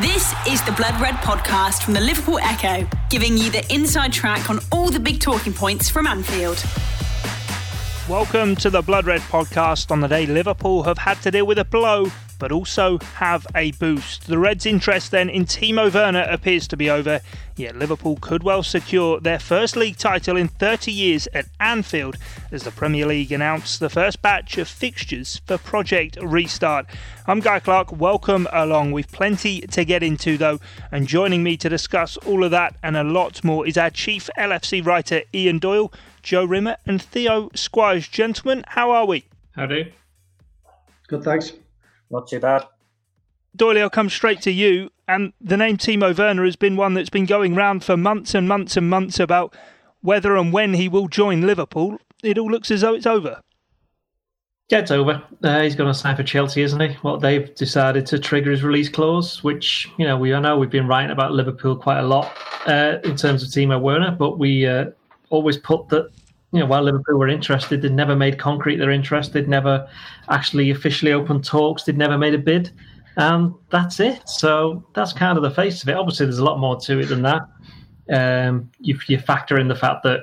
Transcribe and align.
This 0.00 0.32
is 0.48 0.64
the 0.64 0.72
Blood 0.72 0.98
Red 1.02 1.16
podcast 1.16 1.82
from 1.82 1.92
the 1.92 2.00
Liverpool 2.00 2.38
Echo, 2.38 2.88
giving 3.10 3.36
you 3.36 3.50
the 3.50 3.62
inside 3.70 4.10
track 4.10 4.48
on 4.48 4.58
all 4.72 4.88
the 4.88 4.98
big 4.98 5.20
talking 5.20 5.52
points 5.52 5.90
from 5.90 6.06
Anfield. 6.06 6.64
Welcome 8.08 8.56
to 8.56 8.70
the 8.70 8.80
Blood 8.80 9.04
Red 9.04 9.20
podcast 9.20 9.90
on 9.90 10.00
the 10.00 10.08
day 10.08 10.24
Liverpool 10.24 10.82
have 10.84 10.96
had 10.96 11.20
to 11.20 11.30
deal 11.30 11.46
with 11.46 11.58
a 11.58 11.66
blow 11.66 12.06
but 12.42 12.50
also 12.50 12.98
have 12.98 13.46
a 13.54 13.70
boost. 13.70 14.26
The 14.26 14.36
Reds' 14.36 14.66
interest 14.66 15.12
then 15.12 15.30
in 15.30 15.44
Timo 15.44 15.94
Werner 15.94 16.26
appears 16.28 16.66
to 16.66 16.76
be 16.76 16.90
over, 16.90 17.20
yet 17.54 17.76
Liverpool 17.76 18.18
could 18.20 18.42
well 18.42 18.64
secure 18.64 19.20
their 19.20 19.38
first 19.38 19.76
league 19.76 19.96
title 19.96 20.36
in 20.36 20.48
30 20.48 20.90
years 20.90 21.28
at 21.34 21.46
Anfield 21.60 22.16
as 22.50 22.64
the 22.64 22.72
Premier 22.72 23.06
League 23.06 23.30
announced 23.30 23.78
the 23.78 23.88
first 23.88 24.22
batch 24.22 24.58
of 24.58 24.66
fixtures 24.66 25.40
for 25.46 25.56
Project 25.56 26.18
Restart. 26.20 26.86
I'm 27.28 27.38
Guy 27.38 27.60
Clark, 27.60 27.92
welcome 27.92 28.48
along. 28.52 28.90
We've 28.90 29.06
plenty 29.06 29.60
to 29.60 29.84
get 29.84 30.02
into 30.02 30.36
though, 30.36 30.58
and 30.90 31.06
joining 31.06 31.44
me 31.44 31.56
to 31.58 31.68
discuss 31.68 32.16
all 32.16 32.42
of 32.42 32.50
that 32.50 32.74
and 32.82 32.96
a 32.96 33.04
lot 33.04 33.44
more 33.44 33.68
is 33.68 33.78
our 33.78 33.90
chief 33.90 34.28
LFC 34.36 34.84
writer 34.84 35.22
Ian 35.32 35.60
Doyle. 35.60 35.92
Joe 36.24 36.44
Rimmer 36.44 36.76
and 36.86 37.00
Theo 37.00 37.50
Squires. 37.54 38.08
Gentlemen, 38.08 38.64
how 38.66 38.90
are 38.90 39.06
we? 39.06 39.26
How 39.54 39.62
Howdy. 39.62 39.92
Good, 41.06 41.22
thanks. 41.22 41.52
Not 42.12 42.28
too 42.28 42.38
bad. 42.38 42.66
Doyle, 43.56 43.78
I'll 43.78 43.90
come 43.90 44.10
straight 44.10 44.40
to 44.42 44.52
you. 44.52 44.90
And 45.08 45.32
the 45.40 45.56
name 45.56 45.76
Timo 45.78 46.16
Werner 46.16 46.44
has 46.44 46.56
been 46.56 46.76
one 46.76 46.94
that's 46.94 47.10
been 47.10 47.26
going 47.26 47.54
round 47.54 47.82
for 47.84 47.96
months 47.96 48.34
and 48.34 48.46
months 48.46 48.76
and 48.76 48.88
months 48.88 49.18
about 49.18 49.54
whether 50.00 50.36
and 50.36 50.52
when 50.52 50.74
he 50.74 50.88
will 50.88 51.08
join 51.08 51.42
Liverpool. 51.42 51.98
It 52.22 52.38
all 52.38 52.50
looks 52.50 52.70
as 52.70 52.82
though 52.82 52.94
it's 52.94 53.06
over. 53.06 53.40
Yeah, 54.68 54.78
it's 54.78 54.90
over. 54.90 55.22
Uh, 55.42 55.62
he's 55.62 55.74
going 55.74 55.92
to 55.92 55.98
sign 55.98 56.16
for 56.16 56.22
Chelsea, 56.22 56.62
isn't 56.62 56.80
he? 56.80 56.96
Well, 57.02 57.18
they've 57.18 57.54
decided 57.54 58.06
to 58.06 58.18
trigger 58.18 58.50
his 58.50 58.62
release 58.62 58.88
clause, 58.88 59.44
which 59.44 59.90
you 59.98 60.06
know 60.06 60.16
we 60.16 60.32
I 60.32 60.40
know 60.40 60.56
we've 60.56 60.70
been 60.70 60.88
writing 60.88 61.10
about 61.10 61.32
Liverpool 61.32 61.76
quite 61.76 61.98
a 61.98 62.06
lot 62.06 62.32
uh, 62.66 62.98
in 63.04 63.16
terms 63.16 63.42
of 63.42 63.50
Timo 63.50 63.78
Werner, 63.80 64.12
but 64.12 64.38
we 64.38 64.66
uh, 64.66 64.86
always 65.28 65.58
put 65.58 65.88
that 65.90 66.10
you 66.52 66.60
know, 66.60 66.66
while 66.66 66.82
Liverpool 66.82 67.18
were 67.18 67.28
interested, 67.28 67.80
they'd 67.80 67.92
never 67.92 68.14
made 68.14 68.38
concrete 68.38 68.76
their 68.76 68.90
interest. 68.90 69.32
They'd 69.32 69.48
never 69.48 69.88
actually 70.28 70.70
officially 70.70 71.12
opened 71.12 71.44
talks. 71.44 71.84
They'd 71.84 71.96
never 71.96 72.18
made 72.18 72.34
a 72.34 72.38
bid. 72.38 72.70
And 73.16 73.54
that's 73.70 74.00
it. 74.00 74.28
So 74.28 74.84
that's 74.94 75.12
kind 75.12 75.38
of 75.38 75.42
the 75.42 75.50
face 75.50 75.82
of 75.82 75.88
it. 75.88 75.96
Obviously, 75.96 76.26
there's 76.26 76.38
a 76.38 76.44
lot 76.44 76.58
more 76.58 76.78
to 76.80 77.00
it 77.00 77.06
than 77.06 77.22
that. 77.22 77.42
Um, 78.12 78.70
if 78.80 79.08
you 79.08 79.18
factor 79.18 79.58
in 79.58 79.68
the 79.68 79.74
fact 79.74 80.02
that, 80.04 80.20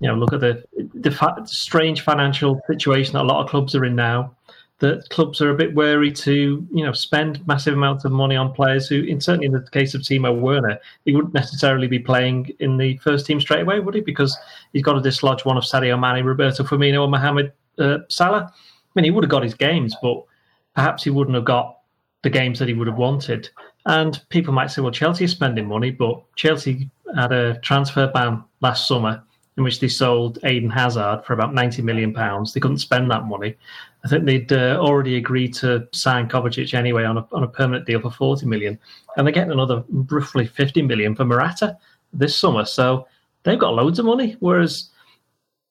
you 0.00 0.08
know, 0.08 0.14
look 0.14 0.32
at 0.32 0.40
the, 0.40 0.64
the 0.94 1.10
fa- 1.10 1.42
strange 1.44 2.00
financial 2.00 2.60
situation 2.66 3.12
that 3.14 3.22
a 3.22 3.24
lot 3.24 3.44
of 3.44 3.50
clubs 3.50 3.74
are 3.74 3.84
in 3.84 3.94
now, 3.94 4.34
that 4.80 5.08
clubs 5.10 5.40
are 5.40 5.50
a 5.50 5.54
bit 5.54 5.74
wary 5.74 6.10
to, 6.10 6.66
you 6.72 6.84
know, 6.84 6.92
spend 6.92 7.46
massive 7.46 7.74
amounts 7.74 8.04
of 8.04 8.12
money 8.12 8.34
on 8.34 8.52
players 8.52 8.88
who, 8.88 9.02
in 9.02 9.20
certainly 9.20 9.46
in 9.46 9.52
the 9.52 9.62
case 9.70 9.94
of 9.94 10.00
Timo 10.00 10.38
Werner, 10.38 10.78
he 11.04 11.14
wouldn't 11.14 11.34
necessarily 11.34 11.86
be 11.86 11.98
playing 11.98 12.50
in 12.60 12.78
the 12.78 12.96
first 12.98 13.26
team 13.26 13.40
straight 13.40 13.60
away, 13.60 13.78
would 13.78 13.94
he? 13.94 14.00
Because 14.00 14.36
he's 14.72 14.82
got 14.82 14.94
to 14.94 15.00
dislodge 15.00 15.44
one 15.44 15.58
of 15.58 15.64
Sadio 15.64 16.00
Mane, 16.00 16.24
Roberto 16.24 16.64
Firmino, 16.64 17.02
or 17.02 17.08
Mohamed 17.08 17.52
uh, 17.78 17.98
Salah. 18.08 18.52
I 18.52 18.90
mean, 18.94 19.04
he 19.04 19.10
would 19.10 19.22
have 19.24 19.30
got 19.30 19.42
his 19.42 19.54
games, 19.54 19.94
but 20.02 20.24
perhaps 20.74 21.04
he 21.04 21.10
wouldn't 21.10 21.34
have 21.34 21.44
got 21.44 21.80
the 22.22 22.30
games 22.30 22.58
that 22.58 22.68
he 22.68 22.74
would 22.74 22.88
have 22.88 22.96
wanted. 22.96 23.50
And 23.84 24.20
people 24.30 24.54
might 24.54 24.70
say, 24.70 24.80
well, 24.80 24.90
Chelsea 24.90 25.24
is 25.24 25.30
spending 25.30 25.66
money, 25.66 25.90
but 25.90 26.22
Chelsea 26.36 26.90
had 27.16 27.32
a 27.32 27.58
transfer 27.60 28.06
ban 28.06 28.44
last 28.60 28.88
summer 28.88 29.22
in 29.56 29.64
which 29.64 29.80
they 29.80 29.88
sold 29.88 30.38
Eden 30.44 30.70
Hazard 30.70 31.22
for 31.24 31.34
about 31.34 31.54
90 31.54 31.82
million 31.82 32.14
pounds. 32.14 32.52
They 32.52 32.60
couldn't 32.60 32.78
spend 32.78 33.10
that 33.10 33.26
money. 33.26 33.56
I 34.04 34.08
think 34.08 34.24
they'd 34.24 34.52
uh, 34.52 34.78
already 34.80 35.16
agreed 35.16 35.54
to 35.54 35.86
sign 35.92 36.28
Kovacic 36.28 36.72
anyway 36.72 37.04
on 37.04 37.18
a, 37.18 37.26
on 37.32 37.42
a 37.42 37.48
permanent 37.48 37.86
deal 37.86 38.00
for 38.00 38.10
40 38.10 38.46
million. 38.46 38.78
And 39.16 39.26
they're 39.26 39.32
getting 39.32 39.52
another 39.52 39.84
roughly 39.88 40.46
50 40.46 40.82
million 40.82 41.14
for 41.14 41.24
Morata 41.24 41.76
this 42.12 42.36
summer. 42.36 42.64
So 42.64 43.06
they've 43.42 43.58
got 43.58 43.74
loads 43.74 43.98
of 43.98 44.06
money. 44.06 44.36
Whereas 44.40 44.90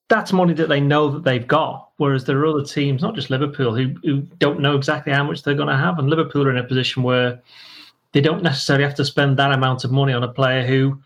that's 0.09 0.33
money 0.33 0.53
that 0.53 0.70
they 0.70 0.80
know 0.80 1.09
that 1.09 1.23
they've 1.23 1.48
got. 1.48 1.89
Whereas 1.98 2.26
there 2.26 2.37
are 2.39 2.48
other 2.48 2.64
teams, 2.64 3.02
not 3.02 3.15
just 3.15 3.30
Liverpool, 3.30 3.76
who, 3.76 3.95
who 4.03 4.21
don't 4.39 4.59
know 4.59 4.76
exactly 4.76 5.11
how 5.11 5.23
much 5.23 5.43
they're 5.43 5.55
going 5.55 5.67
to 5.70 5.77
have. 5.77 5.98
And 5.98 6.09
Liverpool 6.09 6.48
are 6.48 6.52
in 6.52 6.58
a 6.58 6.64
position 6.64 7.03
where 7.03 7.42
they 8.11 8.21
don't 8.21 8.43
necessarily 8.43 8.83
have 8.83 8.95
to 8.95 9.05
spend 9.05 9.37
that 9.37 9.52
amount 9.52 9.83
of 9.83 9.92
money 9.92 10.14
on 10.14 10.23
a 10.23 10.27
player 10.27 10.65
who 10.65 10.99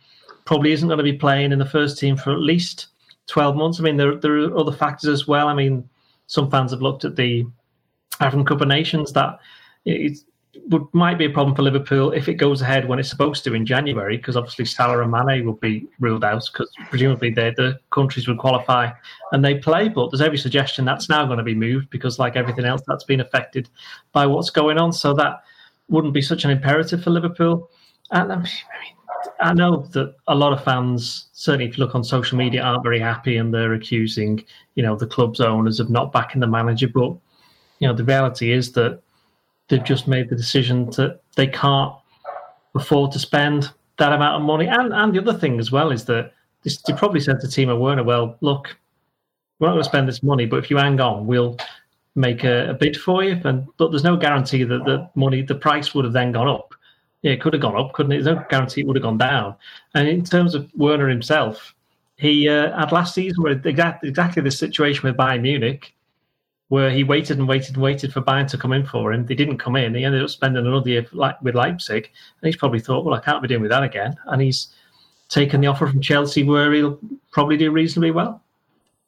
probably 0.46 0.72
isn't 0.72 0.88
going 0.88 0.98
to 0.98 1.04
be 1.04 1.14
playing 1.14 1.52
in 1.52 1.60
the 1.60 1.66
first 1.66 1.98
team 1.98 2.16
for 2.18 2.32
at 2.32 2.40
least 2.40 2.88
12 3.28 3.56
months. 3.56 3.80
I 3.80 3.84
mean, 3.84 3.98
there, 3.98 4.16
there 4.16 4.38
are 4.40 4.58
other 4.58 4.72
factors 4.72 5.10
as 5.10 5.28
well. 5.28 5.48
I 5.48 5.54
mean, 5.54 5.88
some 6.28 6.50
fans 6.50 6.72
have 6.72 6.82
looked 6.82 7.06
at 7.06 7.16
the 7.16 7.46
African 8.20 8.46
Cup 8.46 8.62
of 8.62 8.68
Nations 8.68 9.14
that 9.14 9.40
it 9.86 10.20
would, 10.70 10.86
might 10.94 11.18
be 11.18 11.26
a 11.26 11.30
problem 11.30 11.56
for 11.56 11.64
Liverpool 11.64 12.12
if 12.12 12.28
it 12.28 12.36
goes 12.36 12.62
ahead 12.62 12.88
when 12.88 13.00
it's 13.00 13.10
supposed 13.10 13.44
to 13.44 13.54
in 13.54 13.66
January, 13.66 14.18
because 14.18 14.38
obviously 14.38 14.66
Salah 14.66 15.02
and 15.02 15.12
Mane 15.12 15.46
will 15.46 15.54
be 15.54 15.88
ruled 16.00 16.24
out 16.24 16.48
because 16.52 16.72
presumably 16.90 17.32
the 17.32 17.80
countries 17.92 18.28
would 18.28 18.38
qualify 18.38 18.92
and 19.32 19.44
they 19.44 19.56
play. 19.56 19.90
But 19.90 20.12
there's 20.12 20.22
every 20.22 20.38
suggestion 20.38 20.86
that's 20.86 21.10
now 21.10 21.26
going 21.26 21.40
to 21.40 21.44
be 21.44 21.56
moved 21.56 21.90
because, 21.90 22.20
like 22.20 22.36
everything 22.36 22.66
else, 22.66 22.82
that's 22.88 23.04
been 23.04 23.20
affected 23.20 23.70
by 24.12 24.26
what's 24.26 24.50
going 24.50 24.78
on. 24.78 24.94
So 24.94 25.14
that 25.14 25.44
wouldn't 25.90 26.14
be 26.14 26.22
such 26.22 26.46
an 26.46 26.52
imperative 26.52 27.04
for 27.04 27.10
Liverpool. 27.10 27.70
And 28.12 28.32
um, 28.32 28.40
I 28.40 28.80
mean, 28.84 28.96
I 29.40 29.54
know 29.54 29.88
that 29.94 30.16
a 30.28 30.36
lot 30.36 30.54
of 30.54 30.64
fans, 30.64 31.28
certainly 31.34 31.66
if 31.66 31.78
you 31.78 31.84
look 31.84 31.96
on 31.96 32.04
social 32.04 32.38
media, 32.38 32.62
aren't 32.62 32.84
very 32.84 33.00
happy 33.00 33.38
and 33.38 33.54
they're 33.54 33.74
accusing, 33.74 34.44
you 34.76 34.84
know, 34.84 34.96
the 34.96 35.08
club's 35.08 35.40
owners 35.40 35.80
of 35.80 35.90
not 35.90 36.12
backing 36.12 36.42
the 36.42 36.48
manager. 36.48 36.88
But, 36.88 37.16
you 37.80 37.88
know, 37.88 37.94
the 37.94 38.04
reality 38.04 38.52
is 38.52 38.72
that 38.74 39.02
they've 39.68 39.84
just 39.84 40.08
made 40.08 40.30
the 40.30 40.36
decision 40.36 40.86
that 40.92 41.22
they 41.36 41.48
can't 41.48 41.94
afford 42.76 43.12
to 43.12 43.20
spend 43.20 43.72
that 43.98 44.14
amount 44.14 44.42
of 44.42 44.46
money. 44.46 44.68
And 44.68 44.94
and 44.94 45.14
the 45.14 45.20
other 45.20 45.38
thing 45.38 45.60
as 45.60 45.72
well 45.72 45.92
is 45.92 46.06
that 46.06 46.34
this, 46.64 46.82
they 46.82 46.94
probably 46.94 47.20
said 47.20 47.40
to 47.42 47.48
Timo 47.48 47.80
Werner, 47.80 48.04
well, 48.04 48.38
look, 48.42 48.76
we're 49.60 49.68
not 49.68 49.74
going 49.74 49.84
to 49.84 49.90
spend 49.90 50.08
this 50.08 50.24
money, 50.24 50.46
but 50.46 50.58
if 50.58 50.70
you 50.70 50.78
hang 50.78 51.00
on, 51.00 51.28
we'll 51.28 51.58
make 52.16 52.44
a, 52.44 52.70
a 52.70 52.74
bid 52.74 52.98
for 52.98 53.24
you. 53.24 53.40
And 53.44 53.68
but 53.78 53.92
there's 53.92 54.04
no 54.04 54.18
guarantee 54.18 54.64
that 54.64 54.86
the 54.86 55.10
money, 55.16 55.42
the 55.42 55.56
price 55.56 55.94
would 55.94 56.06
have 56.06 56.14
then 56.14 56.32
gone 56.32 56.48
up 56.48 56.73
yeah, 57.24 57.32
it 57.32 57.42
could 57.42 57.54
have 57.54 57.62
gone 57.62 57.78
up, 57.78 57.94
couldn't 57.94 58.12
it? 58.12 58.22
There's 58.22 58.36
no 58.36 58.46
guarantee 58.50 58.82
it 58.82 58.88
would 58.88 58.98
have 58.98 59.04
gone 59.04 59.18
down. 59.18 59.56
And 59.96 60.08
in 60.08 60.24
terms 60.24 60.54
of 60.54 60.70
Werner 60.76 61.08
himself, 61.08 61.74
he 62.18 62.48
uh, 62.48 62.78
had 62.78 62.92
last 62.92 63.16
season 63.16 63.42
where 63.42 63.54
exactly 63.54 64.10
exactly 64.10 64.44
the 64.44 64.52
situation 64.52 65.04
with 65.04 65.18
Bayern 65.18 65.42
Munich, 65.42 65.96
where 66.68 66.92
he 66.92 67.04
waited 67.04 67.40
and 67.40 67.48
waited 67.48 67.76
and 67.76 67.84
waited 67.84 68.12
for 68.12 68.22
Bayern 68.22 68.48
to 68.50 68.58
come 68.58 68.74
in 68.74 68.86
for 68.86 69.14
him. 69.14 69.26
They 69.26 69.36
didn't 69.36 69.58
come 69.58 69.78
in. 69.78 69.96
He 69.96 70.04
ended 70.04 70.22
up 70.22 70.30
spending 70.30 70.68
another 70.68 70.90
year 70.90 71.08
with 71.42 71.56
Leipzig, 71.56 72.12
and 72.42 72.48
he's 72.48 72.58
probably 72.58 72.82
thought, 72.82 73.06
well, 73.06 73.16
I 73.16 73.22
can't 73.22 73.42
be 73.42 73.48
doing 73.48 73.62
with 73.62 73.72
that 73.72 73.84
again. 73.84 74.16
And 74.26 74.42
he's 74.42 74.74
taken 75.30 75.62
the 75.62 75.68
offer 75.68 75.88
from 75.88 76.02
Chelsea, 76.02 76.44
where 76.44 76.74
he'll 76.74 77.00
probably 77.32 77.56
do 77.56 77.72
reasonably 77.72 78.12
well. 78.12 78.43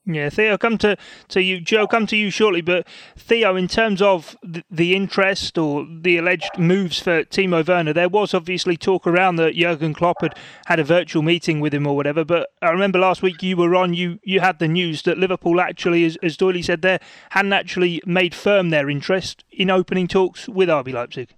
Yeah, 0.08 0.30
Theo, 0.30 0.58
come 0.58 0.78
to, 0.80 0.98
to 1.30 1.42
you. 1.42 1.60
Joe, 1.60 1.82
oh. 1.82 1.88
come 1.88 2.06
to 2.08 2.16
you 2.16 2.30
shortly. 2.30 2.62
But 2.62 2.88
Theo, 3.18 3.56
in 3.56 3.68
terms 3.68 4.04
of 4.04 4.38
the, 4.44 4.64
the 4.70 4.96
interest 4.96 5.58
or 5.58 5.88
the 5.90 6.18
alleged 6.18 6.60
moves 6.60 7.00
for 7.00 7.24
Timo 7.24 7.68
Werner, 7.68 7.92
there 7.92 8.10
was 8.10 8.36
obviously 8.36 8.78
talk 8.78 9.08
around 9.08 9.38
that 9.38 9.56
Jurgen 9.56 9.96
Klopp 9.96 10.22
had 10.22 10.38
had 10.68 10.80
a 10.80 10.84
virtual 10.84 11.24
meeting 11.24 11.60
with 11.60 11.74
him 11.74 11.88
or 11.88 11.96
whatever. 11.96 12.24
But 12.24 12.50
I 12.62 12.70
remember 12.70 13.00
last 13.00 13.24
week 13.24 13.42
you 13.42 13.58
were 13.58 13.76
on, 13.76 13.96
you, 13.96 14.20
you 14.24 14.42
had 14.42 14.60
the 14.60 14.68
news 14.68 15.02
that 15.04 15.18
Liverpool 15.18 15.60
actually, 15.60 16.06
as, 16.06 16.18
as 16.22 16.38
Doyley 16.38 16.64
said 16.64 16.84
there, 16.84 17.00
hadn't 17.32 17.54
actually 17.54 18.00
made 18.06 18.36
firm 18.36 18.70
their 18.70 18.90
interest 18.90 19.44
in 19.52 19.72
opening 19.72 20.08
talks 20.08 20.48
with 20.48 20.70
RB 20.70 20.94
Leipzig. 20.94 21.34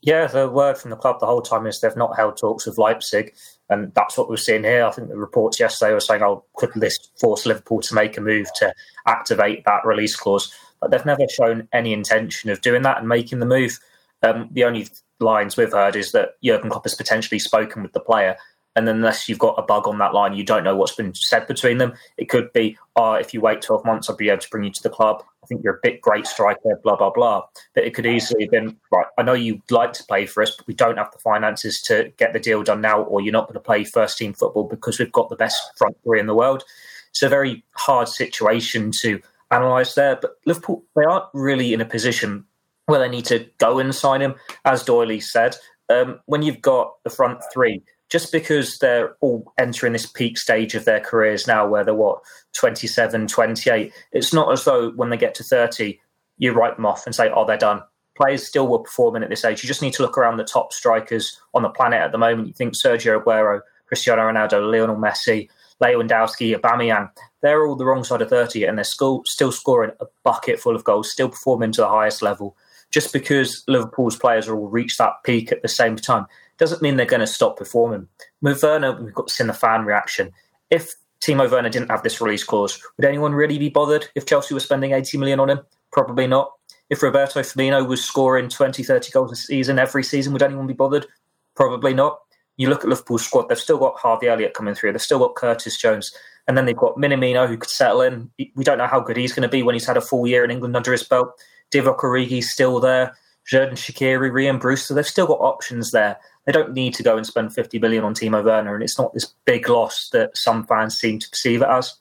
Yeah, 0.00 0.26
the 0.28 0.48
word 0.48 0.78
from 0.78 0.90
the 0.90 0.96
club 0.96 1.18
the 1.18 1.26
whole 1.26 1.42
time 1.42 1.66
is 1.66 1.80
they've 1.80 1.96
not 1.96 2.16
held 2.16 2.36
talks 2.36 2.66
with 2.66 2.78
Leipzig. 2.78 3.34
And 3.68 3.92
that's 3.94 4.16
what 4.16 4.28
we're 4.28 4.36
seeing 4.36 4.64
here. 4.64 4.84
I 4.84 4.90
think 4.92 5.08
the 5.08 5.16
reports 5.16 5.58
yesterday 5.58 5.92
were 5.92 6.00
saying, 6.00 6.22
oh, 6.22 6.44
could 6.56 6.70
this 6.76 6.98
force 7.20 7.44
Liverpool 7.44 7.80
to 7.82 7.94
make 7.94 8.16
a 8.16 8.20
move 8.20 8.46
to 8.56 8.72
activate 9.06 9.64
that 9.64 9.84
release 9.84 10.16
clause? 10.16 10.54
But 10.80 10.90
they've 10.90 11.04
never 11.04 11.26
shown 11.28 11.68
any 11.72 11.92
intention 11.92 12.50
of 12.50 12.60
doing 12.60 12.82
that 12.82 12.98
and 12.98 13.08
making 13.08 13.40
the 13.40 13.46
move. 13.46 13.78
Um, 14.22 14.48
the 14.52 14.64
only 14.64 14.88
lines 15.20 15.56
we've 15.56 15.72
heard 15.72 15.96
is 15.96 16.12
that 16.12 16.40
Jurgen 16.42 16.70
Klopp 16.70 16.84
has 16.84 16.94
potentially 16.94 17.40
spoken 17.40 17.82
with 17.82 17.92
the 17.92 18.00
player 18.00 18.36
and 18.78 18.88
unless 18.88 19.28
you've 19.28 19.40
got 19.40 19.58
a 19.58 19.62
bug 19.62 19.88
on 19.88 19.98
that 19.98 20.14
line, 20.14 20.34
you 20.34 20.44
don't 20.44 20.62
know 20.62 20.76
what's 20.76 20.94
been 20.94 21.12
said 21.12 21.48
between 21.48 21.78
them. 21.78 21.94
It 22.16 22.28
could 22.28 22.52
be, 22.52 22.78
oh, 22.94 23.14
if 23.14 23.34
you 23.34 23.40
wait 23.40 23.60
12 23.60 23.84
months, 23.84 24.08
I'll 24.08 24.14
be 24.14 24.28
able 24.28 24.40
to 24.40 24.50
bring 24.50 24.62
you 24.62 24.70
to 24.70 24.82
the 24.84 24.88
club. 24.88 25.24
I 25.42 25.46
think 25.48 25.64
you're 25.64 25.74
a 25.74 25.80
bit 25.82 26.00
great 26.00 26.28
striker, 26.28 26.78
blah, 26.84 26.94
blah, 26.94 27.10
blah. 27.10 27.42
But 27.74 27.84
it 27.84 27.92
could 27.92 28.06
easily 28.06 28.44
have 28.44 28.52
been, 28.52 28.76
right, 28.92 29.06
I 29.18 29.24
know 29.24 29.32
you'd 29.32 29.68
like 29.72 29.94
to 29.94 30.04
play 30.04 30.26
for 30.26 30.44
us, 30.44 30.54
but 30.54 30.68
we 30.68 30.74
don't 30.74 30.96
have 30.96 31.10
the 31.10 31.18
finances 31.18 31.82
to 31.82 32.12
get 32.18 32.32
the 32.32 32.38
deal 32.38 32.62
done 32.62 32.80
now, 32.80 33.02
or 33.02 33.20
you're 33.20 33.32
not 33.32 33.48
going 33.48 33.54
to 33.54 33.60
play 33.60 33.82
first 33.82 34.16
team 34.16 34.32
football 34.32 34.62
because 34.62 35.00
we've 35.00 35.10
got 35.10 35.28
the 35.28 35.34
best 35.34 35.60
front 35.76 35.96
three 36.04 36.20
in 36.20 36.26
the 36.26 36.34
world. 36.34 36.62
It's 37.10 37.22
a 37.22 37.28
very 37.28 37.64
hard 37.72 38.06
situation 38.06 38.92
to 39.00 39.20
analyse 39.50 39.94
there. 39.94 40.20
But 40.22 40.36
Liverpool, 40.46 40.84
they 40.94 41.04
aren't 41.04 41.26
really 41.34 41.72
in 41.72 41.80
a 41.80 41.84
position 41.84 42.44
where 42.86 43.00
they 43.00 43.08
need 43.08 43.24
to 43.24 43.44
go 43.58 43.80
and 43.80 43.92
sign 43.92 44.22
him. 44.22 44.36
As 44.64 44.84
Doyley 44.84 45.20
said, 45.20 45.56
um, 45.88 46.20
when 46.26 46.42
you've 46.42 46.62
got 46.62 47.02
the 47.02 47.10
front 47.10 47.40
three, 47.52 47.82
just 48.08 48.32
because 48.32 48.78
they're 48.78 49.16
all 49.20 49.52
entering 49.58 49.92
this 49.92 50.06
peak 50.06 50.38
stage 50.38 50.74
of 50.74 50.84
their 50.84 51.00
careers 51.00 51.46
now 51.46 51.66
where 51.66 51.84
they're 51.84 51.94
what 51.94 52.20
27 52.54 53.26
28 53.26 53.92
it's 54.12 54.32
not 54.32 54.50
as 54.52 54.64
though 54.64 54.90
when 54.92 55.10
they 55.10 55.16
get 55.16 55.34
to 55.34 55.44
30 55.44 55.98
you 56.38 56.52
write 56.52 56.76
them 56.76 56.86
off 56.86 57.04
and 57.06 57.14
say 57.14 57.30
oh 57.34 57.44
they're 57.44 57.56
done 57.56 57.82
players 58.18 58.46
still 58.46 58.66
were 58.66 58.80
performing 58.80 59.22
at 59.22 59.30
this 59.30 59.44
age. 59.44 59.62
You 59.62 59.68
just 59.68 59.80
need 59.80 59.94
to 59.94 60.02
look 60.02 60.18
around 60.18 60.36
the 60.36 60.44
top 60.44 60.72
strikers 60.72 61.40
on 61.54 61.62
the 61.62 61.70
planet 61.70 62.02
at 62.02 62.12
the 62.12 62.18
moment. 62.18 62.48
You 62.48 62.54
think 62.54 62.74
Sergio 62.74 63.22
Aguero, 63.22 63.60
Cristiano 63.86 64.22
Ronaldo, 64.22 64.70
Lionel 64.70 64.96
Messi, 64.96 65.48
Lewandowski, 65.80 66.58
Aubameyang. 66.58 67.10
They're 67.40 67.64
all 67.64 67.76
the 67.76 67.86
wrong 67.86 68.02
side 68.02 68.20
of 68.20 68.28
30 68.28 68.64
and 68.64 68.76
they're 68.76 68.84
still, 68.84 69.22
still 69.24 69.52
scoring 69.52 69.92
a 70.00 70.06
bucket 70.24 70.58
full 70.58 70.74
of 70.74 70.82
goals, 70.82 71.10
still 71.10 71.28
performing 71.28 71.70
to 71.72 71.82
the 71.82 71.88
highest 71.88 72.20
level. 72.20 72.56
Just 72.90 73.12
because 73.12 73.62
Liverpool's 73.68 74.16
players 74.16 74.48
are 74.48 74.56
all 74.56 74.68
reached 74.68 74.98
that 74.98 75.12
peak 75.24 75.52
at 75.52 75.62
the 75.62 75.68
same 75.68 75.94
time 75.94 76.26
doesn't 76.58 76.82
mean 76.82 76.96
they're 76.96 77.06
going 77.06 77.20
to 77.20 77.26
stop 77.26 77.56
performing. 77.56 78.08
With 78.42 78.62
Werner, 78.62 79.00
we've 79.00 79.14
got 79.14 79.30
seen 79.30 79.46
the 79.46 79.52
fan 79.52 79.84
reaction. 79.84 80.32
If 80.70 80.92
Timo 81.20 81.50
Werner 81.50 81.68
didn't 81.68 81.90
have 81.90 82.02
this 82.02 82.20
release 82.20 82.44
clause, 82.44 82.80
would 82.96 83.04
anyone 83.04 83.32
really 83.32 83.58
be 83.58 83.68
bothered 83.68 84.08
if 84.14 84.26
Chelsea 84.26 84.54
were 84.54 84.60
spending 84.60 84.92
80 84.92 85.18
million 85.18 85.40
on 85.40 85.50
him? 85.50 85.60
Probably 85.92 86.26
not. 86.26 86.52
If 86.90 87.02
Roberto 87.02 87.40
Firmino 87.40 87.86
was 87.86 88.04
scoring 88.04 88.48
20, 88.48 88.82
30 88.82 89.10
goals 89.12 89.32
a 89.32 89.36
season 89.36 89.78
every 89.78 90.02
season, 90.02 90.32
would 90.32 90.42
anyone 90.42 90.66
be 90.66 90.74
bothered? 90.74 91.06
Probably 91.54 91.92
not. 91.92 92.18
You 92.56 92.68
look 92.68 92.82
at 92.82 92.88
Liverpool's 92.88 93.24
squad, 93.24 93.48
they've 93.48 93.58
still 93.58 93.78
got 93.78 93.98
Harvey 93.98 94.26
Elliott 94.26 94.54
coming 94.54 94.74
through, 94.74 94.92
they've 94.92 95.00
still 95.00 95.20
got 95.20 95.36
Curtis 95.36 95.76
Jones, 95.76 96.12
and 96.48 96.56
then 96.56 96.64
they've 96.64 96.76
got 96.76 96.96
Minamino 96.96 97.46
who 97.46 97.56
could 97.56 97.70
settle 97.70 98.00
in. 98.00 98.30
We 98.56 98.64
don't 98.64 98.78
know 98.78 98.86
how 98.86 99.00
good 99.00 99.16
he's 99.16 99.32
going 99.32 99.48
to 99.48 99.48
be 99.48 99.62
when 99.62 99.74
he's 99.74 99.86
had 99.86 99.96
a 99.96 100.00
full 100.00 100.26
year 100.26 100.44
in 100.44 100.50
England 100.50 100.74
under 100.74 100.90
his 100.90 101.04
belt. 101.04 101.38
Divock 101.70 101.98
Origi's 101.98 102.50
still 102.50 102.80
there. 102.80 103.14
Xherdan 103.50 103.72
Shaqiri, 103.72 104.30
Rhian 104.30 104.60
Brewster, 104.60 104.94
they've 104.94 105.06
still 105.06 105.26
got 105.26 105.40
options 105.40 105.90
there. 105.90 106.18
They 106.48 106.52
don't 106.52 106.72
need 106.72 106.94
to 106.94 107.02
go 107.02 107.18
and 107.18 107.26
spend 107.26 107.52
50 107.52 107.76
billion 107.76 108.04
on 108.04 108.14
Timo 108.14 108.42
Werner, 108.42 108.72
and 108.74 108.82
it's 108.82 108.98
not 108.98 109.12
this 109.12 109.34
big 109.44 109.68
loss 109.68 110.08
that 110.14 110.34
some 110.34 110.64
fans 110.64 110.98
seem 110.98 111.18
to 111.18 111.28
perceive 111.28 111.60
it 111.60 111.68
as. 111.68 111.96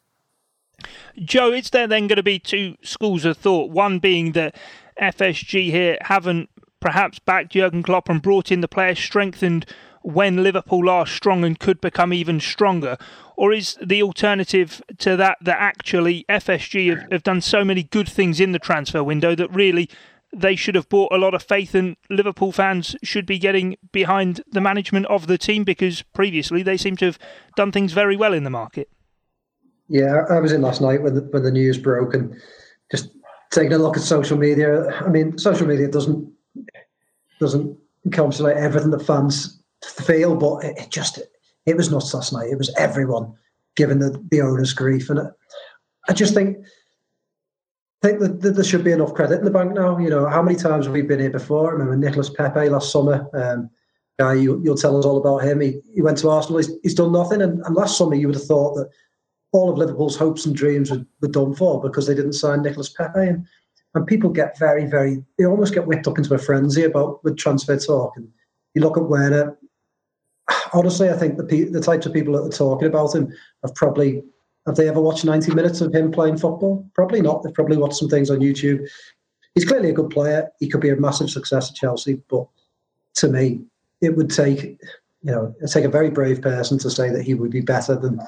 Joe, 1.18 1.52
is 1.52 1.70
there 1.72 1.86
then 1.86 2.08
going 2.08 2.16
to 2.16 2.24
be 2.24 2.40
two 2.40 2.78
schools 2.82 3.26
of 3.26 3.36
thought? 3.36 3.72
One 3.72 4.00
being 4.00 4.32
that 4.32 4.56
FSG 5.02 5.70
here 5.70 5.98
haven't 6.00 6.50
perhaps 6.80 7.20
backed 7.20 7.52
Jurgen 7.52 7.84
Klopp 7.84 8.08
and 8.08 8.22
brought 8.22 8.50
in 8.50 8.62
the 8.62 8.70
players 8.70 9.00
strengthened 9.00 9.66
when 10.02 10.44
Liverpool 10.44 10.90
are 10.90 11.06
strong 11.06 11.44
and 11.44 11.60
could 11.60 11.82
become 11.82 12.14
even 12.14 12.40
stronger? 12.40 12.96
Or 13.36 13.52
is 13.52 13.78
the 13.86 14.02
alternative 14.02 14.82
to 15.00 15.18
that 15.18 15.40
that 15.42 15.60
actually 15.60 16.24
FSG 16.30 16.90
have, 16.96 17.12
have 17.12 17.24
done 17.24 17.42
so 17.42 17.66
many 17.66 17.84
good 17.84 18.08
things 18.08 18.40
in 18.40 18.54
the 18.54 18.60
transfer 18.60 19.04
window 19.04 19.36
that 19.36 19.54
really 19.54 19.90
they 20.38 20.56
should 20.56 20.76
have 20.76 20.88
bought 20.88 21.12
a 21.12 21.18
lot 21.18 21.34
of 21.34 21.42
faith 21.42 21.74
and 21.74 21.98
Liverpool 22.10 22.52
fans 22.52 22.96
should 23.04 23.26
be 23.26 23.40
getting 23.40 23.76
behind 23.92 24.42
the 24.52 24.62
management 24.62 25.08
of 25.08 25.28
the 25.28 25.38
team 25.38 25.64
because 25.64 26.04
previously 26.14 26.62
they 26.62 26.78
seem 26.78 26.96
to 26.98 27.06
have 27.06 27.20
done 27.56 27.72
things 27.72 27.94
very 27.94 28.16
well 28.16 28.34
in 28.34 28.44
the 28.44 28.50
market? 28.50 28.90
Yeah, 29.90 30.26
I 30.30 30.40
was 30.40 30.52
in 30.52 30.62
last 30.62 30.82
night 30.82 31.02
when 31.02 31.16
the, 31.16 31.22
when 31.22 31.44
the 31.44 31.52
news 31.52 31.78
broke 31.78 32.14
and 32.14 32.36
just 32.92 33.10
taking 33.52 33.74
a 33.74 33.78
look 33.78 33.98
at 33.98 34.04
social 34.04 34.38
media. 34.38 34.90
I 35.02 35.08
mean, 35.08 35.38
social 35.38 35.66
media 35.66 35.88
doesn't 35.88 36.32
doesn't 37.40 37.78
encapsulate 38.08 38.58
everything 38.58 38.92
that 38.92 39.06
fans 39.06 39.62
feel, 39.84 40.36
but 40.36 40.66
it, 40.66 40.78
it 40.78 40.90
just 40.92 41.20
it 41.66 41.76
was 41.76 41.92
nuts 41.92 42.14
last 42.14 42.34
night. 42.34 42.50
It 42.50 42.58
was 42.58 42.74
everyone 42.78 43.34
giving 43.76 44.00
the, 44.00 44.24
the 44.32 44.42
owners 44.42 44.74
grief, 44.74 45.10
and 45.10 45.20
I 46.10 46.14
just 46.14 46.34
think 46.34 46.58
think 48.02 48.20
that, 48.20 48.42
that, 48.42 48.52
there 48.52 48.64
should 48.64 48.84
be 48.84 48.92
enough 48.92 49.14
credit 49.14 49.40
in 49.40 49.46
the 49.46 49.52
bank 49.52 49.74
now. 49.74 49.98
You 49.98 50.10
know, 50.10 50.28
how 50.28 50.42
many 50.42 50.58
times 50.58 50.86
have 50.86 50.94
we 50.94 51.02
been 51.02 51.20
here 51.20 51.30
before? 51.30 51.70
I 51.70 51.72
remember 51.74 51.96
Nicholas 51.96 52.30
Pepe 52.30 52.70
last 52.70 52.92
summer. 52.92 53.28
Um, 53.34 53.70
guy, 54.20 54.34
you, 54.34 54.56
will 54.58 54.76
tell 54.76 54.98
us 54.98 55.06
all 55.06 55.18
about 55.18 55.48
him. 55.48 55.62
He, 55.62 55.80
he 55.94 56.02
went 56.02 56.18
to 56.20 56.30
Arsenal. 56.30 56.58
He's, 56.58 56.72
he's 56.84 56.94
done 56.94 57.12
nothing, 57.12 57.42
and, 57.42 57.62
and 57.66 57.76
last 57.76 57.98
summer 57.98 58.16
you 58.16 58.28
would 58.28 58.36
have 58.36 58.46
thought 58.46 58.76
that 58.76 58.90
all 59.54 59.72
of 59.72 59.78
Liverpool's 59.78 60.16
hopes 60.16 60.46
and 60.46 60.56
dreams 60.56 60.92
were, 60.92 61.06
were 61.22 61.28
done 61.28 61.56
for 61.56 61.82
because 61.82 62.08
they 62.08 62.16
didn't 62.16 62.34
sign 62.34 62.62
Nicholas 62.62 62.90
Pepe. 62.90 63.20
And, 63.20 63.46
and 63.96 64.06
people 64.06 64.30
get 64.30 64.60
very, 64.60 64.86
very, 64.86 65.24
they 65.38 65.46
almost 65.46 65.74
get 65.74 65.88
whipped 65.88 66.08
up 66.08 66.18
into 66.18 66.34
a 66.34 66.38
frenzy 66.38 66.84
about 66.84 67.24
with 67.24 67.38
transfer 67.38 67.78
talk. 67.78 68.14
And 68.16 68.28
you 68.74 68.82
look 68.82 68.98
at 68.98 69.10
Werner, 69.10 69.58
honestly, 70.74 71.10
I 71.10 71.18
think 71.18 71.38
the, 71.38 71.64
the 71.66 71.82
types 71.82 72.06
of 72.06 72.14
people 72.14 72.34
that 72.34 72.54
are 72.54 72.58
talking 72.58 72.88
about 72.88 73.16
him 73.16 73.34
have 73.64 73.74
probably, 73.76 74.24
have 74.68 74.76
they 74.76 74.90
ever 74.90 75.02
watched 75.02 75.26
90 75.26 75.56
minutes 75.56 75.82
of 75.82 75.96
him 75.96 76.12
playing 76.12 76.38
football? 76.38 76.88
Probably 76.94 77.22
not. 77.22 77.42
They've 77.42 77.54
probably 77.54 77.78
watched 77.78 77.96
some 77.96 78.10
things 78.10 78.30
on 78.30 78.40
YouTube. 78.40 78.88
He's 79.56 79.66
clearly 79.66 79.90
a 79.90 79.94
good 79.94 80.10
player. 80.10 80.50
He 80.60 80.68
could 80.68 80.82
be 80.82 80.90
a 80.90 80.96
massive 80.96 81.30
success 81.30 81.70
at 81.72 81.76
Chelsea, 81.76 82.22
but 82.30 82.46
to 83.16 83.30
me, 83.30 83.62
it 84.02 84.16
would 84.16 84.30
take, 84.30 84.62
you 84.62 85.32
know, 85.32 85.56
it 85.62 85.72
take 85.72 85.86
a 85.86 85.90
very 85.90 86.10
brave 86.10 86.42
person 86.42 86.78
to 86.80 86.92
say 86.92 87.10
that 87.10 87.24
he 87.24 87.34
would 87.34 87.50
be 87.50 87.62
better 87.62 87.96
than 87.96 88.20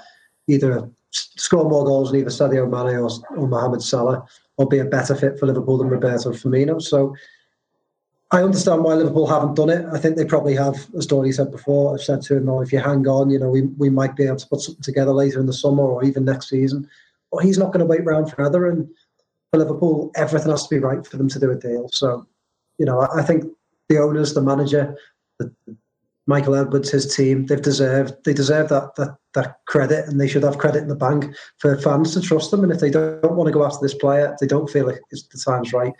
either 0.47 0.89
score 1.11 1.69
more 1.69 1.85
goals 1.85 2.11
than 2.11 2.21
either 2.21 2.29
Sadio 2.29 2.67
Mane 2.67 2.97
or, 2.97 3.09
or 3.37 3.47
Mohamed 3.47 3.83
Salah, 3.83 4.25
or 4.57 4.67
be 4.67 4.79
a 4.79 4.85
better 4.85 5.15
fit 5.15 5.37
for 5.37 5.45
Liverpool 5.45 5.77
than 5.77 5.89
Roberto 5.89 6.31
Firmino. 6.31 6.81
So 6.81 7.15
I 8.31 8.43
understand 8.43 8.83
why 8.83 8.93
Liverpool 8.93 9.25
haven't 9.25 9.55
done 9.55 9.69
it. 9.69 9.85
I 9.91 9.97
think 9.97 10.15
they 10.15 10.25
probably 10.25 10.55
have, 10.55 10.75
as 10.95 11.07
Doyley 11.07 11.33
said 11.33 11.51
before. 11.51 11.93
I've 11.93 12.03
said 12.03 12.21
to 12.23 12.37
him, 12.37 12.47
"Oh, 12.47 12.61
if 12.61 12.71
you 12.71 12.79
hang 12.79 13.07
on, 13.07 13.31
you 13.31 13.39
know, 13.39 13.49
we, 13.49 13.63
we 13.63 13.89
might 13.89 14.15
be 14.15 14.25
able 14.25 14.37
to 14.37 14.47
put 14.47 14.61
something 14.61 14.83
together 14.83 15.11
later 15.11 15.39
in 15.39 15.47
the 15.47 15.53
summer 15.53 15.83
or 15.83 16.03
even 16.03 16.25
next 16.25 16.49
season." 16.49 16.87
But 17.31 17.43
he's 17.43 17.57
not 17.57 17.73
going 17.73 17.79
to 17.79 17.85
wait 17.85 18.01
around 18.01 18.27
for 18.27 18.35
forever. 18.35 18.69
And 18.69 18.87
for 19.51 19.59
Liverpool, 19.59 20.11
everything 20.15 20.51
has 20.51 20.67
to 20.67 20.75
be 20.75 20.79
right 20.79 21.05
for 21.05 21.17
them 21.17 21.29
to 21.29 21.39
do 21.39 21.49
a 21.49 21.55
deal. 21.55 21.89
So, 21.89 22.27
you 22.77 22.85
know, 22.85 22.99
I, 22.99 23.19
I 23.19 23.23
think 23.23 23.45
the 23.87 23.97
owners, 23.97 24.35
the 24.35 24.41
manager, 24.41 24.95
the, 25.39 25.51
Michael 26.27 26.55
Edwards, 26.55 26.91
his 26.91 27.15
team, 27.15 27.47
they've 27.47 27.59
deserved 27.59 28.13
they 28.25 28.33
deserve 28.33 28.69
that 28.69 28.93
that 28.97 29.17
that 29.33 29.57
credit, 29.65 30.07
and 30.07 30.21
they 30.21 30.27
should 30.27 30.43
have 30.43 30.59
credit 30.59 30.83
in 30.83 30.87
the 30.87 30.95
bank 30.95 31.35
for 31.57 31.75
fans 31.79 32.13
to 32.13 32.21
trust 32.21 32.51
them. 32.51 32.63
And 32.63 32.71
if 32.71 32.79
they 32.79 32.91
don't 32.91 33.35
want 33.35 33.47
to 33.47 33.53
go 33.53 33.65
after 33.65 33.79
this 33.81 33.95
player, 33.95 34.37
they 34.39 34.45
don't 34.45 34.69
feel 34.69 34.85
like 34.85 35.01
the 35.09 35.43
time's 35.43 35.73
right 35.73 35.93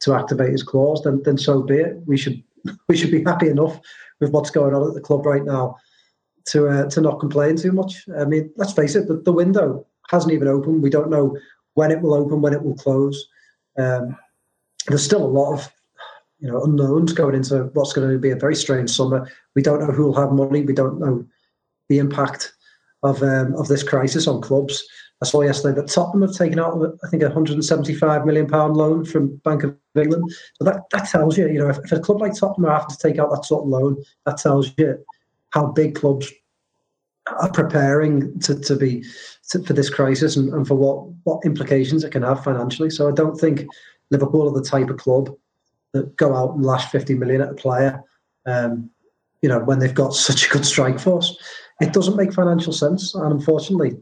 to 0.00 0.14
activate 0.14 0.52
his 0.52 0.62
clause, 0.62 1.02
then 1.02 1.22
then 1.24 1.38
so 1.38 1.62
be 1.62 1.76
it. 1.76 1.96
We 2.06 2.16
should 2.16 2.42
we 2.88 2.96
should 2.96 3.10
be 3.10 3.24
happy 3.24 3.48
enough 3.48 3.80
with 4.20 4.30
what's 4.30 4.50
going 4.50 4.74
on 4.74 4.88
at 4.88 4.94
the 4.94 5.00
club 5.00 5.26
right 5.26 5.44
now 5.44 5.76
to 6.46 6.68
uh, 6.68 6.90
to 6.90 7.00
not 7.00 7.20
complain 7.20 7.56
too 7.56 7.72
much. 7.72 8.04
I 8.18 8.24
mean, 8.24 8.50
let's 8.56 8.72
face 8.72 8.94
it, 8.94 9.08
the, 9.08 9.20
the 9.20 9.32
window 9.32 9.86
hasn't 10.10 10.32
even 10.32 10.48
opened. 10.48 10.82
We 10.82 10.90
don't 10.90 11.10
know 11.10 11.36
when 11.74 11.90
it 11.90 12.00
will 12.00 12.14
open, 12.14 12.40
when 12.40 12.54
it 12.54 12.62
will 12.62 12.76
close. 12.76 13.26
Um, 13.78 14.16
there's 14.88 15.04
still 15.04 15.24
a 15.24 15.26
lot 15.26 15.54
of 15.54 15.72
you 16.38 16.50
know 16.50 16.62
unknowns 16.62 17.12
going 17.12 17.34
into 17.34 17.64
what's 17.74 17.92
going 17.92 18.10
to 18.10 18.18
be 18.18 18.30
a 18.30 18.36
very 18.36 18.54
strange 18.54 18.90
summer. 18.90 19.30
We 19.54 19.62
don't 19.62 19.80
know 19.80 19.92
who 19.92 20.04
will 20.04 20.20
have 20.20 20.32
money. 20.32 20.62
We 20.62 20.74
don't 20.74 20.98
know 20.98 21.24
the 21.88 21.98
impact 21.98 22.52
of 23.02 23.22
um, 23.22 23.54
of 23.54 23.68
this 23.68 23.82
crisis 23.82 24.26
on 24.26 24.40
clubs. 24.40 24.84
I 25.20 25.26
saw 25.26 25.42
yesterday 25.42 25.80
that 25.80 25.88
Tottenham 25.88 26.22
have 26.22 26.36
taken 26.36 26.60
out, 26.60 26.80
I 27.04 27.08
think, 27.08 27.24
a 27.24 27.26
175 27.26 28.24
million 28.24 28.46
pound 28.46 28.76
loan 28.76 29.04
from 29.04 29.36
Bank 29.38 29.64
of 29.64 29.76
England. 29.96 30.32
So 30.54 30.64
that, 30.64 30.82
that 30.92 31.08
tells 31.08 31.36
you, 31.36 31.48
you 31.48 31.58
know, 31.58 31.68
if, 31.68 31.78
if 31.78 31.90
a 31.90 31.98
club 31.98 32.20
like 32.20 32.34
Tottenham 32.34 32.70
are 32.70 32.78
having 32.78 32.90
to 32.90 32.98
take 32.98 33.18
out 33.18 33.30
that 33.32 33.44
sort 33.44 33.64
of 33.64 33.68
loan, 33.68 33.96
that 34.26 34.36
tells 34.36 34.70
you 34.78 35.04
how 35.50 35.66
big 35.66 35.96
clubs 35.96 36.32
are 37.40 37.50
preparing 37.50 38.38
to, 38.40 38.58
to 38.60 38.76
be 38.76 39.04
to, 39.50 39.62
for 39.64 39.72
this 39.72 39.90
crisis 39.90 40.36
and, 40.36 40.52
and 40.52 40.66
for 40.66 40.74
what 40.74 41.08
what 41.24 41.44
implications 41.44 42.04
it 42.04 42.12
can 42.12 42.22
have 42.22 42.44
financially. 42.44 42.90
So 42.90 43.08
I 43.08 43.12
don't 43.12 43.36
think 43.36 43.66
Liverpool 44.10 44.48
are 44.48 44.60
the 44.60 44.66
type 44.66 44.88
of 44.88 44.98
club 44.98 45.34
that 45.92 46.16
go 46.16 46.34
out 46.34 46.54
and 46.54 46.64
lash 46.64 46.90
50 46.90 47.14
million 47.14 47.40
at 47.40 47.50
a 47.50 47.54
player, 47.54 48.02
um, 48.46 48.90
you 49.42 49.48
know, 49.48 49.58
when 49.58 49.78
they've 49.78 49.94
got 49.94 50.14
such 50.14 50.46
a 50.46 50.50
good 50.50 50.64
strike 50.64 50.98
force. 50.98 51.36
It 51.80 51.92
doesn't 51.92 52.16
make 52.16 52.32
financial 52.32 52.72
sense. 52.72 53.14
And 53.14 53.32
unfortunately, 53.32 53.96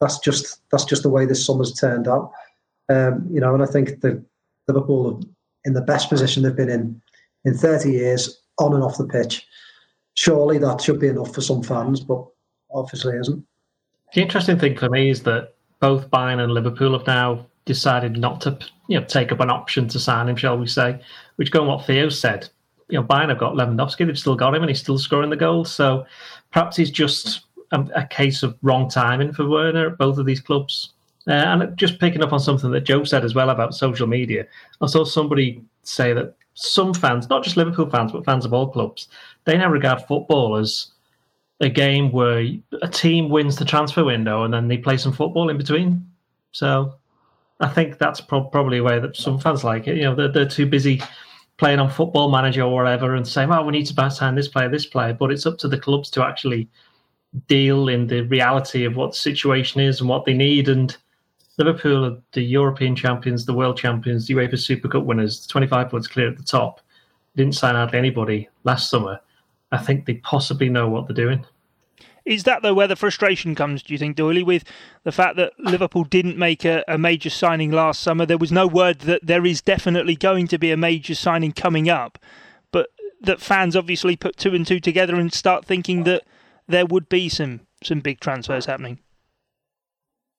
that's 0.00 0.18
just 0.18 0.60
that's 0.70 0.84
just 0.84 1.02
the 1.02 1.08
way 1.08 1.26
this 1.26 1.44
summer's 1.44 1.72
turned 1.72 2.08
out. 2.08 2.32
Um, 2.88 3.26
you 3.30 3.40
know, 3.40 3.54
and 3.54 3.62
I 3.62 3.66
think 3.66 4.00
the 4.00 4.22
Liverpool 4.68 5.14
are 5.14 5.20
in 5.64 5.74
the 5.74 5.80
best 5.80 6.08
position 6.08 6.42
they've 6.42 6.56
been 6.56 6.68
in 6.68 7.00
in 7.44 7.54
30 7.54 7.90
years 7.90 8.40
on 8.58 8.74
and 8.74 8.82
off 8.82 8.98
the 8.98 9.06
pitch. 9.06 9.46
Surely 10.14 10.58
that 10.58 10.80
should 10.80 11.00
be 11.00 11.08
enough 11.08 11.34
for 11.34 11.40
some 11.40 11.62
fans, 11.62 12.00
but 12.00 12.24
obviously 12.72 13.16
isn't. 13.16 13.44
The 14.14 14.20
interesting 14.20 14.58
thing 14.58 14.76
for 14.76 14.90
me 14.90 15.08
is 15.10 15.22
that 15.22 15.54
both 15.80 16.10
Bayern 16.10 16.42
and 16.42 16.52
Liverpool 16.52 16.96
have 16.96 17.06
now 17.06 17.46
decided 17.64 18.18
not 18.18 18.40
to 18.42 18.58
you 18.88 18.98
know 18.98 19.06
take 19.06 19.32
up 19.32 19.40
an 19.40 19.50
option 19.50 19.88
to 19.88 20.00
sign 20.00 20.28
him, 20.28 20.36
shall 20.36 20.58
we 20.58 20.66
say? 20.66 21.00
Which, 21.36 21.50
going 21.50 21.68
what 21.68 21.86
Theo 21.86 22.08
said, 22.08 22.48
you 22.92 22.98
know, 22.98 23.04
Bayern 23.04 23.30
have 23.30 23.38
got 23.38 23.54
Lewandowski, 23.54 24.06
they've 24.06 24.18
still 24.18 24.36
got 24.36 24.54
him, 24.54 24.62
and 24.62 24.68
he's 24.68 24.80
still 24.80 24.98
scoring 24.98 25.30
the 25.30 25.36
goals. 25.36 25.72
So 25.72 26.04
perhaps 26.50 26.76
he's 26.76 26.90
just 26.90 27.46
a, 27.72 27.80
a 27.96 28.06
case 28.06 28.42
of 28.42 28.54
wrong 28.60 28.90
timing 28.90 29.32
for 29.32 29.48
Werner 29.48 29.88
at 29.88 29.98
both 29.98 30.18
of 30.18 30.26
these 30.26 30.40
clubs. 30.40 30.92
Uh, 31.26 31.32
and 31.32 31.76
just 31.78 31.98
picking 31.98 32.22
up 32.22 32.34
on 32.34 32.40
something 32.40 32.70
that 32.72 32.82
Joe 32.82 33.04
said 33.04 33.24
as 33.24 33.34
well 33.34 33.48
about 33.48 33.74
social 33.74 34.06
media, 34.06 34.46
I 34.82 34.86
saw 34.86 35.04
somebody 35.04 35.62
say 35.84 36.12
that 36.12 36.34
some 36.52 36.92
fans, 36.92 37.30
not 37.30 37.44
just 37.44 37.56
Liverpool 37.56 37.88
fans, 37.88 38.12
but 38.12 38.26
fans 38.26 38.44
of 38.44 38.52
all 38.52 38.68
clubs, 38.68 39.08
they 39.44 39.56
now 39.56 39.70
regard 39.70 40.02
football 40.02 40.56
as 40.56 40.88
a 41.60 41.70
game 41.70 42.12
where 42.12 42.46
a 42.82 42.88
team 42.88 43.30
wins 43.30 43.56
the 43.56 43.64
transfer 43.64 44.04
window 44.04 44.42
and 44.42 44.52
then 44.52 44.68
they 44.68 44.76
play 44.76 44.98
some 44.98 45.12
football 45.12 45.48
in 45.48 45.56
between. 45.56 46.06
So 46.50 46.96
I 47.60 47.68
think 47.68 47.96
that's 47.96 48.20
pro- 48.20 48.44
probably 48.44 48.78
a 48.78 48.82
way 48.82 48.98
that 48.98 49.16
some 49.16 49.38
fans 49.38 49.64
like 49.64 49.88
it. 49.88 49.96
You 49.96 50.02
know, 50.02 50.14
they're, 50.14 50.32
they're 50.32 50.46
too 50.46 50.66
busy 50.66 51.00
playing 51.58 51.78
on 51.78 51.90
Football 51.90 52.30
Manager 52.30 52.62
or 52.62 52.74
whatever 52.74 53.14
and 53.14 53.26
saying, 53.26 53.48
"Well, 53.48 53.64
we 53.64 53.72
need 53.72 53.86
to 53.86 54.10
sign 54.10 54.34
this 54.34 54.48
player, 54.48 54.68
this 54.68 54.86
player." 54.86 55.12
But 55.12 55.30
it's 55.30 55.46
up 55.46 55.58
to 55.58 55.68
the 55.68 55.78
clubs 55.78 56.10
to 56.10 56.24
actually 56.24 56.68
deal 57.48 57.88
in 57.88 58.06
the 58.06 58.22
reality 58.22 58.84
of 58.84 58.96
what 58.96 59.12
the 59.12 59.16
situation 59.16 59.80
is 59.80 60.00
and 60.00 60.08
what 60.08 60.24
they 60.24 60.34
need. 60.34 60.68
And 60.68 60.96
Liverpool 61.58 62.04
are 62.04 62.18
the 62.32 62.42
European 62.42 62.96
champions, 62.96 63.44
the 63.44 63.54
world 63.54 63.76
champions, 63.76 64.26
the 64.26 64.34
UEFA 64.34 64.58
Super 64.58 64.88
Cup 64.88 65.04
winners, 65.04 65.46
25 65.46 65.90
points 65.90 66.08
clear 66.08 66.28
at 66.28 66.36
the 66.36 66.42
top. 66.42 66.80
Didn't 67.36 67.54
sign 67.54 67.74
hardly 67.74 67.98
anybody 67.98 68.48
last 68.64 68.90
summer. 68.90 69.20
I 69.70 69.78
think 69.78 70.04
they 70.04 70.14
possibly 70.14 70.68
know 70.68 70.88
what 70.88 71.06
they're 71.06 71.14
doing. 71.14 71.44
Is 72.24 72.44
that 72.44 72.62
though 72.62 72.74
where 72.74 72.86
the 72.86 72.96
frustration 72.96 73.54
comes? 73.54 73.82
Do 73.82 73.92
you 73.92 73.98
think, 73.98 74.16
Doyley, 74.16 74.44
with 74.44 74.64
the 75.04 75.12
fact 75.12 75.36
that 75.36 75.52
Liverpool 75.58 76.04
didn't 76.04 76.38
make 76.38 76.64
a, 76.64 76.84
a, 76.86 76.96
major 76.98 77.30
signing 77.30 77.70
last 77.70 78.00
summer? 78.00 78.26
There 78.26 78.38
was 78.38 78.52
no 78.52 78.66
word 78.66 79.00
that 79.00 79.26
there 79.26 79.44
is 79.44 79.60
definitely 79.60 80.16
going 80.16 80.46
to 80.48 80.58
be 80.58 80.70
a 80.70 80.76
major 80.76 81.14
signing 81.14 81.52
coming 81.52 81.88
up, 81.88 82.18
but 82.70 82.90
that 83.20 83.40
fans 83.40 83.76
obviously 83.76 84.16
put 84.16 84.36
two 84.36 84.54
and 84.54 84.66
two 84.66 84.80
together 84.80 85.16
and 85.16 85.32
start 85.32 85.64
thinking 85.64 86.04
that 86.04 86.22
there 86.68 86.86
would 86.86 87.08
be 87.08 87.28
some 87.28 87.60
some 87.82 88.00
big 88.00 88.20
transfers 88.20 88.66
happening. 88.66 88.98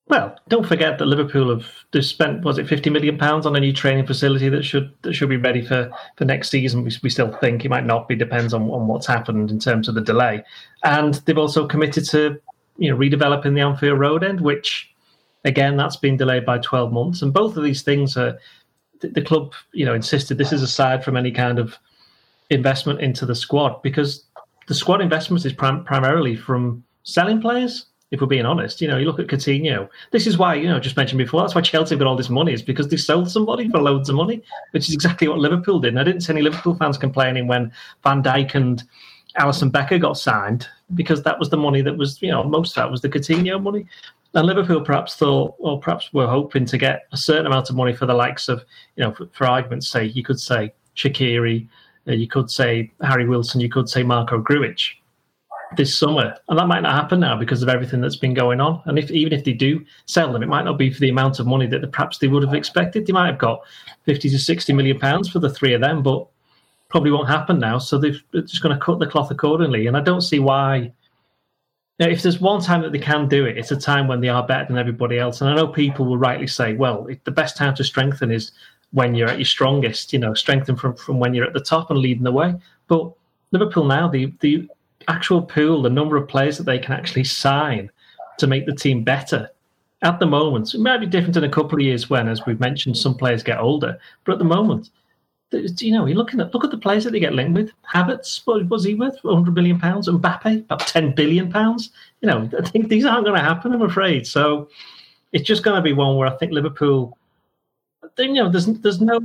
Well, 0.08 0.38
don't 0.50 0.68
forget 0.68 1.00
that 1.00 1.06
Liverpool 1.06 1.50
have 1.50 2.04
spent 2.04 2.44
was 2.44 2.58
it 2.58 2.68
fifty 2.68 2.90
million 2.90 3.18
pounds 3.18 3.46
on 3.46 3.56
a 3.56 3.60
new 3.60 3.72
training 3.72 4.06
facility 4.06 4.50
that 4.50 4.64
should 4.64 4.94
that 5.04 5.14
should 5.14 5.30
be 5.30 5.38
ready 5.38 5.66
for, 5.66 5.90
for 6.18 6.26
next 6.26 6.50
season. 6.50 6.84
We, 6.84 6.92
we 7.02 7.10
still 7.10 7.32
think 7.38 7.64
it 7.64 7.70
might 7.70 7.86
not 7.86 8.10
be 8.10 8.16
depends 8.16 8.54
on, 8.54 8.64
on 8.70 8.88
what's 8.88 9.08
happened 9.08 9.50
in 9.50 9.60
terms 9.60 9.88
of 9.88 9.96
the 9.96 10.02
delay, 10.02 10.44
and 10.84 11.16
they've 11.26 11.38
also 11.38 11.66
committed 11.66 12.06
to 12.10 12.40
you 12.78 12.92
know 12.92 12.98
redeveloping 12.98 13.56
the 13.56 13.62
Anfield 13.62 13.98
Road 13.98 14.24
end, 14.26 14.42
which 14.42 14.94
again 15.46 15.78
that's 15.78 15.96
been 15.96 16.18
delayed 16.18 16.46
by 16.46 16.58
twelve 16.58 16.92
months. 16.92 17.22
And 17.22 17.34
both 17.34 17.56
of 17.56 17.64
these 17.64 17.82
things 17.82 18.18
are 18.18 18.38
the, 19.00 19.08
the 19.08 19.22
club 19.22 19.54
you 19.72 19.86
know 19.86 19.94
insisted 19.94 20.38
this 20.38 20.52
is 20.52 20.62
aside 20.62 21.02
from 21.06 21.16
any 21.16 21.32
kind 21.32 21.60
of 21.60 21.78
investment 22.50 23.00
into 23.00 23.26
the 23.26 23.36
squad 23.36 23.82
because 23.82 24.26
the 24.68 24.76
squad 24.76 25.00
investment 25.00 25.46
is 25.46 25.54
prim- 25.54 25.86
primarily 25.86 26.36
from 26.36 26.84
selling 27.04 27.42
players 27.42 27.86
if 28.14 28.22
we're 28.22 28.28
being 28.28 28.46
honest. 28.46 28.80
You 28.80 28.88
know, 28.88 28.98
you 28.98 29.06
look 29.06 29.20
at 29.20 29.28
Coutinho. 29.28 29.90
This 30.12 30.28
is 30.28 30.38
why, 30.38 30.54
you 30.54 30.68
know, 30.68 30.80
just 30.80 30.96
mentioned 30.96 31.18
before, 31.18 31.42
that's 31.42 31.56
why 31.56 31.62
Chelsea 31.62 31.96
got 31.96 32.08
all 32.08 32.16
this 32.16 32.30
money, 32.30 32.54
is 32.54 32.62
because 32.62 32.88
they 32.88 32.96
sold 32.96 33.30
somebody 33.30 33.68
for 33.68 33.82
loads 33.82 34.08
of 34.08 34.16
money, 34.16 34.44
which 34.72 34.88
is 34.88 34.94
exactly 34.94 35.28
what 35.28 35.40
Liverpool 35.40 35.80
did. 35.80 35.90
And 35.90 36.00
I 36.00 36.04
didn't 36.04 36.22
see 36.22 36.32
any 36.32 36.44
Liverpool 36.44 36.76
fans 36.76 36.98
complaining 36.98 37.48
when 37.48 37.72
Van 38.04 38.22
Dijk 38.22 38.54
and 38.54 38.84
Alisson 39.40 39.72
Becker 39.72 39.98
got 39.98 40.18
signed, 40.18 40.68
because 40.94 41.24
that 41.24 41.40
was 41.40 41.50
the 41.50 41.58
money 41.58 41.82
that 41.82 41.98
was, 41.98 42.22
you 42.22 42.30
know, 42.30 42.44
most 42.44 42.70
of 42.72 42.76
that 42.76 42.92
was 42.92 43.02
the 43.02 43.10
Coutinho 43.10 43.62
money. 43.62 43.88
And 44.36 44.46
Liverpool 44.46 44.82
perhaps 44.82 45.16
thought, 45.16 45.56
or 45.58 45.80
perhaps 45.80 46.14
were 46.14 46.28
hoping 46.28 46.66
to 46.66 46.78
get 46.78 47.08
a 47.12 47.18
certain 47.18 47.48
amount 47.48 47.72
of 47.72 47.76
money 47.76 47.94
for 47.94 48.06
the 48.06 48.14
likes 48.14 48.48
of, 48.48 48.64
you 48.96 49.04
know, 49.04 49.12
for, 49.12 49.28
for 49.34 49.48
argument's 49.48 49.90
sake, 49.90 50.16
you 50.16 50.24
could 50.24 50.40
say 50.40 50.72
Shaqiri, 50.96 51.68
uh, 52.08 52.12
you 52.12 52.28
could 52.28 52.52
say 52.52 52.92
Harry 53.02 53.28
Wilson, 53.28 53.60
you 53.60 53.70
could 53.70 53.90
say 53.90 54.04
Marko 54.04 54.40
Grujic 54.40 54.98
this 55.76 55.98
summer, 55.98 56.36
and 56.48 56.58
that 56.60 56.68
might 56.68 56.82
not 56.82 56.94
happen 56.94 57.20
now 57.20 57.38
because 57.38 57.64
of 57.64 57.70
everything 57.70 58.02
that's 58.02 58.16
been 58.16 58.34
going 58.34 58.62
on. 58.62 58.82
And 58.86 58.98
if 58.98 59.12
even 59.12 59.34
if 59.34 59.44
they 59.44 59.54
do 59.54 59.86
sell 60.06 60.32
them, 60.32 60.44
it 60.44 60.50
might 60.50 60.66
not 60.66 60.78
be 60.78 60.92
for 60.92 61.00
the 61.00 61.10
amount 61.10 61.40
of 61.40 61.48
money 61.48 61.68
that 61.68 61.92
perhaps 61.92 62.18
they 62.18 62.28
would 62.28 62.44
have 62.44 62.54
expected. 62.54 63.06
They 63.06 63.14
might 63.14 63.28
have 63.28 63.38
got 63.38 63.62
fifty 64.04 64.30
to 64.30 64.40
sixty 64.40 64.74
million 64.74 65.00
pounds 65.00 65.30
for 65.30 65.40
the 65.40 65.50
three 65.50 65.74
of 65.74 65.82
them, 65.82 66.04
but 66.04 66.28
probably 66.90 67.12
won't 67.12 67.28
happen 67.28 67.60
now. 67.60 67.78
So 67.80 67.98
they're 67.98 68.12
just 68.34 68.62
going 68.62 68.78
to 68.78 68.86
cut 68.86 69.00
the 69.00 69.08
cloth 69.08 69.32
accordingly. 69.32 69.88
And 69.88 69.98
I 69.98 70.02
don't 70.02 70.22
see 70.22 70.40
why. 70.40 70.94
Know, 72.00 72.08
if 72.08 72.24
there's 72.24 72.42
one 72.42 72.60
time 72.62 72.82
that 72.82 72.92
they 72.92 73.00
can 73.00 73.28
do 73.28 73.46
it, 73.46 73.56
it's 73.56 73.72
a 73.72 73.78
time 73.78 74.08
when 74.08 74.20
they 74.20 74.28
are 74.28 74.46
better 74.46 74.66
than 74.66 74.80
everybody 74.80 75.20
else. 75.20 75.42
And 75.42 75.50
I 75.50 75.56
know 75.56 75.68
people 75.68 76.06
will 76.06 76.18
rightly 76.18 76.48
say, 76.48 76.74
well, 76.74 77.08
the 77.24 77.32
best 77.32 77.56
time 77.56 77.76
to 77.76 77.84
strengthen 77.84 78.32
is 78.32 78.52
when 78.92 79.14
you're 79.14 79.30
at 79.30 79.38
your 79.38 79.46
strongest. 79.46 80.12
You 80.12 80.20
know, 80.20 80.34
strengthen 80.34 80.76
from 80.76 80.96
from 80.96 81.20
when 81.20 81.34
you're 81.34 81.46
at 81.46 81.54
the 81.54 81.60
top 81.60 81.92
and 81.92 82.00
leading 82.00 82.24
the 82.24 82.32
way. 82.32 82.56
But 82.88 83.12
Liverpool 83.52 83.86
now, 83.86 84.08
the 84.08 84.34
the 84.40 84.68
actual 85.08 85.42
pool, 85.42 85.82
the 85.82 85.90
number 85.90 86.18
of 86.18 86.28
players 86.28 86.58
that 86.58 86.66
they 86.66 86.80
can 86.80 86.94
actually 86.94 87.24
sign 87.24 87.90
to 88.38 88.48
make 88.48 88.66
the 88.66 88.76
team 88.76 89.04
better. 89.04 89.50
At 90.02 90.20
the 90.20 90.26
moment, 90.26 90.74
it 90.74 90.80
might 90.80 91.00
be 91.00 91.06
different 91.06 91.38
in 91.38 91.46
a 91.46 91.50
couple 91.50 91.78
of 91.78 91.82
years 91.82 92.10
when, 92.10 92.28
as 92.28 92.46
we've 92.46 92.60
mentioned, 92.60 92.98
some 92.98 93.16
players 93.16 93.42
get 93.42 93.60
older. 93.60 93.98
But 94.26 94.34
at 94.34 94.40
the 94.40 94.46
moment, 94.46 94.90
you 95.52 95.92
know, 95.92 96.06
you're 96.06 96.18
looking 96.18 96.42
at 96.42 96.54
look 96.54 96.64
at 96.64 96.72
the 96.72 96.78
players 96.78 97.04
that 97.04 97.12
they 97.12 97.20
get 97.20 97.34
linked 97.34 97.54
with. 97.54 97.72
Havertz, 97.94 98.42
what 98.46 98.68
was 98.70 98.84
he 98.84 98.96
worth? 98.96 99.18
100 99.22 99.54
million 99.54 99.80
pounds. 99.80 100.10
Mbappe, 100.10 100.62
about 100.62 100.80
10 100.88 101.14
billion 101.14 101.52
pounds. 101.52 101.92
You 102.22 102.28
know, 102.28 102.50
I 102.58 102.68
think 102.68 102.90
these 102.90 103.06
aren't 103.06 103.26
going 103.26 103.38
to 103.38 103.44
happen. 103.44 103.74
I'm 103.74 103.82
afraid. 103.82 104.28
So 104.28 104.70
it's 105.32 105.48
just 105.48 105.64
going 105.64 105.76
to 105.76 105.82
be 105.82 105.94
one 105.94 106.16
where 106.18 106.28
I 106.28 106.36
think 106.38 106.52
Liverpool. 106.52 107.18
You 108.18 108.34
know, 108.34 108.50
there's 108.50 108.66
there's 108.66 109.02
no 109.02 109.20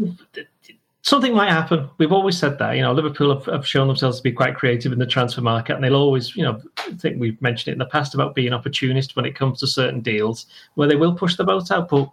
something 1.03 1.35
might 1.35 1.51
happen. 1.51 1.89
We've 1.99 2.13
always 2.13 2.39
said 2.39 2.59
that. 2.59 2.73
You 2.73 2.83
know, 2.83 2.93
Liverpool 2.93 3.35
have, 3.35 3.47
have, 3.47 3.67
shown 3.67 3.87
themselves 3.87 4.19
to 4.19 4.23
be 4.23 4.33
quite 4.33 4.57
creative 4.57 4.93
in 4.93 4.99
the 4.99 5.07
transfer 5.07 5.41
market, 5.41 5.75
and 5.75 5.85
they'll 5.85 5.95
always, 5.95 6.37
you 6.37 6.43
know, 6.43 6.61
I 6.79 6.93
think 6.93 7.21
we've 7.21 7.41
mentioned 7.41 7.69
it 7.69 7.73
in 7.73 7.79
the 7.79 7.87
past 7.87 8.15
about 8.15 8.35
being 8.35 8.53
opportunist 8.53 9.17
when 9.17 9.25
it 9.25 9.35
comes 9.35 9.61
to 9.61 9.67
certain 9.67 10.01
deals 10.01 10.47
where 10.75 10.89
they 10.89 10.97
will 10.97 11.15
push 11.15 11.37
the 11.37 11.45
boat 11.45 11.71
out. 11.71 11.89
But 11.89 12.11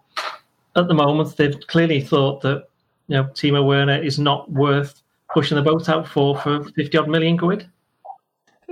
at 0.75 0.87
the 0.87 0.93
moment, 0.93 1.35
they've 1.37 1.59
clearly 1.67 2.01
thought 2.01 2.41
that 2.41 2.67
you 3.07 3.15
know 3.15 3.25
Timo 3.33 3.65
Werner 3.65 3.97
is 3.97 4.19
not 4.19 4.51
worth 4.51 5.01
pushing 5.33 5.55
the 5.55 5.63
boat 5.63 5.89
out 5.89 6.07
for 6.07 6.37
for 6.37 6.63
fifty 6.63 6.97
odd 6.97 7.09
million 7.09 7.37
quid. 7.37 7.69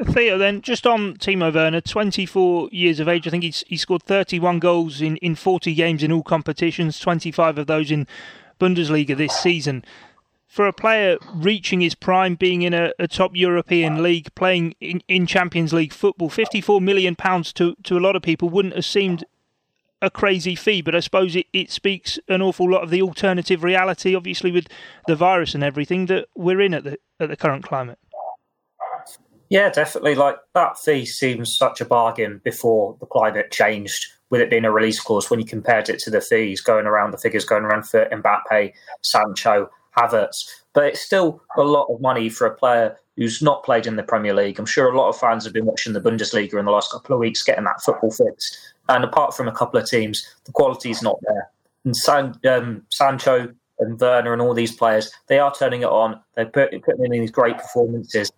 Theo, 0.06 0.40
then 0.40 0.62
just 0.62 0.88
on 0.88 1.18
Timo 1.18 1.54
Werner, 1.54 1.80
24 1.80 2.70
years 2.72 3.00
of 3.00 3.08
age. 3.08 3.28
I 3.28 3.30
think 3.30 3.44
he's 3.44 3.64
he 3.68 3.78
scored 3.78 4.02
31 4.02 4.58
goals 4.58 5.02
in, 5.02 5.18
in 5.18 5.36
40 5.36 5.76
games 5.76 6.02
in 6.02 6.12
all 6.12 6.24
competitions, 6.24 6.98
25 7.00 7.60
of 7.60 7.68
those 7.68 7.92
in 7.92 8.08
Bundesliga 8.60 9.16
this 9.16 9.34
season 9.34 9.84
for 10.48 10.68
a 10.68 10.74
player 10.74 11.18
reaching 11.34 11.82
his 11.82 11.96
prime, 11.96 12.36
being 12.36 12.62
in 12.62 12.74
a, 12.74 12.92
a 13.00 13.08
top 13.08 13.32
European 13.36 14.04
league, 14.04 14.34
playing 14.36 14.76
in, 14.80 15.02
in, 15.08 15.26
Champions 15.26 15.74
League 15.74 15.92
football, 15.92 16.30
fifty-four 16.30 16.80
million 16.80 17.16
pounds 17.16 17.52
to 17.54 17.76
to 17.84 17.98
a 17.98 18.00
lot 18.00 18.16
of 18.16 18.22
people 18.22 18.50
wouldn't 18.50 18.76
have 18.76 18.86
seemed 18.86 19.26
a 20.04 20.12
crazy 20.12 20.54
fee, 20.54 20.82
but 20.82 20.94
I 20.94 21.00
suppose 21.00 21.36
it, 21.36 21.48
it 21.54 21.72
speaks 21.72 22.20
an 22.28 22.42
awful 22.42 22.70
lot 22.70 22.84
of 22.84 22.90
the 22.90 23.02
alternative 23.02 23.64
reality, 23.64 24.14
obviously 24.14 24.52
with 24.52 24.68
the 25.08 25.16
virus 25.16 25.56
and 25.56 25.64
everything 25.64 26.08
that 26.08 26.28
we're 26.36 26.62
in 26.62 26.74
at 26.74 26.84
the 26.84 27.00
at 27.20 27.30
the 27.30 27.38
current 27.38 27.64
climate. 27.64 27.98
Yeah, 29.50 29.70
definitely. 29.70 30.16
Like 30.16 30.38
that 30.54 30.78
fee 30.78 31.06
seems 31.06 31.56
such 31.56 31.80
a 31.80 31.86
bargain 31.86 32.42
before 32.44 32.98
the 33.00 33.06
climate 33.06 33.52
changed, 33.52 34.08
with 34.34 34.42
it 34.42 34.50
being 34.50 34.66
a 34.66 34.72
release 34.72 35.00
clause. 35.00 35.30
When 35.30 35.40
you 35.40 35.46
compared 35.46 35.90
it 35.90 36.00
to 36.00 36.10
the 36.10 36.20
fees 36.20 36.60
going 36.60 36.88
around, 36.88 37.12
the 37.12 37.20
figures 37.20 37.46
going 37.46 37.66
around 37.66 37.88
for 37.88 38.10
Mbappe, 38.12 38.74
Sancho, 39.04 39.70
Havertz. 39.96 40.50
But 40.74 40.86
it's 40.86 41.02
still 41.02 41.44
a 41.56 41.62
lot 41.62 41.86
of 41.94 42.02
money 42.02 42.30
for 42.30 42.48
a 42.48 42.56
player 42.56 42.98
who's 43.16 43.44
not 43.44 43.64
played 43.64 43.86
in 43.86 43.96
the 43.96 44.02
Premier 44.02 44.34
League. 44.34 44.58
I'm 44.58 44.66
sure 44.66 44.92
a 44.92 44.98
lot 44.98 45.10
of 45.10 45.20
fans 45.20 45.44
have 45.44 45.54
been 45.54 45.68
watching 45.68 45.94
the 45.94 46.02
Bundesliga 46.02 46.58
in 46.58 46.66
the 46.66 46.72
last 46.72 46.92
couple 46.92 47.14
of 47.14 47.20
weeks, 47.20 47.44
getting 47.44 47.66
that 47.66 47.84
football 47.84 48.10
fix. 48.10 48.74
And 48.90 49.04
apart 49.04 49.38
from 49.38 49.48
a 49.48 49.52
couple 49.52 49.80
of 49.80 49.88
teams, 49.88 50.28
the 50.46 50.52
quality 50.52 50.90
is 50.90 51.04
not 51.04 51.20
there. 51.28 51.52
And 51.86 51.96
San, 51.96 52.34
um, 52.50 52.82
Sancho 52.90 53.54
and 53.78 54.00
Werner 54.00 54.34
and 54.34 54.42
all 54.42 54.56
these 54.56 54.76
players, 54.76 55.12
they 55.28 55.38
are 55.38 55.54
turning 55.54 55.84
it 55.84 55.90
on. 55.90 56.20
They're 56.34 56.48
putting 56.48 56.82
in 57.06 57.12
these 57.12 57.30
great 57.30 57.60
performances. 57.60 58.32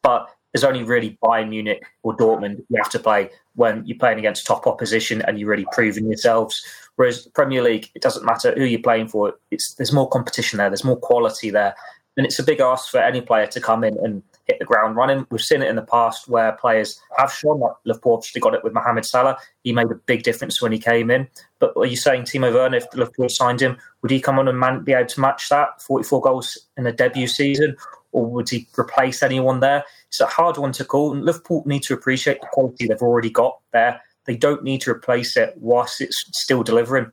But 0.00 0.26
there's 0.54 0.64
only 0.64 0.84
really 0.84 1.18
Bayern 1.22 1.50
Munich 1.50 1.84
or 2.02 2.16
Dortmund 2.16 2.64
you 2.70 2.78
have 2.78 2.90
to 2.92 2.98
play 2.98 3.28
when 3.54 3.84
you're 3.86 3.98
playing 3.98 4.18
against 4.18 4.46
top 4.46 4.66
opposition 4.66 5.22
and 5.22 5.38
you're 5.38 5.48
really 5.48 5.66
proving 5.72 6.06
yourselves. 6.06 6.64
Whereas 6.96 7.26
Premier 7.34 7.62
League, 7.62 7.90
it 7.94 8.02
doesn't 8.02 8.24
matter 8.24 8.54
who 8.56 8.64
you're 8.64 8.80
playing 8.80 9.08
for. 9.08 9.34
It's 9.50 9.74
there's 9.74 9.92
more 9.92 10.08
competition 10.08 10.58
there. 10.58 10.70
There's 10.70 10.84
more 10.84 10.96
quality 10.96 11.50
there, 11.50 11.74
and 12.16 12.26
it's 12.26 12.38
a 12.38 12.44
big 12.44 12.60
ask 12.60 12.90
for 12.90 12.98
any 12.98 13.20
player 13.20 13.46
to 13.48 13.60
come 13.60 13.84
in 13.84 13.96
and 13.98 14.22
hit 14.46 14.58
the 14.58 14.64
ground 14.64 14.96
running. 14.96 15.26
We've 15.30 15.40
seen 15.40 15.62
it 15.62 15.68
in 15.68 15.76
the 15.76 15.82
past 15.82 16.28
where 16.28 16.52
players 16.52 17.00
have 17.16 17.32
shown. 17.32 17.60
Like 17.60 17.72
Liverpool 17.84 18.14
obviously 18.14 18.40
got 18.40 18.54
it 18.54 18.62
with 18.62 18.74
Mohamed 18.74 19.06
Salah. 19.06 19.38
He 19.62 19.72
made 19.72 19.90
a 19.90 19.94
big 19.94 20.22
difference 20.22 20.60
when 20.60 20.70
he 20.70 20.78
came 20.78 21.10
in. 21.10 21.28
But 21.58 21.72
are 21.76 21.86
you 21.86 21.96
saying 21.96 22.22
Timo 22.22 22.52
Werner, 22.52 22.76
if 22.76 22.86
Liverpool 22.94 23.28
signed 23.28 23.60
him, 23.60 23.78
would 24.02 24.10
he 24.10 24.20
come 24.20 24.38
on 24.38 24.48
and 24.48 24.58
man, 24.58 24.84
be 24.84 24.92
able 24.92 25.08
to 25.08 25.20
match 25.20 25.48
that 25.48 25.80
44 25.82 26.20
goals 26.20 26.58
in 26.76 26.86
a 26.86 26.92
debut 26.92 27.26
season, 27.26 27.76
or 28.14 28.24
would 28.26 28.48
he 28.48 28.68
replace 28.78 29.22
anyone 29.22 29.60
there? 29.60 29.84
It's 30.06 30.20
a 30.20 30.26
hard 30.26 30.56
one 30.56 30.72
to 30.72 30.84
call. 30.84 31.12
And 31.12 31.24
Liverpool 31.24 31.64
need 31.66 31.82
to 31.82 31.94
appreciate 31.94 32.40
the 32.40 32.46
quality 32.52 32.86
they've 32.86 33.02
already 33.02 33.28
got 33.28 33.58
there. 33.72 34.00
They 34.24 34.36
don't 34.36 34.62
need 34.62 34.80
to 34.82 34.92
replace 34.92 35.36
it 35.36 35.52
whilst 35.56 36.00
it's 36.00 36.24
still 36.32 36.62
delivering. 36.62 37.10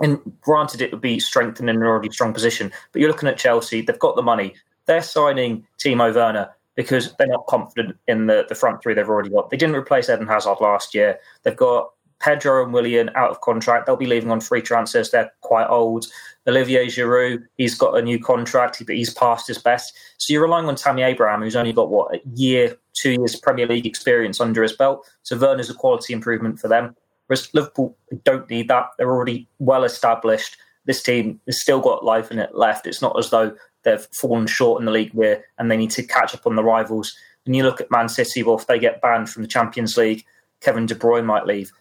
And 0.00 0.20
granted, 0.42 0.82
it 0.82 0.92
would 0.92 1.00
be 1.00 1.18
strengthening 1.18 1.74
an 1.74 1.82
already 1.82 2.10
strong 2.10 2.34
position, 2.34 2.72
but 2.92 3.00
you're 3.00 3.10
looking 3.10 3.28
at 3.28 3.38
Chelsea, 3.38 3.80
they've 3.80 3.98
got 3.98 4.16
the 4.16 4.22
money. 4.22 4.54
They're 4.86 5.02
signing 5.02 5.66
Timo 5.78 6.14
Werner 6.14 6.50
because 6.74 7.14
they're 7.14 7.26
not 7.28 7.46
confident 7.46 7.96
in 8.06 8.26
the, 8.26 8.44
the 8.48 8.54
front 8.54 8.82
three 8.82 8.92
they've 8.92 9.08
already 9.08 9.30
got. 9.30 9.48
They 9.48 9.56
didn't 9.56 9.76
replace 9.76 10.10
Eden 10.10 10.26
Hazard 10.26 10.58
last 10.60 10.94
year. 10.94 11.18
They've 11.42 11.56
got 11.56 11.93
Pedro 12.20 12.64
and 12.64 12.72
Willian 12.72 13.10
out 13.14 13.30
of 13.30 13.40
contract. 13.40 13.86
They'll 13.86 13.96
be 13.96 14.06
leaving 14.06 14.30
on 14.30 14.40
free 14.40 14.62
transfers. 14.62 15.10
They're 15.10 15.32
quite 15.42 15.66
old. 15.66 16.06
Olivier 16.46 16.86
Giroud, 16.86 17.42
he's 17.56 17.74
got 17.74 17.96
a 17.96 18.02
new 18.02 18.18
contract, 18.18 18.82
but 18.86 18.96
he's 18.96 19.12
past 19.14 19.46
his 19.46 19.58
best. 19.58 19.96
So 20.18 20.32
you're 20.32 20.42
relying 20.42 20.66
on 20.66 20.76
Tammy 20.76 21.02
Abraham, 21.02 21.40
who's 21.40 21.56
only 21.56 21.72
got, 21.72 21.90
what, 21.90 22.14
a 22.14 22.20
year, 22.34 22.76
two 22.92 23.12
years 23.12 23.36
Premier 23.36 23.66
League 23.66 23.86
experience 23.86 24.40
under 24.40 24.62
his 24.62 24.74
belt. 24.74 25.06
So 25.22 25.38
Werner's 25.38 25.70
a 25.70 25.74
quality 25.74 26.12
improvement 26.12 26.60
for 26.60 26.68
them. 26.68 26.94
Whereas 27.26 27.52
Liverpool 27.54 27.96
don't 28.24 28.48
need 28.50 28.68
that. 28.68 28.88
They're 28.98 29.10
already 29.10 29.48
well 29.58 29.84
established. 29.84 30.56
This 30.84 31.02
team 31.02 31.40
has 31.46 31.60
still 31.60 31.80
got 31.80 32.04
life 32.04 32.30
in 32.30 32.38
it 32.38 32.54
left. 32.54 32.86
It's 32.86 33.00
not 33.00 33.18
as 33.18 33.30
though 33.30 33.56
they've 33.82 34.06
fallen 34.12 34.46
short 34.46 34.80
in 34.80 34.86
the 34.86 34.92
league 34.92 35.14
and 35.58 35.70
they 35.70 35.76
need 35.76 35.90
to 35.92 36.02
catch 36.02 36.34
up 36.34 36.46
on 36.46 36.56
the 36.56 36.64
rivals. 36.64 37.16
And 37.46 37.56
you 37.56 37.62
look 37.62 37.80
at 37.80 37.90
Man 37.90 38.08
City, 38.08 38.42
well, 38.42 38.58
if 38.58 38.66
they 38.66 38.78
get 38.78 39.00
banned 39.00 39.30
from 39.30 39.42
the 39.42 39.48
Champions 39.48 39.96
League, 39.96 40.24
Kevin 40.60 40.86
De 40.86 40.94
Bruyne 40.94 41.24
might 41.24 41.46
leave. 41.46 41.72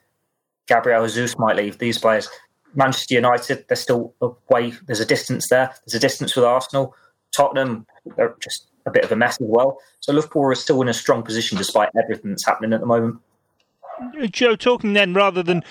Gabriel 0.67 1.05
Jesus 1.07 1.37
might 1.37 1.55
leave. 1.55 1.77
These 1.77 1.97
players, 1.97 2.29
Manchester 2.75 3.15
United, 3.15 3.65
there's 3.67 3.81
still 3.81 4.13
a 4.21 4.29
way, 4.49 4.73
there's 4.85 4.99
a 4.99 5.05
distance 5.05 5.49
there. 5.49 5.73
There's 5.85 5.95
a 5.95 5.99
distance 5.99 6.35
with 6.35 6.45
Arsenal. 6.45 6.95
Tottenham, 7.35 7.85
they're 8.15 8.35
just 8.39 8.67
a 8.85 8.91
bit 8.91 9.03
of 9.03 9.11
a 9.11 9.15
mess 9.15 9.39
as 9.41 9.47
well. 9.47 9.77
So 9.99 10.13
Liverpool 10.13 10.43
are 10.43 10.55
still 10.55 10.81
in 10.81 10.89
a 10.89 10.93
strong 10.93 11.23
position 11.23 11.57
despite 11.57 11.89
everything 12.01 12.31
that's 12.31 12.45
happening 12.45 12.73
at 12.73 12.79
the 12.79 12.85
moment. 12.85 13.19
Joe, 14.29 14.55
talking 14.55 14.93
then 14.93 15.13
rather 15.13 15.43
than 15.43 15.63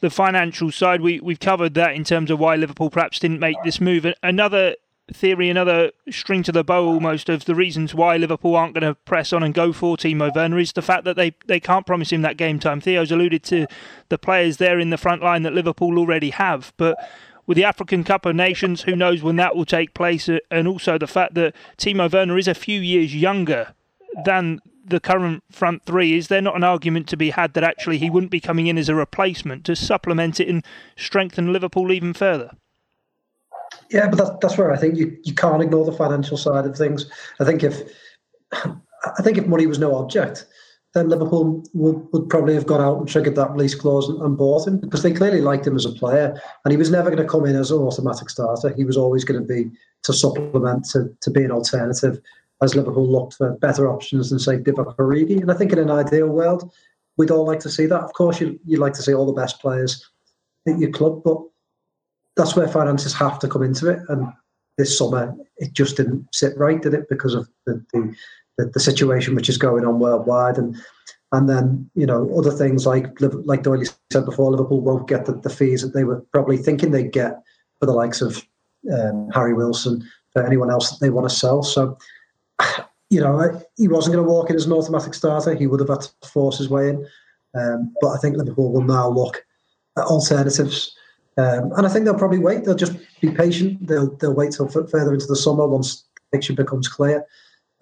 the 0.00 0.10
financial 0.10 0.70
side, 0.70 1.00
we, 1.00 1.20
we've 1.20 1.40
covered 1.40 1.74
that 1.74 1.94
in 1.94 2.04
terms 2.04 2.30
of 2.30 2.38
why 2.38 2.56
Liverpool 2.56 2.90
perhaps 2.90 3.18
didn't 3.18 3.40
make 3.40 3.56
this 3.64 3.80
move. 3.80 4.06
Another 4.22 4.74
theory, 5.12 5.50
another 5.50 5.92
string 6.10 6.42
to 6.44 6.52
the 6.52 6.64
bow 6.64 6.86
almost 6.86 7.28
of 7.28 7.44
the 7.44 7.54
reasons 7.54 7.94
why 7.94 8.16
Liverpool 8.16 8.56
aren't 8.56 8.74
going 8.74 8.86
to 8.86 8.94
press 8.94 9.32
on 9.32 9.42
and 9.42 9.54
go 9.54 9.72
for 9.72 9.96
Timo 9.96 10.34
Werner 10.34 10.58
is 10.58 10.72
the 10.72 10.82
fact 10.82 11.04
that 11.04 11.16
they, 11.16 11.34
they 11.46 11.60
can't 11.60 11.86
promise 11.86 12.12
him 12.12 12.22
that 12.22 12.36
game 12.36 12.58
time. 12.58 12.80
Theo's 12.80 13.10
alluded 13.10 13.42
to 13.44 13.66
the 14.08 14.18
players 14.18 14.58
there 14.58 14.78
in 14.78 14.90
the 14.90 14.96
front 14.96 15.22
line 15.22 15.42
that 15.42 15.54
Liverpool 15.54 15.98
already 15.98 16.30
have, 16.30 16.72
but 16.76 16.96
with 17.46 17.56
the 17.56 17.64
African 17.64 18.04
Cup 18.04 18.26
of 18.26 18.36
Nations, 18.36 18.82
who 18.82 18.94
knows 18.94 19.22
when 19.22 19.36
that 19.36 19.56
will 19.56 19.64
take 19.64 19.94
place, 19.94 20.28
uh, 20.28 20.38
and 20.50 20.68
also 20.68 20.98
the 20.98 21.06
fact 21.06 21.34
that 21.34 21.54
Timo 21.78 22.12
Werner 22.12 22.36
is 22.36 22.46
a 22.46 22.54
few 22.54 22.80
years 22.80 23.14
younger 23.14 23.74
than 24.24 24.60
the 24.84 25.00
current 25.00 25.42
front 25.50 25.84
three, 25.84 26.16
is 26.16 26.28
there 26.28 26.42
not 26.42 26.56
an 26.56 26.64
argument 26.64 27.08
to 27.08 27.16
be 27.16 27.30
had 27.30 27.54
that 27.54 27.64
actually 27.64 27.98
he 27.98 28.10
wouldn't 28.10 28.32
be 28.32 28.40
coming 28.40 28.66
in 28.66 28.78
as 28.78 28.88
a 28.88 28.94
replacement 28.94 29.64
to 29.64 29.76
supplement 29.76 30.40
it 30.40 30.48
and 30.48 30.64
strengthen 30.96 31.52
Liverpool 31.52 31.92
even 31.92 32.12
further? 32.12 32.50
Yeah, 33.90 34.08
but 34.08 34.18
that's, 34.18 34.30
that's 34.42 34.58
where 34.58 34.72
I 34.72 34.76
think 34.76 34.96
you, 34.96 35.16
you 35.24 35.34
can't 35.34 35.62
ignore 35.62 35.84
the 35.84 35.92
financial 35.92 36.36
side 36.36 36.66
of 36.66 36.76
things. 36.76 37.10
I 37.40 37.44
think 37.44 37.62
if 37.62 37.82
I 38.52 39.22
think 39.22 39.38
if 39.38 39.46
money 39.46 39.66
was 39.66 39.78
no 39.78 39.94
object, 39.94 40.46
then 40.94 41.08
Liverpool 41.08 41.64
would, 41.74 42.08
would 42.12 42.28
probably 42.28 42.54
have 42.54 42.66
got 42.66 42.80
out 42.80 42.98
and 42.98 43.08
triggered 43.08 43.36
that 43.36 43.50
release 43.50 43.74
clause 43.74 44.08
and, 44.08 44.20
and, 44.22 44.36
bought 44.36 44.66
him 44.66 44.78
because 44.78 45.02
they 45.02 45.12
clearly 45.12 45.40
liked 45.40 45.66
him 45.66 45.76
as 45.76 45.84
a 45.84 45.92
player, 45.92 46.40
and 46.64 46.72
he 46.72 46.78
was 46.78 46.90
never 46.90 47.10
going 47.10 47.22
to 47.22 47.28
come 47.28 47.46
in 47.46 47.56
as 47.56 47.70
an 47.70 47.78
automatic 47.78 48.30
starter. 48.30 48.74
He 48.74 48.84
was 48.84 48.96
always 48.96 49.24
going 49.24 49.40
to 49.40 49.46
be 49.46 49.70
to 50.04 50.12
supplement, 50.12 50.86
to, 50.90 51.14
to 51.20 51.30
be 51.30 51.44
an 51.44 51.50
alternative, 51.50 52.20
as 52.62 52.74
Liverpool 52.74 53.06
looked 53.06 53.34
for 53.34 53.52
better 53.58 53.90
options 53.90 54.30
than 54.30 54.38
say 54.38 54.56
Divock 54.58 54.96
Origi. 54.96 55.40
And 55.40 55.50
I 55.50 55.54
think 55.54 55.72
in 55.72 55.78
an 55.78 55.90
ideal 55.90 56.28
world, 56.28 56.72
we'd 57.16 57.30
all 57.30 57.46
like 57.46 57.60
to 57.60 57.70
see 57.70 57.86
that. 57.86 58.00
Of 58.00 58.12
course, 58.14 58.40
you 58.40 58.58
you 58.64 58.78
like 58.78 58.94
to 58.94 59.02
see 59.02 59.14
all 59.14 59.26
the 59.26 59.40
best 59.40 59.60
players 59.60 60.08
at 60.66 60.78
your 60.78 60.90
club, 60.90 61.22
but 61.24 61.38
that's 62.38 62.56
where 62.56 62.68
finances 62.68 63.12
have 63.12 63.38
to 63.40 63.48
come 63.48 63.62
into 63.62 63.90
it. 63.90 63.98
And 64.08 64.32
this 64.78 64.96
summer, 64.96 65.34
it 65.58 65.72
just 65.74 65.96
didn't 65.96 66.26
sit 66.32 66.56
right, 66.56 66.80
did 66.80 66.94
it? 66.94 67.08
Because 67.10 67.34
of 67.34 67.48
the, 67.66 67.84
the, 68.56 68.66
the 68.66 68.80
situation 68.80 69.34
which 69.34 69.48
is 69.48 69.58
going 69.58 69.84
on 69.84 69.98
worldwide, 69.98 70.56
and 70.56 70.76
and 71.32 71.48
then 71.48 71.90
you 71.94 72.06
know 72.06 72.32
other 72.38 72.52
things 72.52 72.86
like 72.86 73.06
like 73.20 73.64
Doyle 73.64 73.82
said 74.10 74.24
before, 74.24 74.52
Liverpool 74.52 74.80
won't 74.80 75.08
get 75.08 75.26
the, 75.26 75.34
the 75.34 75.50
fees 75.50 75.82
that 75.82 75.92
they 75.92 76.04
were 76.04 76.20
probably 76.32 76.56
thinking 76.56 76.92
they'd 76.92 77.12
get 77.12 77.42
for 77.80 77.86
the 77.86 77.92
likes 77.92 78.22
of 78.22 78.42
um, 78.92 79.28
Harry 79.34 79.52
Wilson, 79.52 80.08
for 80.32 80.46
anyone 80.46 80.70
else 80.70 80.90
that 80.90 81.04
they 81.04 81.10
want 81.10 81.28
to 81.28 81.34
sell. 81.34 81.62
So. 81.62 81.98
You 83.10 83.22
know, 83.22 83.58
he 83.78 83.88
wasn't 83.88 84.14
going 84.14 84.26
to 84.26 84.30
walk 84.30 84.50
in 84.50 84.56
as 84.56 84.66
an 84.66 84.72
automatic 84.74 85.14
starter. 85.14 85.54
He 85.54 85.66
would 85.66 85.80
have 85.80 85.88
had 85.88 86.02
to 86.02 86.28
force 86.28 86.58
his 86.58 86.68
way 86.68 86.90
in. 86.90 87.06
Um, 87.58 87.94
but 88.02 88.08
I 88.08 88.18
think 88.18 88.36
Liverpool 88.36 88.70
will 88.70 88.82
now 88.82 89.08
look 89.08 89.46
at 89.96 90.04
alternatives 90.04 90.94
um, 91.38 91.72
and 91.76 91.86
I 91.86 91.88
think 91.88 92.04
they'll 92.04 92.18
probably 92.18 92.40
wait. 92.40 92.64
They'll 92.64 92.74
just 92.74 92.96
be 93.20 93.30
patient. 93.30 93.86
They'll 93.86 94.14
they'll 94.16 94.34
wait 94.34 94.52
till 94.52 94.66
f- 94.66 94.90
further 94.90 95.14
into 95.14 95.26
the 95.26 95.36
summer 95.36 95.66
once 95.68 96.04
the 96.16 96.36
picture 96.36 96.52
becomes 96.52 96.88
clear. 96.88 97.24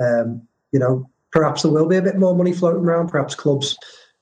Um, 0.01 0.47
you 0.73 0.79
know, 0.79 1.09
perhaps 1.33 1.63
there 1.63 1.73
will 1.73 1.89
be 1.89 1.97
a 1.97 2.03
bit 2.03 2.19
more 2.19 2.37
money 2.37 2.53
floating 2.53 2.85
around. 2.85 3.09
Perhaps 3.09 3.35
clubs. 3.35 3.77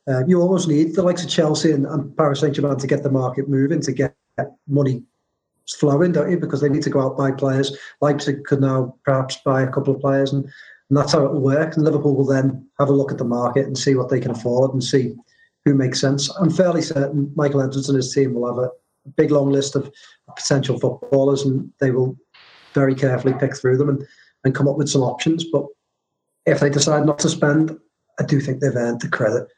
Uh, 0.06 0.24
you 0.26 0.40
almost 0.40 0.68
need 0.68 0.94
the 0.94 1.02
likes 1.02 1.24
of 1.24 1.30
Chelsea 1.30 1.72
and, 1.72 1.86
and 1.86 2.16
Paris 2.16 2.40
Saint 2.40 2.54
Germain 2.54 2.76
to 2.76 2.86
get 2.86 3.02
the 3.02 3.10
market 3.10 3.48
moving 3.48 3.80
to 3.80 3.92
get 3.92 4.14
money 4.68 5.02
flowing, 5.78 6.12
don't 6.12 6.30
you? 6.30 6.38
Because 6.38 6.60
they 6.60 6.68
need 6.68 6.82
to 6.82 6.90
go 6.90 7.00
out 7.00 7.16
buy 7.16 7.32
players. 7.32 7.76
Leipzig 8.00 8.44
could 8.44 8.60
now 8.60 8.94
perhaps 9.04 9.38
buy 9.44 9.62
a 9.62 9.70
couple 9.70 9.94
of 9.94 10.00
players, 10.00 10.32
and, 10.32 10.44
and 10.44 10.96
that's 10.96 11.12
how 11.12 11.24
it 11.24 11.32
will 11.32 11.40
work. 11.40 11.74
And 11.74 11.84
Liverpool 11.84 12.14
will 12.14 12.26
then 12.26 12.68
have 12.78 12.88
a 12.88 12.92
look 12.92 13.10
at 13.10 13.18
the 13.18 13.24
market 13.24 13.66
and 13.66 13.76
see 13.76 13.96
what 13.96 14.10
they 14.10 14.20
can 14.20 14.30
afford 14.30 14.72
and 14.72 14.84
see 14.84 15.14
who 15.64 15.74
makes 15.74 16.00
sense. 16.00 16.30
I'm 16.36 16.50
fairly 16.50 16.82
certain 16.82 17.32
Michael 17.34 17.62
Edwards 17.62 17.88
and 17.88 17.96
his 17.96 18.12
team 18.12 18.34
will 18.34 18.46
have 18.46 18.62
a 18.62 18.70
big 19.16 19.30
long 19.30 19.50
list 19.50 19.76
of 19.76 19.90
potential 20.36 20.78
footballers, 20.78 21.42
and 21.42 21.70
they 21.80 21.90
will 21.90 22.16
very 22.74 22.94
carefully 22.94 23.34
pick 23.38 23.56
through 23.56 23.76
them 23.76 23.88
and, 23.88 24.04
and 24.44 24.54
come 24.54 24.68
up 24.68 24.76
with 24.76 24.88
some 24.88 25.02
options. 25.02 25.44
But 25.44 25.66
if 26.46 26.60
they 26.60 26.70
decide 26.70 27.06
not 27.06 27.18
to 27.20 27.28
spend, 27.28 27.78
I 28.18 28.24
do 28.24 28.40
think 28.40 28.60
they've 28.60 28.74
earned 28.74 29.00
the 29.00 29.08
credit. 29.08 29.48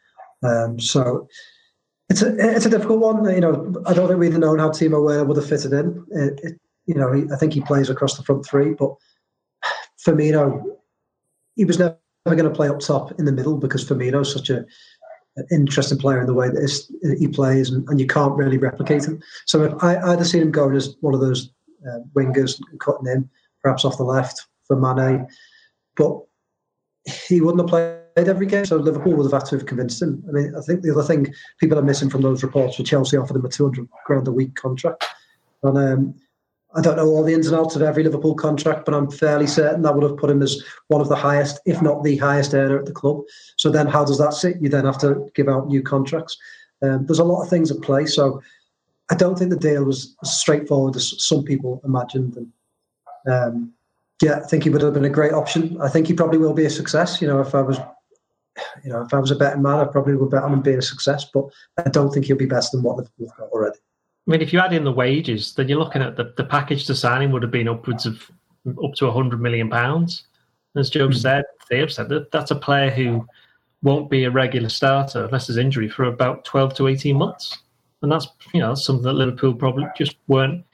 Um, 0.42 0.78
so 0.78 1.28
it's 2.08 2.22
a 2.22 2.36
it's 2.38 2.66
a 2.66 2.70
difficult 2.70 3.00
one. 3.00 3.24
You 3.32 3.40
know, 3.40 3.74
I 3.86 3.94
don't 3.94 4.08
think 4.08 4.20
we'd 4.20 4.32
have 4.32 4.40
known 4.40 4.58
how 4.58 4.70
Timo 4.70 5.04
Werner 5.04 5.24
would 5.24 5.36
have 5.36 5.48
fitted 5.48 5.72
in. 5.72 6.04
It, 6.12 6.40
it, 6.42 6.60
you 6.86 6.94
know, 6.94 7.12
he, 7.12 7.24
I 7.32 7.36
think 7.36 7.52
he 7.52 7.60
plays 7.60 7.90
across 7.90 8.16
the 8.16 8.22
front 8.22 8.46
three, 8.46 8.74
but 8.74 8.94
Firmino, 10.06 10.62
he 11.56 11.64
was 11.64 11.78
never 11.78 11.98
going 12.24 12.44
to 12.44 12.50
play 12.50 12.68
up 12.68 12.78
top 12.78 13.18
in 13.18 13.24
the 13.24 13.32
middle 13.32 13.56
because 13.56 13.84
Firmino's 13.84 14.32
such 14.32 14.50
a 14.50 14.64
interesting 15.50 15.98
player 15.98 16.20
in 16.20 16.26
the 16.26 16.34
way 16.34 16.48
that 16.48 17.16
he 17.18 17.28
plays, 17.28 17.70
and, 17.70 17.86
and, 17.88 18.00
you 18.00 18.06
can't 18.06 18.36
really 18.36 18.58
replicate 18.58 19.04
him. 19.04 19.22
So 19.46 19.76
I, 19.80 20.12
I'd 20.12 20.18
have 20.18 20.26
seen 20.26 20.42
him 20.42 20.50
going 20.50 20.74
as 20.76 20.96
one 21.00 21.14
of 21.14 21.20
those 21.20 21.50
uh, 21.86 21.98
wingers 22.14 22.60
cutting 22.80 23.06
in, 23.06 23.28
perhaps 23.62 23.84
off 23.84 23.98
the 23.98 24.04
left 24.04 24.46
for 24.66 24.76
Mane, 24.76 25.26
but 25.96 26.20
he 27.28 27.40
wouldn't 27.40 27.60
have 27.60 27.68
played 27.68 28.28
every 28.28 28.46
game. 28.46 28.64
So 28.64 28.76
Liverpool 28.76 29.14
would 29.14 29.30
have 29.30 29.40
had 29.40 29.48
to 29.50 29.56
have 29.56 29.66
convinced 29.66 30.00
him. 30.00 30.24
I 30.28 30.32
mean, 30.32 30.54
I 30.56 30.60
think 30.62 30.82
the 30.82 30.92
other 30.92 31.02
thing 31.02 31.32
people 31.60 31.78
are 31.78 31.82
missing 31.82 32.10
from 32.10 32.22
those 32.22 32.42
reports 32.42 32.78
was 32.78 32.88
Chelsea 32.88 33.16
offered 33.16 33.36
him 33.36 33.44
a 33.44 33.48
200 33.48 33.86
grand 34.06 34.28
a 34.28 34.32
week 34.32 34.54
contract, 34.54 35.04
and 35.62 35.78
um, 35.78 36.14
I 36.76 36.82
don't 36.82 36.96
know 36.96 37.06
all 37.06 37.24
the 37.24 37.32
ins 37.32 37.46
and 37.46 37.56
outs 37.56 37.74
of 37.74 37.82
every 37.82 38.04
Liverpool 38.04 38.34
contract, 38.34 38.84
but 38.84 38.94
I'm 38.94 39.10
fairly 39.10 39.46
certain 39.46 39.80
that 39.82 39.94
would 39.94 40.02
have 40.02 40.18
put 40.18 40.30
him 40.30 40.42
as 40.42 40.62
one 40.88 41.00
of 41.00 41.08
the 41.08 41.16
highest, 41.16 41.58
if 41.64 41.80
not 41.80 42.04
the 42.04 42.18
highest 42.18 42.52
earner 42.52 42.78
at 42.78 42.84
the 42.84 42.92
club. 42.92 43.22
So 43.56 43.70
then, 43.70 43.86
how 43.86 44.04
does 44.04 44.18
that 44.18 44.34
sit? 44.34 44.60
You 44.60 44.68
then 44.68 44.84
have 44.84 44.98
to 44.98 45.30
give 45.34 45.48
out 45.48 45.68
new 45.68 45.82
contracts. 45.82 46.36
Um, 46.82 47.06
there's 47.06 47.18
a 47.18 47.24
lot 47.24 47.42
of 47.42 47.48
things 47.48 47.70
at 47.70 47.80
play. 47.80 48.04
So 48.04 48.42
I 49.10 49.14
don't 49.14 49.38
think 49.38 49.50
the 49.50 49.56
deal 49.56 49.84
was 49.84 50.14
as 50.22 50.38
straightforward 50.38 50.96
as 50.96 51.14
some 51.24 51.44
people 51.44 51.80
imagined. 51.84 52.36
And 52.36 52.52
um, 53.26 53.72
yeah, 54.22 54.40
I 54.40 54.46
think 54.46 54.64
he 54.64 54.70
would 54.70 54.82
have 54.82 54.94
been 54.94 55.04
a 55.04 55.10
great 55.10 55.32
option. 55.32 55.80
I 55.80 55.88
think 55.88 56.06
he 56.06 56.12
probably 56.12 56.38
will 56.38 56.54
be 56.54 56.66
a 56.66 56.70
success. 56.70 57.22
You 57.22 57.28
know, 57.28 57.40
if 57.40 57.54
I 57.54 57.62
was, 57.62 57.78
you 58.84 58.90
know, 58.90 59.02
if 59.02 59.14
I 59.14 59.18
was 59.18 59.30
a 59.30 59.36
betting 59.36 59.62
man, 59.62 59.80
I 59.80 59.84
probably 59.84 60.16
would 60.16 60.30
bet 60.30 60.42
on 60.42 60.52
him 60.52 60.62
being 60.62 60.78
a 60.78 60.82
success. 60.82 61.24
But 61.32 61.46
I 61.78 61.88
don't 61.88 62.10
think 62.10 62.26
he'll 62.26 62.36
be 62.36 62.46
better 62.46 62.68
than 62.72 62.82
what 62.82 62.98
they've 62.98 63.28
got 63.28 63.48
already. 63.48 63.78
I 64.26 64.30
mean, 64.30 64.42
if 64.42 64.52
you 64.52 64.58
add 64.58 64.72
in 64.72 64.84
the 64.84 64.92
wages, 64.92 65.54
then 65.54 65.68
you're 65.68 65.78
looking 65.78 66.02
at 66.02 66.16
the, 66.16 66.34
the 66.36 66.44
package 66.44 66.86
to 66.86 66.94
signing 66.94 67.30
would 67.30 67.42
have 67.42 67.52
been 67.52 67.68
upwards 67.68 68.06
of 68.06 68.30
up 68.84 68.94
to 68.96 69.10
hundred 69.10 69.40
million 69.40 69.70
pounds. 69.70 70.24
As 70.74 70.90
Joe 70.90 71.08
mm-hmm. 71.08 71.18
said, 71.18 71.44
Theo 71.68 71.86
said 71.86 72.08
that 72.08 72.32
that's 72.32 72.50
a 72.50 72.56
player 72.56 72.90
who 72.90 73.26
won't 73.82 74.10
be 74.10 74.24
a 74.24 74.30
regular 74.30 74.68
starter 74.68 75.24
unless 75.24 75.46
there's 75.46 75.58
injury 75.58 75.88
for 75.88 76.04
about 76.04 76.44
twelve 76.44 76.74
to 76.74 76.88
eighteen 76.88 77.16
months, 77.16 77.58
and 78.02 78.10
that's 78.10 78.26
you 78.52 78.60
know 78.60 78.74
something 78.74 79.04
that 79.04 79.12
Liverpool 79.12 79.54
probably 79.54 79.86
just 79.96 80.16
weren't 80.26 80.64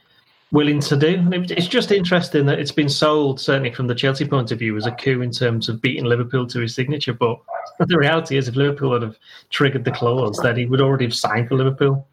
willing 0.51 0.81
to 0.81 0.97
do. 0.97 1.15
And 1.15 1.51
it's 1.51 1.67
just 1.67 1.91
interesting 1.91 2.47
that 2.47 2.59
it's 2.59 2.73
been 2.73 2.89
sold 2.89 3.41
certainly 3.41 3.73
from 3.73 3.87
the 3.87 3.95
Chelsea 3.95 4.27
point 4.27 4.53
of 4.53 4.59
view 4.59 4.77
as 4.77 4.87
a 4.87 4.93
coup 4.93 5.23
in 5.23 5.31
terms 5.31 5.69
of 5.69 5.81
beating 5.81 6.05
Liverpool 6.05 6.47
to 6.47 6.61
his 6.61 6.75
signature. 6.75 7.15
But 7.15 7.39
the 7.87 7.99
reality 7.99 8.37
is, 8.37 8.49
if 8.49 8.57
Liverpool 8.57 8.93
had 8.93 9.03
have 9.03 9.19
triggered 9.51 9.85
the 9.85 9.93
clause, 9.93 10.39
then 10.43 10.57
he 10.57 10.67
would 10.67 10.81
already 10.81 11.05
have 11.05 11.15
signed 11.15 11.49
for 11.49 11.57
Liverpool. 11.57 12.07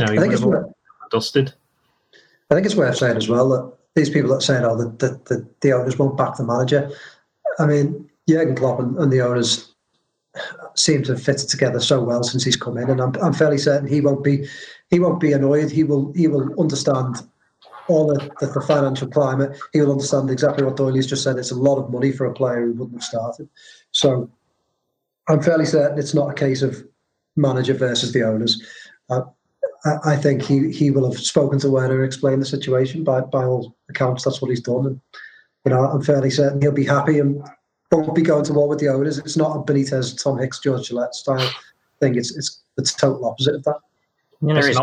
You 0.00 0.06
know, 0.06 0.12
I 0.12 0.22
think 0.22 0.32
it's 0.32 0.42
worth, 0.42 0.72
dusted. 1.10 1.52
I 2.50 2.54
think 2.54 2.64
it's 2.64 2.74
worth 2.74 2.96
saying 2.96 3.16
as 3.16 3.28
well 3.28 3.48
that 3.50 3.72
these 3.94 4.08
people 4.08 4.30
that 4.30 4.42
say, 4.42 4.62
"Oh, 4.62 4.76
the, 4.76 4.88
the, 4.96 5.20
the, 5.26 5.48
the 5.60 5.72
owners 5.72 5.98
won't 5.98 6.16
back 6.16 6.36
the 6.36 6.44
manager." 6.44 6.90
I 7.58 7.66
mean, 7.66 8.08
Jurgen 8.28 8.56
Klopp 8.56 8.80
and, 8.80 8.96
and, 8.98 9.12
the 9.12 9.20
owners 9.20 9.74
seem 10.74 11.02
to 11.02 11.12
have 11.12 11.22
fitted 11.22 11.48
together 11.48 11.80
so 11.80 12.02
well 12.02 12.22
since 12.22 12.44
he's 12.44 12.56
come 12.56 12.78
in, 12.78 12.88
and 12.88 13.00
I'm, 13.00 13.14
I'm 13.22 13.34
fairly 13.34 13.58
certain 13.58 13.88
he 13.88 14.00
won't 14.00 14.24
be 14.24 14.46
he 14.88 15.00
won't 15.00 15.20
be 15.20 15.32
annoyed. 15.32 15.70
He 15.70 15.84
will 15.84 16.12
he 16.14 16.28
will 16.28 16.58
understand 16.58 17.16
all 17.88 18.06
the, 18.06 18.30
the, 18.40 18.46
the, 18.46 18.60
financial 18.60 19.08
climate. 19.08 19.58
He 19.72 19.80
will 19.80 19.90
understand 19.90 20.30
exactly 20.30 20.64
what 20.64 20.76
Doyley's 20.76 21.08
just 21.08 21.24
said. 21.24 21.36
It's 21.36 21.50
a 21.50 21.56
lot 21.56 21.82
of 21.82 21.90
money 21.90 22.12
for 22.12 22.24
a 22.24 22.32
player 22.32 22.66
who 22.66 22.72
wouldn't 22.72 22.98
have 22.98 23.04
started. 23.04 23.48
So 23.90 24.30
I'm 25.28 25.42
fairly 25.42 25.66
certain 25.66 25.98
it's 25.98 26.14
not 26.14 26.30
a 26.30 26.34
case 26.34 26.62
of 26.62 26.86
manager 27.36 27.74
versus 27.74 28.12
the 28.12 28.22
owners. 28.22 28.62
Uh, 29.08 29.22
I, 29.84 30.16
think 30.16 30.42
he, 30.42 30.70
he 30.70 30.90
will 30.90 31.10
have 31.10 31.18
spoken 31.18 31.58
to 31.60 31.70
Werner, 31.70 32.04
explained 32.04 32.42
the 32.42 32.46
situation. 32.46 33.02
By 33.02 33.22
by 33.22 33.44
all 33.44 33.74
accounts, 33.88 34.24
that's 34.24 34.42
what 34.42 34.50
he's 34.50 34.60
done. 34.60 34.86
And 34.86 35.00
you 35.64 35.70
know, 35.70 35.84
I'm 35.84 36.02
fairly 36.02 36.30
certain 36.30 36.60
he'll 36.60 36.72
be 36.72 36.84
happy 36.84 37.18
and 37.18 37.42
won't 37.90 38.14
be 38.14 38.22
going 38.22 38.44
to 38.44 38.52
war 38.52 38.68
with 38.68 38.78
the 38.78 38.88
owners. 38.88 39.18
It's 39.18 39.36
not 39.36 39.56
a 39.56 39.60
Benitez, 39.60 40.22
Tom 40.22 40.38
Hicks, 40.38 40.60
George 40.60 40.88
Gillett 40.88 41.14
style 41.14 41.50
thing. 42.00 42.16
It's 42.16 42.36
it's 42.36 42.60
the 42.76 42.82
total 42.82 43.26
opposite 43.26 43.54
of 43.54 43.64
that. 43.64 43.78
You 44.42 44.48
know, 44.48 44.60
there 44.60 44.70
is 44.70 44.80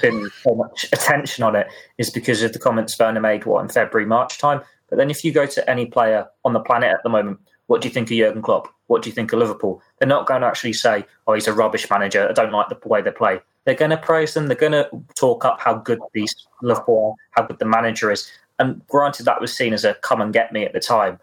been 0.00 0.30
so 0.42 0.54
much 0.54 0.84
attention 0.92 1.42
on 1.42 1.56
it 1.56 1.66
is 1.98 2.08
because 2.10 2.42
of 2.42 2.52
the 2.52 2.58
comments 2.58 2.98
Werner 2.98 3.20
made 3.20 3.44
what 3.44 3.62
in 3.62 3.68
February, 3.68 4.06
March 4.06 4.38
time. 4.38 4.60
But 4.88 4.96
then 4.96 5.10
if 5.10 5.24
you 5.24 5.32
go 5.32 5.46
to 5.46 5.70
any 5.70 5.86
player 5.86 6.26
on 6.44 6.52
the 6.52 6.60
planet 6.60 6.92
at 6.92 7.02
the 7.02 7.08
moment, 7.08 7.40
what 7.66 7.80
do 7.80 7.88
you 7.88 7.94
think 7.94 8.10
of 8.10 8.16
Jurgen 8.16 8.42
Klopp? 8.42 8.68
What 8.86 9.02
do 9.02 9.08
you 9.08 9.14
think 9.14 9.32
of 9.32 9.38
Liverpool? 9.38 9.82
They're 9.98 10.08
not 10.08 10.26
going 10.26 10.42
to 10.42 10.46
actually 10.46 10.74
say, 10.74 11.04
"Oh, 11.26 11.32
he's 11.32 11.48
a 11.48 11.52
rubbish 11.52 11.88
manager. 11.90 12.28
I 12.28 12.32
don't 12.32 12.52
like 12.52 12.68
the 12.68 12.88
way 12.88 13.02
they 13.02 13.10
play." 13.10 13.40
They're 13.64 13.74
going 13.74 13.90
to 13.90 13.96
praise 13.96 14.34
them. 14.34 14.46
They're 14.46 14.56
going 14.56 14.72
to 14.72 14.88
talk 15.14 15.44
up 15.44 15.60
how 15.60 15.74
good 15.74 16.00
these 16.12 16.34
Liverpool 16.62 17.16
how 17.32 17.44
good 17.44 17.58
the 17.58 17.64
manager 17.64 18.10
is. 18.10 18.30
And 18.58 18.86
granted, 18.86 19.24
that 19.24 19.40
was 19.40 19.56
seen 19.56 19.72
as 19.72 19.84
a 19.84 19.94
come 19.94 20.20
and 20.20 20.32
get 20.32 20.52
me 20.52 20.64
at 20.64 20.72
the 20.72 20.80
time, 20.80 21.18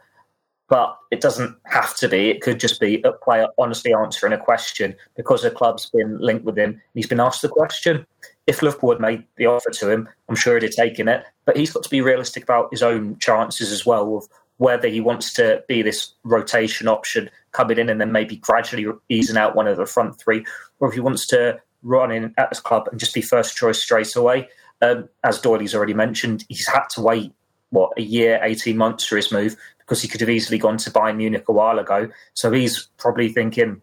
but 0.68 0.98
it 1.12 1.22
doesn't 1.22 1.56
have 1.66 1.96
to 1.98 2.10
be. 2.10 2.30
It 2.30 2.42
could 2.42 2.60
just 2.60 2.80
be 2.80 3.02
a 3.04 3.12
player 3.12 3.48
honestly 3.58 3.94
answering 3.94 4.34
a 4.34 4.38
question 4.38 4.96
because 5.16 5.44
the 5.44 5.52
club's 5.52 5.90
been 5.90 6.18
linked 6.20 6.46
with 6.46 6.58
him. 6.58 6.72
And 6.72 6.82
he's 6.94 7.08
been 7.08 7.20
asked 7.20 7.42
the 7.42 7.50
question. 7.50 8.06
If 8.48 8.62
Liverpool 8.62 8.92
had 8.92 9.00
made 9.00 9.24
the 9.38 9.46
offer 9.46 9.70
to 9.70 9.90
him, 9.90 10.10
I'm 10.28 10.36
sure 10.36 10.56
he'd 10.56 10.64
have 10.64 10.72
taken 10.72 11.08
it. 11.08 11.24
But 11.46 11.56
he's 11.56 11.72
got 11.72 11.84
to 11.84 11.90
be 11.90 12.02
realistic 12.02 12.44
about 12.44 12.72
his 12.72 12.84
own 12.84 13.18
chances 13.20 13.72
as 13.72 13.86
well 13.86 14.18
of 14.18 14.28
whether 14.58 14.90
he 14.90 15.00
wants 15.00 15.34
to 15.34 15.64
be 15.68 15.82
this 15.82 16.14
rotation 16.24 16.88
option 16.88 17.30
coming 17.54 17.78
in 17.78 17.90
and 17.90 18.02
then 18.02 18.12
maybe 18.12 18.36
gradually 18.36 18.86
easing 19.08 19.38
out 19.38 19.56
one 19.56 19.68
of 19.68 19.78
the 19.78 19.86
front 19.86 20.20
three, 20.20 20.46
or 20.80 20.90
if 20.90 20.94
he 20.94 21.00
wants 21.00 21.26
to 21.28 21.60
run 21.82 22.12
in 22.12 22.34
at 22.38 22.50
this 22.50 22.60
club 22.60 22.88
and 22.90 23.00
just 23.00 23.14
be 23.14 23.22
first 23.22 23.56
choice 23.56 23.82
straight 23.82 24.16
away. 24.16 24.50
Um, 24.82 25.10
as 25.24 25.42
Doyley's 25.42 25.76
already 25.76 25.94
mentioned, 25.94 26.46
he's 26.48 26.68
had 26.68 26.86
to 26.92 27.02
wait 27.02 27.34
what 27.72 27.92
a 27.98 28.02
year, 28.02 28.40
eighteen 28.44 28.78
months 28.78 29.06
for 29.06 29.16
his 29.16 29.32
move 29.32 29.56
because 29.80 30.02
he 30.02 30.08
could 30.08 30.22
have 30.22 30.30
easily 30.30 30.58
gone 30.58 30.78
to 30.78 30.92
Bayern 30.92 31.18
Munich 31.18 31.46
a 31.48 31.54
while 31.54 31.80
ago. 31.80 32.10
So 32.34 32.52
he's 32.52 32.88
probably 32.98 33.30
thinking 33.30 33.82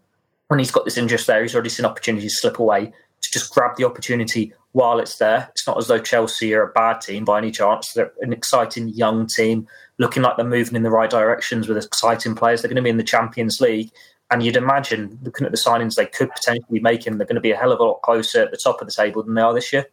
when 0.48 0.58
he's 0.58 0.70
got 0.70 0.84
this 0.84 0.96
interest 0.96 1.26
there, 1.26 1.42
he's 1.42 1.54
already 1.54 1.70
seen 1.70 1.86
opportunities 1.86 2.38
slip 2.38 2.58
away 2.58 2.92
to 3.22 3.30
just 3.32 3.52
grab 3.52 3.76
the 3.76 3.84
opportunity 3.84 4.52
while 4.72 5.00
it's 5.00 5.16
there. 5.16 5.48
It's 5.50 5.66
not 5.66 5.78
as 5.78 5.88
though 5.88 5.98
Chelsea 5.98 6.54
are 6.54 6.62
a 6.62 6.72
bad 6.72 7.00
team 7.00 7.24
by 7.24 7.38
any 7.38 7.50
chance. 7.50 7.92
They're 7.92 8.12
an 8.20 8.32
exciting 8.32 8.88
young 8.88 9.26
team, 9.26 9.66
looking 9.98 10.22
like 10.22 10.36
they're 10.36 10.46
moving 10.46 10.76
in 10.76 10.82
the 10.82 10.90
right 10.90 11.10
directions 11.10 11.66
with 11.66 11.78
exciting 11.78 12.34
players. 12.34 12.62
They're 12.62 12.68
going 12.68 12.76
to 12.76 12.82
be 12.82 12.90
in 12.90 12.98
the 12.98 13.02
Champions 13.02 13.60
League. 13.60 13.90
And 14.30 14.42
you'd 14.42 14.56
imagine, 14.56 15.18
looking 15.22 15.46
at 15.46 15.52
the 15.52 15.58
signings 15.58 15.94
they 15.94 16.06
could 16.06 16.30
potentially 16.30 16.66
be 16.72 16.80
making, 16.80 17.18
they're 17.18 17.26
going 17.26 17.36
to 17.36 17.40
be 17.40 17.52
a 17.52 17.56
hell 17.56 17.70
of 17.70 17.78
a 17.78 17.84
lot 17.84 18.02
closer 18.02 18.42
at 18.42 18.50
the 18.50 18.56
top 18.56 18.80
of 18.80 18.88
the 18.88 18.92
table 18.92 19.22
than 19.22 19.34
they 19.34 19.42
are 19.42 19.54
this 19.54 19.72
year. 19.72 19.86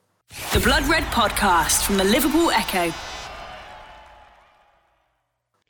The 0.53 0.59
Blood 0.59 0.83
Red 0.85 1.03
Podcast 1.05 1.85
from 1.85 1.97
the 1.97 2.03
Liverpool 2.03 2.49
Echo. 2.49 2.91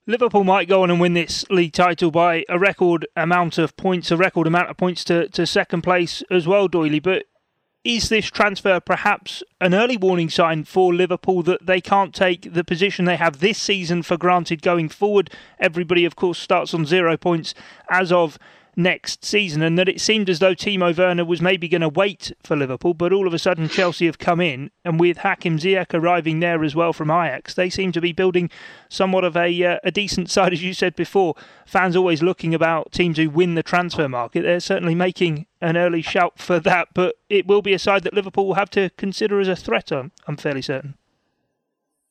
Liverpool 0.05 0.43
might 0.43 0.67
go 0.67 0.83
on 0.83 0.91
and 0.91 0.99
win 0.99 1.13
this 1.13 1.45
league 1.49 1.73
title 1.73 2.11
by 2.11 2.43
a 2.49 2.59
record 2.59 3.07
amount 3.15 3.57
of 3.57 3.75
points, 3.77 4.11
a 4.11 4.17
record 4.17 4.47
amount 4.47 4.69
of 4.69 4.77
points 4.77 5.03
to, 5.05 5.29
to 5.29 5.45
second 5.45 5.81
place 5.81 6.23
as 6.29 6.45
well, 6.45 6.67
Doyley. 6.67 7.01
But 7.01 7.25
is 7.83 8.07
this 8.07 8.27
transfer 8.27 8.79
perhaps 8.79 9.43
an 9.59 9.73
early 9.73 9.97
warning 9.97 10.29
sign 10.29 10.63
for 10.63 10.93
Liverpool 10.93 11.43
that 11.43 11.65
they 11.65 11.81
can't 11.81 12.15
take 12.15 12.53
the 12.53 12.63
position 12.63 13.05
they 13.05 13.17
have 13.17 13.39
this 13.39 13.57
season 13.57 14.03
for 14.03 14.17
granted 14.17 14.61
going 14.61 14.87
forward? 14.87 15.29
Everybody, 15.59 16.05
of 16.05 16.15
course, 16.15 16.39
starts 16.39 16.73
on 16.73 16.85
zero 16.85 17.17
points 17.17 17.53
as 17.89 18.11
of 18.11 18.39
next 18.75 19.23
season, 19.23 19.61
and 19.61 19.77
that 19.77 19.89
it 19.89 20.01
seemed 20.01 20.29
as 20.29 20.39
though 20.39 20.55
Timo 20.55 20.95
Werner 20.95 21.25
was 21.25 21.41
maybe 21.41 21.67
going 21.67 21.81
to 21.81 21.89
wait 21.89 22.31
for 22.43 22.55
Liverpool, 22.55 22.93
but 22.93 23.13
all 23.13 23.27
of 23.27 23.33
a 23.33 23.39
sudden 23.39 23.69
Chelsea 23.69 24.05
have 24.05 24.19
come 24.19 24.41
in, 24.41 24.71
and 24.83 24.99
with 24.99 25.17
Hakim 25.17 25.57
Ziyech 25.57 25.93
arriving 25.93 26.39
there 26.39 26.63
as 26.63 26.75
well 26.75 26.93
from 26.93 27.11
Ajax, 27.11 27.53
they 27.53 27.69
seem 27.69 27.91
to 27.91 28.01
be 28.01 28.11
building 28.11 28.49
somewhat 28.89 29.23
of 29.23 29.37
a 29.37 29.63
uh, 29.63 29.79
a 29.83 29.91
decent 29.91 30.29
side, 30.29 30.53
as 30.53 30.63
you 30.63 30.73
said 30.73 30.95
before. 30.95 31.35
Fans 31.65 31.95
always 31.95 32.21
looking 32.21 32.53
about 32.53 32.91
teams 32.91 33.17
who 33.17 33.29
win 33.29 33.55
the 33.55 33.63
transfer 33.63 34.09
market. 34.09 34.43
They're 34.43 34.59
certainly 34.59 34.95
making 34.95 35.47
an 35.61 35.77
early 35.77 36.01
shout 36.01 36.39
for 36.39 36.59
that, 36.59 36.89
but 36.93 37.15
it 37.29 37.47
will 37.47 37.61
be 37.61 37.73
a 37.73 37.79
side 37.79 38.03
that 38.03 38.13
Liverpool 38.13 38.47
will 38.47 38.55
have 38.55 38.69
to 38.71 38.89
consider 38.91 39.39
as 39.39 39.47
a 39.47 39.55
threat. 39.55 39.91
I'm, 39.91 40.11
I'm 40.27 40.37
fairly 40.37 40.61
certain. 40.61 40.95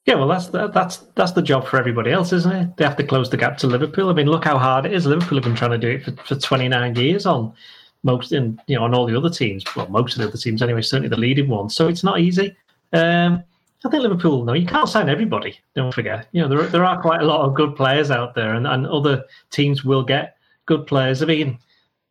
Yeah, 0.04 0.16
well, 0.16 0.26
that's 0.26 0.48
the, 0.48 0.66
that's 0.68 0.98
that's 1.14 1.32
the 1.32 1.42
job 1.42 1.66
for 1.66 1.78
everybody 1.78 2.10
else, 2.10 2.32
isn't 2.32 2.52
it? 2.52 2.76
They 2.76 2.84
have 2.84 2.96
to 2.96 3.04
close 3.04 3.30
the 3.30 3.36
gap 3.36 3.56
to 3.58 3.68
Liverpool. 3.68 4.08
I 4.08 4.12
mean, 4.14 4.26
look 4.26 4.44
how 4.44 4.58
hard 4.58 4.84
it 4.84 4.92
is. 4.92 5.06
Liverpool 5.06 5.38
have 5.38 5.44
been 5.44 5.54
trying 5.54 5.70
to 5.70 5.78
do 5.78 5.90
it 5.90 6.04
for, 6.04 6.12
for 6.24 6.34
29 6.34 6.96
years 6.96 7.24
on 7.24 7.54
most, 8.02 8.32
in 8.32 8.60
you 8.66 8.76
know, 8.76 8.84
on 8.84 8.94
all 8.94 9.06
the 9.06 9.16
other 9.16 9.30
teams. 9.30 9.64
Well, 9.76 9.88
most 9.88 10.14
of 10.14 10.22
the 10.22 10.28
other 10.28 10.36
teams 10.36 10.60
anyway. 10.60 10.82
Certainly 10.82 11.08
the 11.08 11.16
leading 11.16 11.48
ones. 11.48 11.76
So 11.76 11.86
it's 11.86 12.02
not 12.02 12.18
easy. 12.18 12.56
Um, 12.92 13.44
I 13.84 13.90
think 13.90 14.02
Liverpool. 14.02 14.44
No, 14.44 14.54
you 14.54 14.66
can't 14.66 14.88
sign 14.88 15.08
everybody. 15.08 15.60
Don't 15.76 15.94
forget. 15.94 16.26
You 16.32 16.42
know, 16.42 16.48
there 16.48 16.66
there 16.66 16.84
are 16.84 17.00
quite 17.00 17.22
a 17.22 17.26
lot 17.26 17.42
of 17.42 17.54
good 17.54 17.76
players 17.76 18.10
out 18.10 18.34
there, 18.34 18.54
and, 18.54 18.66
and 18.66 18.88
other 18.88 19.24
teams 19.50 19.84
will 19.84 20.02
get 20.02 20.36
good 20.66 20.84
players. 20.86 21.22
I 21.22 21.26
mean, 21.26 21.58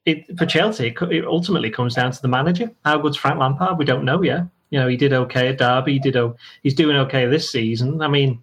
it, 0.06 0.38
for 0.38 0.46
Chelsea, 0.46 0.88
it, 0.88 1.02
it 1.12 1.26
ultimately 1.26 1.70
comes 1.70 1.96
down 1.96 2.12
to 2.12 2.22
the 2.22 2.28
manager. 2.30 2.72
How 2.86 2.98
good's 2.98 3.18
Frank 3.18 3.40
Lampard? 3.40 3.78
We 3.78 3.86
don't 3.86 4.06
know 4.06 4.22
yet. 4.22 4.44
You 4.72 4.80
know, 4.80 4.88
he 4.88 4.98
did 4.98 5.14
okay 5.14 5.50
at 5.50 5.60
Derby. 5.60 5.94
He 5.94 6.00
did. 6.00 6.18
He's 6.64 6.74
doing 6.74 6.98
okay 6.98 7.28
this 7.28 7.52
season. 7.52 8.02
I 8.02 8.08
mean, 8.08 8.42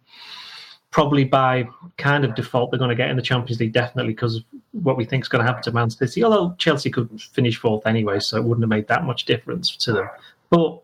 probably 0.90 1.24
by 1.24 1.68
kind 1.96 2.24
of 2.24 2.34
default, 2.34 2.70
they're 2.70 2.78
going 2.78 2.90
to 2.90 2.94
get 2.94 3.10
in 3.10 3.16
the 3.16 3.22
Champions 3.22 3.58
League 3.60 3.72
definitely 3.72 4.12
because 4.12 4.36
of 4.36 4.44
what 4.72 4.96
we 4.96 5.04
think 5.04 5.24
is 5.24 5.28
going 5.28 5.44
to 5.44 5.46
happen 5.46 5.62
to 5.64 5.72
Man 5.72 5.90
City. 5.90 6.22
Although 6.22 6.54
Chelsea 6.58 6.90
could 6.90 7.08
finish 7.20 7.56
fourth 7.58 7.86
anyway, 7.86 8.20
so 8.20 8.36
it 8.36 8.44
wouldn't 8.44 8.62
have 8.62 8.70
made 8.70 8.88
that 8.88 9.04
much 9.04 9.24
difference 9.24 9.74
to 9.76 9.92
them. 9.92 10.08
But 10.50 10.80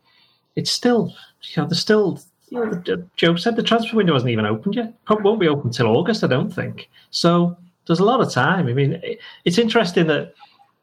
it's 0.57 0.71
still, 0.71 1.15
you 1.43 1.63
know, 1.63 1.69
there's 1.69 1.81
still. 1.81 2.21
You 2.51 2.67
know, 2.67 3.09
Joe 3.17 3.37
said 3.37 3.57
the 3.57 3.63
transfer 3.63 3.97
window 3.97 4.13
hasn't 4.13 4.31
even 4.31 4.47
opened 4.47 4.77
yet. 4.77 4.93
Probably 5.07 5.25
won't 5.25 5.41
be 5.41 5.49
open 5.49 5.69
until 5.69 5.89
August, 5.89 6.23
I 6.23 6.29
don't 6.29 6.53
think. 6.53 6.89
So 7.11 7.57
there's 7.87 8.01
a 8.01 8.05
lot 8.05 8.21
of 8.21 8.31
time. 8.31 8.69
I 8.69 8.75
mean, 8.75 9.01
it's 9.45 9.59
interesting 9.59 10.07
that 10.07 10.35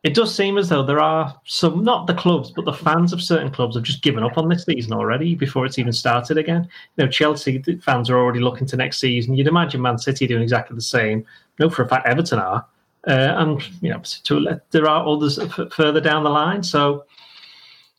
it 0.04 0.16
does 0.16 0.34
seem 0.34 0.58
as 0.58 0.70
though 0.70 0.84
there 0.84 1.00
are 1.00 1.40
some, 1.46 1.84
not 1.84 2.08
the 2.08 2.14
clubs, 2.16 2.50
but 2.50 2.66
the 2.66 2.74
fans 2.74 3.14
of 3.14 3.22
certain 3.22 3.52
clubs 3.52 3.76
have 3.76 3.84
just 3.84 4.02
given 4.02 4.24
up 4.24 4.38
on 4.38 4.50
this 4.50 4.64
season 4.64 4.94
already 4.94 5.36
before 5.36 5.66
it's 5.66 5.78
even 5.78 5.94
started 5.94 6.38
again. 6.40 6.68
You 6.98 7.06
know, 7.06 7.12
Chelsea 7.12 7.62
fans 7.84 8.10
are 8.10 8.18
already 8.18 8.40
looking 8.40 8.66
to 8.68 8.78
next 8.78 9.00
season. 9.00 9.36
You'd 9.36 9.48
imagine 9.48 9.82
Man 9.82 10.00
City 10.00 10.26
doing 10.26 10.42
exactly 10.42 10.76
the 10.76 10.82
same. 10.82 11.24
No, 11.60 11.70
for 11.70 11.84
a 11.84 11.88
fact, 11.88 12.08
Everton 12.08 12.40
are. 12.40 12.66
Uh, 13.08 13.34
and, 13.38 13.62
you 13.82 13.90
know, 13.92 14.02
to, 14.24 14.60
there 14.72 14.88
are 14.88 15.08
others 15.08 15.38
f- 15.38 15.72
further 15.72 16.02
down 16.02 16.24
the 16.24 16.30
line. 16.30 16.64
So, 16.64 17.06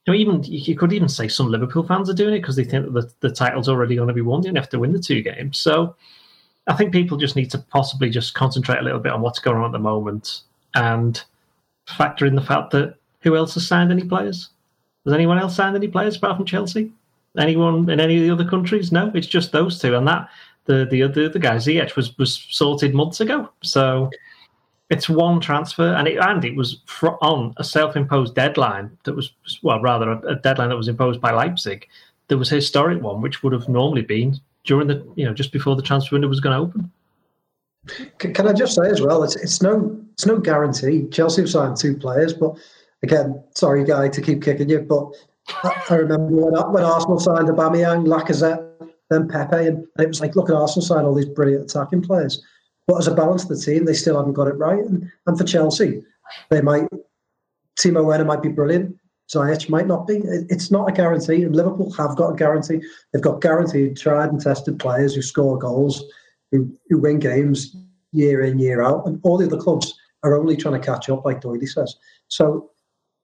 you 0.07 0.13
know, 0.13 0.19
even 0.19 0.43
you 0.43 0.75
could 0.77 0.93
even 0.93 1.09
say 1.09 1.29
some 1.29 1.49
Liverpool 1.49 1.87
fans 1.87 2.11
are 2.11 2.15
doing 2.15 2.35
it 2.35 2.41
because 2.41 2.57
they 2.57 2.65
think 2.65 2.85
that 2.87 2.93
the, 2.93 3.29
the 3.29 3.35
title's 3.35 3.69
already 3.69 3.95
going 3.95 4.09
to 4.09 4.15
be 4.15 4.21
won. 4.23 4.43
You 4.43 4.49
don't 4.49 4.57
have 4.57 4.69
to 4.71 4.79
win 4.81 4.93
the 4.93 4.99
two 4.99 5.23
games. 5.23 5.59
So, 5.59 5.95
I 6.67 6.75
think 6.75 6.93
people 6.93 7.17
just 7.17 7.37
need 7.37 7.51
to 7.53 7.59
possibly 7.59 8.11
just 8.11 8.35
concentrate 8.35 8.79
a 8.79 8.83
little 8.83 9.01
bit 9.01 9.13
on 9.13 9.21
what's 9.21 9.41
going 9.41 9.57
on 9.57 9.65
at 9.65 9.73
the 9.73 9.79
moment 9.79 10.43
and 10.75 11.23
factor 11.93 12.27
in 12.27 12.35
the 12.35 12.43
fact 12.43 12.71
that 12.73 12.97
who 13.21 13.37
else 13.37 13.55
has 13.55 13.67
signed 13.67 13.93
any 13.93 14.05
players? 14.05 14.51
Has 15.05 15.15
anyone 15.15 15.39
else 15.39 15.57
signed 15.57 15.77
any 15.77 15.89
players 15.89 16.17
apart 16.17 16.37
from 16.37 16.47
Chelsea? 16.47 16.93
Anyone 17.39 17.89
in 17.91 18.01
any 18.01 18.17
of 18.19 18.23
the 18.23 18.31
other 18.31 18.49
countries? 18.49 18.93
No, 18.93 19.11
it's 19.15 19.27
just 19.27 19.53
those 19.53 19.79
two, 19.79 19.95
and 19.97 20.07
that 20.07 20.29
the 20.67 20.87
the 20.91 21.03
other 21.03 21.29
the 21.29 21.39
guy 21.39 21.57
Ziyech 21.57 21.97
was 21.97 22.17
was 22.19 22.47
sorted 22.51 22.95
months 22.95 23.21
ago. 23.21 23.49
So 23.63 24.11
it's 24.91 25.09
one 25.09 25.41
transfer, 25.41 25.95
and 25.95 26.07
it 26.07 26.19
and 26.19 26.45
it 26.45 26.55
was 26.55 26.83
on 27.23 27.55
a 27.57 27.65
self-imposed 27.65 28.35
deadline 28.35 28.97
that 29.05 29.15
was 29.15 29.33
well, 29.63 29.81
rather 29.81 30.11
a, 30.11 30.19
a 30.33 30.35
deadline 30.37 30.69
that 30.69 30.77
was 30.77 30.89
imposed 30.89 31.21
by 31.21 31.33
Leipzig. 31.33 31.89
There 32.29 32.39
was 32.39 32.53
a 32.53 32.57
historic 32.57 33.03
one, 33.03 33.23
which 33.23 33.43
would 33.43 33.53
have 33.53 33.69
normally 33.69 34.03
been 34.03 34.39
during 34.65 34.89
the 34.89 35.05
you 35.17 35.25
know 35.25 35.33
just 35.33 35.53
before 35.53 35.75
the 35.75 35.83
transfer 35.83 36.15
window 36.15 36.29
was 36.29 36.41
going 36.41 36.55
to 36.55 36.63
open. 36.63 36.91
Can 38.19 38.47
I 38.47 38.53
just 38.53 38.75
say 38.75 38.89
as 38.89 39.01
well, 39.01 39.25
it's 39.25 39.37
it's 39.37 39.61
no 39.61 40.01
it's 40.13 40.27
no 40.27 40.39
guarantee. 40.39 41.09
Chelsea 41.11 41.43
have 41.43 41.51
signed 41.51 41.77
two 41.77 41.97
players, 41.97 42.33
but 42.33 42.57
again, 43.03 43.43
sorry, 43.57 43.85
guy, 43.85 44.09
to 44.09 44.21
keep 44.21 44.43
kicking 44.43 44.69
you, 44.69 44.81
but 44.81 45.11
I 45.91 45.97
remember 45.97 46.27
when, 46.27 46.73
when 46.73 46.85
Arsenal 46.85 47.19
signed 47.19 47.49
Aubameyang, 47.49 48.07
Lacazette, 48.07 48.65
then 49.11 49.27
Pepe, 49.27 49.67
and 49.67 49.85
it 49.99 50.09
was 50.09 50.21
like, 50.21 50.37
look 50.37 50.49
at 50.49 50.55
Arsenal 50.55 50.87
sign 50.87 51.05
all 51.05 51.15
these 51.15 51.27
brilliant 51.27 51.65
attacking 51.65 52.03
players, 52.03 52.41
but 52.87 52.99
as 52.99 53.09
a 53.09 53.15
balance 53.15 53.43
of 53.43 53.49
the 53.49 53.57
team, 53.57 53.85
they 53.85 53.95
still 53.95 54.17
haven't 54.17 54.35
got 54.35 54.47
it 54.47 54.55
right. 54.55 54.79
And, 54.79 55.11
and 55.27 55.37
for 55.37 55.45
Chelsea, 55.45 56.05
they 56.51 56.61
might 56.61 56.87
Timo 57.79 58.05
Werner 58.05 58.25
might 58.25 58.43
be 58.43 58.49
brilliant. 58.49 58.97
Ziyech 59.33 59.69
might 59.69 59.87
not 59.87 60.07
be. 60.07 60.21
It's 60.25 60.71
not 60.71 60.89
a 60.89 60.93
guarantee. 60.93 61.43
And 61.43 61.57
Liverpool 61.57 61.91
have 61.93 62.17
got 62.17 62.31
a 62.31 62.37
guarantee. 62.37 62.81
They've 63.13 63.23
got 63.23 63.41
guaranteed, 63.41 63.97
tried 63.97 64.29
and 64.29 64.41
tested 64.41 64.79
players 64.79 65.15
who 65.15 65.23
score 65.23 65.59
goals 65.59 66.05
who, 66.53 66.71
who 66.89 66.99
win 66.99 67.19
games 67.19 67.75
year 68.13 68.43
in, 68.43 68.59
year 68.59 68.83
out. 68.83 69.07
And 69.07 69.19
all 69.25 69.39
the 69.39 69.47
other 69.47 69.57
clubs 69.57 69.95
are 70.23 70.39
only 70.39 70.57
trying 70.57 70.81
to 70.81 70.87
catch 70.87 71.09
up, 71.09 71.25
like 71.25 71.41
Doyley 71.41 71.69
says. 71.69 71.97
So 72.29 72.71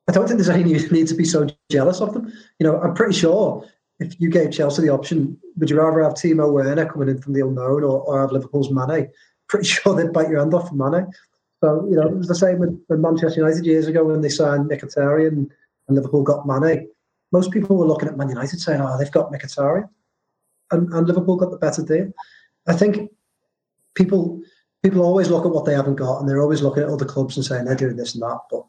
I 0.09 0.13
don't 0.13 0.27
think 0.27 0.39
there's 0.39 0.49
any 0.49 0.65
need 0.91 1.07
to 1.09 1.15
be 1.15 1.25
so 1.25 1.47
jealous 1.71 2.01
of 2.01 2.15
them. 2.15 2.33
You 2.59 2.67
know, 2.67 2.81
I'm 2.81 2.95
pretty 2.95 3.17
sure 3.17 3.65
if 4.01 4.19
you 4.21 4.31
gave 4.31 4.51
Chelsea 4.51 4.83
the 4.83 4.89
option, 4.89 5.37
would 5.57 5.71
you 5.71 5.79
rather 5.79 6.03
have 6.03 6.15
Timo 6.15 6.53
Werner 6.53 6.87
coming 6.87 7.09
in 7.09 7.21
from 7.21 7.35
the 7.35 7.41
unknown 7.41 7.85
or, 7.85 8.01
or 8.03 8.21
have 8.21 8.33
Liverpool's 8.33 8.71
Mane? 8.71 9.09
Pretty 9.49 9.67
sure 9.69 9.95
they'd 9.95 10.13
bite 10.13 10.29
your 10.29 10.41
hand 10.41 10.55
off 10.55 10.69
for 10.69 10.75
Mane. 10.75 11.07
So, 11.63 11.87
you 11.91 11.97
know, 11.97 12.07
it 12.07 12.17
was 12.17 12.29
the 12.29 12.35
same 12.35 12.59
with, 12.59 12.81
with 12.89 13.01
Manchester 13.01 13.41
United 13.41 13.67
years 13.67 13.89
ago 13.89 14.05
when 14.05 14.21
they 14.21 14.29
signed 14.29 14.71
Mkhitaryan 14.71 15.29
and, 15.29 15.51
and 15.89 15.97
Liverpool 15.97 16.23
got 16.23 16.47
Mane. 16.47 16.89
Most 17.33 17.51
people 17.51 17.77
were 17.77 17.87
looking 17.87 18.09
at 18.09 18.17
Man 18.17 18.29
United 18.29 18.61
saying, 18.61 18.81
oh, 18.81 18.97
they've 18.97 19.11
got 19.11 19.33
Mkhitaryan. 19.33 19.89
And, 20.71 20.93
and 20.93 21.07
Liverpool 21.07 21.37
got 21.37 21.51
the 21.51 21.59
better 21.59 21.83
deal. 21.83 22.13
I 22.69 22.75
think 22.75 23.11
people 23.99 24.41
people 24.83 25.03
always 25.03 25.29
look 25.29 25.45
at 25.45 25.51
what 25.51 25.65
they 25.65 25.75
haven't 25.75 25.97
got, 25.97 26.21
and 26.21 26.29
they're 26.29 26.41
always 26.41 26.63
looking 26.63 26.85
at 26.85 26.89
other 26.89 27.05
clubs 27.05 27.37
and 27.37 27.45
saying 27.45 27.65
they're 27.65 27.75
doing 27.75 27.97
this 27.97 28.15
and 28.15 28.23
that. 28.23 28.39
But 28.51 28.65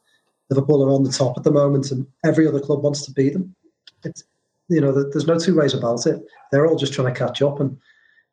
Liverpool 0.50 0.84
are 0.84 0.92
on 0.92 1.04
the 1.04 1.12
top 1.12 1.38
at 1.38 1.44
the 1.44 1.52
moment, 1.52 1.92
and 1.92 2.06
every 2.26 2.48
other 2.48 2.60
club 2.60 2.84
wants 2.84 3.06
to 3.06 3.12
beat 3.12 3.34
them. 3.34 3.56
It's 4.04 4.24
you 4.68 4.82
know, 4.82 4.92
there's 4.92 5.28
no 5.28 5.40
two 5.40 5.58
ways 5.58 5.74
about 5.74 6.06
it. 6.06 6.22
They're 6.52 6.68
all 6.68 6.78
just 6.78 6.94
trying 6.94 7.14
to 7.14 7.20
catch 7.20 7.42
up, 7.42 7.60
and 7.60 7.78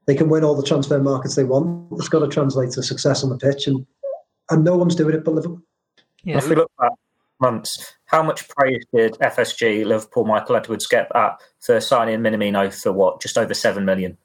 they 0.06 0.14
can 0.14 0.28
win 0.28 0.44
all 0.44 0.54
the 0.54 0.66
transfer 0.66 0.98
markets 0.98 1.34
they 1.34 1.44
want. 1.44 1.92
It's 1.92 2.08
got 2.08 2.20
to 2.20 2.28
translate 2.28 2.72
to 2.72 2.82
success 2.82 3.22
on 3.22 3.30
the 3.30 3.38
pitch, 3.38 3.66
and 3.66 3.86
and 4.50 4.64
no 4.64 4.76
one's 4.76 4.96
doing 4.96 5.14
it 5.14 5.24
but 5.24 5.34
Liverpool. 5.34 5.62
Yeah. 6.24 6.38
If 6.38 6.48
we 6.48 6.56
look 6.56 6.70
back, 6.78 6.92
months. 7.40 7.92
How 8.06 8.22
much 8.22 8.48
praise 8.48 8.84
did 8.92 9.14
FSG, 9.14 9.84
Liverpool, 9.84 10.24
Michael 10.24 10.56
Edwards 10.56 10.86
get 10.86 11.08
that 11.12 11.40
for 11.60 11.80
signing 11.80 12.20
Minamino 12.20 12.72
for 12.72 12.92
what, 12.92 13.20
just 13.20 13.36
over 13.36 13.54
seven 13.54 13.84
million? 13.84 14.16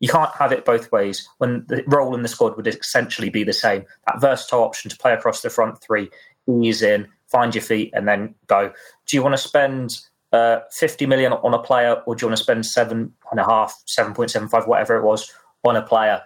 You 0.00 0.08
can't 0.08 0.34
have 0.34 0.50
it 0.50 0.64
both 0.64 0.90
ways 0.90 1.28
when 1.38 1.64
the 1.68 1.84
role 1.86 2.14
in 2.14 2.22
the 2.22 2.28
squad 2.28 2.56
would 2.56 2.66
essentially 2.66 3.28
be 3.28 3.44
the 3.44 3.52
same. 3.52 3.84
That 4.06 4.20
versatile 4.20 4.64
option 4.64 4.90
to 4.90 4.96
play 4.96 5.12
across 5.12 5.42
the 5.42 5.50
front 5.50 5.80
three, 5.82 6.10
ease 6.48 6.82
in, 6.82 7.06
find 7.28 7.54
your 7.54 7.62
feet, 7.62 7.92
and 7.94 8.08
then 8.08 8.34
go. 8.46 8.72
Do 9.06 9.16
you 9.16 9.22
want 9.22 9.34
to 9.34 9.38
spend 9.38 10.00
uh, 10.32 10.60
50 10.72 11.06
million 11.06 11.32
on 11.32 11.54
a 11.54 11.58
player, 11.58 12.02
or 12.06 12.14
do 12.14 12.24
you 12.24 12.28
want 12.28 12.38
to 12.38 12.42
spend 12.42 12.64
seven 12.64 13.12
and 13.30 13.40
a 13.40 13.44
half, 13.44 13.82
7.75, 13.86 14.66
whatever 14.66 14.96
it 14.96 15.04
was, 15.04 15.30
on 15.64 15.76
a 15.76 15.82
player? 15.82 16.22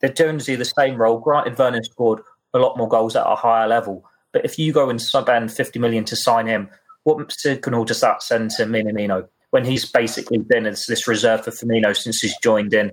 They're 0.00 0.10
doing 0.10 0.38
the 0.38 0.72
same 0.76 0.96
role. 0.96 1.18
Granted, 1.18 1.56
Werner 1.56 1.82
scored 1.84 2.20
a 2.54 2.58
lot 2.58 2.76
more 2.76 2.88
goals 2.88 3.14
at 3.14 3.24
a 3.24 3.36
higher 3.36 3.68
level, 3.68 4.04
but 4.32 4.44
if 4.44 4.58
you 4.58 4.72
go 4.72 4.90
and 4.90 5.00
sub 5.00 5.24
spend 5.24 5.52
50 5.52 5.78
million 5.78 6.04
to 6.06 6.16
sign 6.16 6.46
him, 6.46 6.68
what 7.04 7.30
signal 7.32 7.84
does 7.84 8.00
that 8.00 8.22
send 8.22 8.50
to 8.52 8.64
Minamino 8.64 9.28
when 9.50 9.64
he's 9.64 9.90
basically 9.90 10.38
been 10.38 10.66
as 10.66 10.86
this 10.86 11.06
reserve 11.06 11.44
for 11.44 11.50
Firmino 11.50 11.96
since 11.96 12.20
he's 12.20 12.36
joined 12.42 12.74
in? 12.74 12.90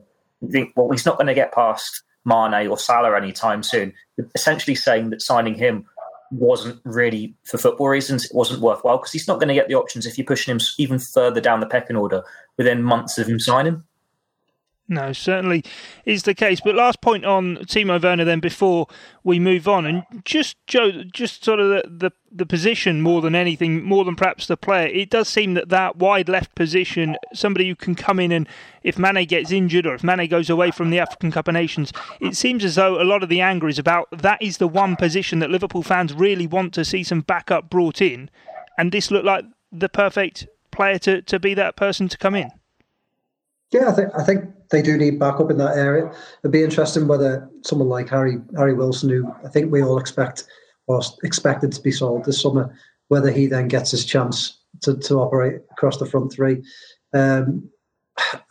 Think, 0.47 0.73
well, 0.75 0.89
he's 0.91 1.05
not 1.05 1.17
going 1.17 1.27
to 1.27 1.33
get 1.33 1.53
past 1.53 2.03
Mane 2.25 2.67
or 2.67 2.77
Salah 2.77 3.15
anytime 3.17 3.63
soon. 3.63 3.93
Essentially 4.35 4.75
saying 4.75 5.09
that 5.09 5.21
signing 5.21 5.55
him 5.55 5.85
wasn't 6.31 6.79
really 6.83 7.33
for 7.43 7.57
football 7.57 7.89
reasons, 7.89 8.25
it 8.25 8.35
wasn't 8.35 8.61
worthwhile 8.61 8.97
because 8.97 9.11
he's 9.11 9.27
not 9.27 9.39
going 9.39 9.47
to 9.47 9.53
get 9.53 9.67
the 9.67 9.75
options 9.75 10.05
if 10.05 10.17
you're 10.17 10.25
pushing 10.25 10.51
him 10.53 10.59
even 10.77 10.99
further 10.99 11.41
down 11.41 11.59
the 11.59 11.65
pecking 11.65 11.95
order 11.95 12.23
within 12.57 12.83
months 12.83 13.17
of 13.17 13.27
him 13.27 13.39
signing. 13.39 13.83
No, 14.91 15.13
certainly 15.13 15.63
is 16.03 16.23
the 16.23 16.33
case. 16.33 16.61
But 16.61 16.73
last 16.73 16.99
point 16.99 17.23
on 17.23 17.57
Timo 17.57 18.01
Werner, 18.01 18.25
then 18.25 18.39
before 18.39 18.87
we 19.23 19.37
move 19.37 19.67
on, 19.67 19.85
and 19.85 20.03
just 20.25 20.57
Joe, 20.65 21.03
just 21.03 21.43
sort 21.43 21.59
of 21.59 21.69
the, 21.69 21.83
the, 21.87 22.11
the 22.31 22.45
position 22.47 22.99
more 22.99 23.21
than 23.21 23.35
anything, 23.35 23.83
more 23.83 24.03
than 24.03 24.15
perhaps 24.15 24.47
the 24.47 24.57
player. 24.57 24.87
It 24.87 25.11
does 25.11 25.29
seem 25.29 25.53
that 25.53 25.69
that 25.69 25.97
wide 25.97 26.27
left 26.27 26.55
position, 26.55 27.17
somebody 27.35 27.67
who 27.67 27.75
can 27.75 27.93
come 27.93 28.19
in 28.19 28.31
and 28.31 28.47
if 28.81 28.97
Mane 28.97 29.27
gets 29.27 29.51
injured 29.51 29.85
or 29.85 29.93
if 29.93 30.03
Mane 30.03 30.27
goes 30.27 30.49
away 30.49 30.71
from 30.71 30.89
the 30.89 30.99
African 30.99 31.31
Cup 31.31 31.47
of 31.47 31.53
Nations, 31.53 31.93
it 32.19 32.35
seems 32.35 32.65
as 32.65 32.73
though 32.73 32.99
a 32.99 33.05
lot 33.05 33.21
of 33.21 33.29
the 33.29 33.41
anger 33.41 33.67
is 33.67 33.77
about 33.77 34.07
that 34.11 34.41
is 34.41 34.57
the 34.57 34.67
one 34.67 34.95
position 34.95 35.37
that 35.37 35.51
Liverpool 35.51 35.83
fans 35.83 36.15
really 36.15 36.47
want 36.47 36.73
to 36.73 36.83
see 36.83 37.03
some 37.03 37.21
backup 37.21 37.69
brought 37.69 38.01
in, 38.01 38.31
and 38.75 38.91
this 38.91 39.11
looked 39.11 39.25
like 39.25 39.45
the 39.71 39.89
perfect 39.89 40.47
player 40.71 40.97
to, 40.97 41.21
to 41.21 41.39
be 41.39 41.53
that 41.53 41.75
person 41.75 42.07
to 42.07 42.17
come 42.17 42.33
in. 42.33 42.49
Yeah, 43.71 43.89
I 43.89 43.91
think 43.91 44.09
I 44.17 44.23
think 44.23 44.45
they 44.71 44.81
do 44.81 44.97
need 44.97 45.19
backup 45.19 45.51
in 45.51 45.57
that 45.57 45.77
area. 45.77 46.11
It'd 46.43 46.51
be 46.51 46.63
interesting 46.63 47.07
whether 47.07 47.47
someone 47.61 47.89
like 47.89 48.09
Harry 48.09 48.37
Harry 48.57 48.73
Wilson, 48.73 49.09
who 49.09 49.31
I 49.45 49.49
think 49.49 49.71
we 49.71 49.83
all 49.83 49.99
expect 49.99 50.45
was 50.87 51.17
expected 51.23 51.71
to 51.71 51.81
be 51.81 51.91
sold 51.91 52.25
this 52.25 52.41
summer, 52.41 52.75
whether 53.09 53.31
he 53.31 53.45
then 53.45 53.67
gets 53.67 53.91
his 53.91 54.05
chance 54.05 54.59
to, 54.81 54.97
to 54.97 55.15
operate 55.15 55.61
across 55.71 55.97
the 55.97 56.05
front 56.05 56.31
three. 56.31 56.63
Um, 57.13 57.69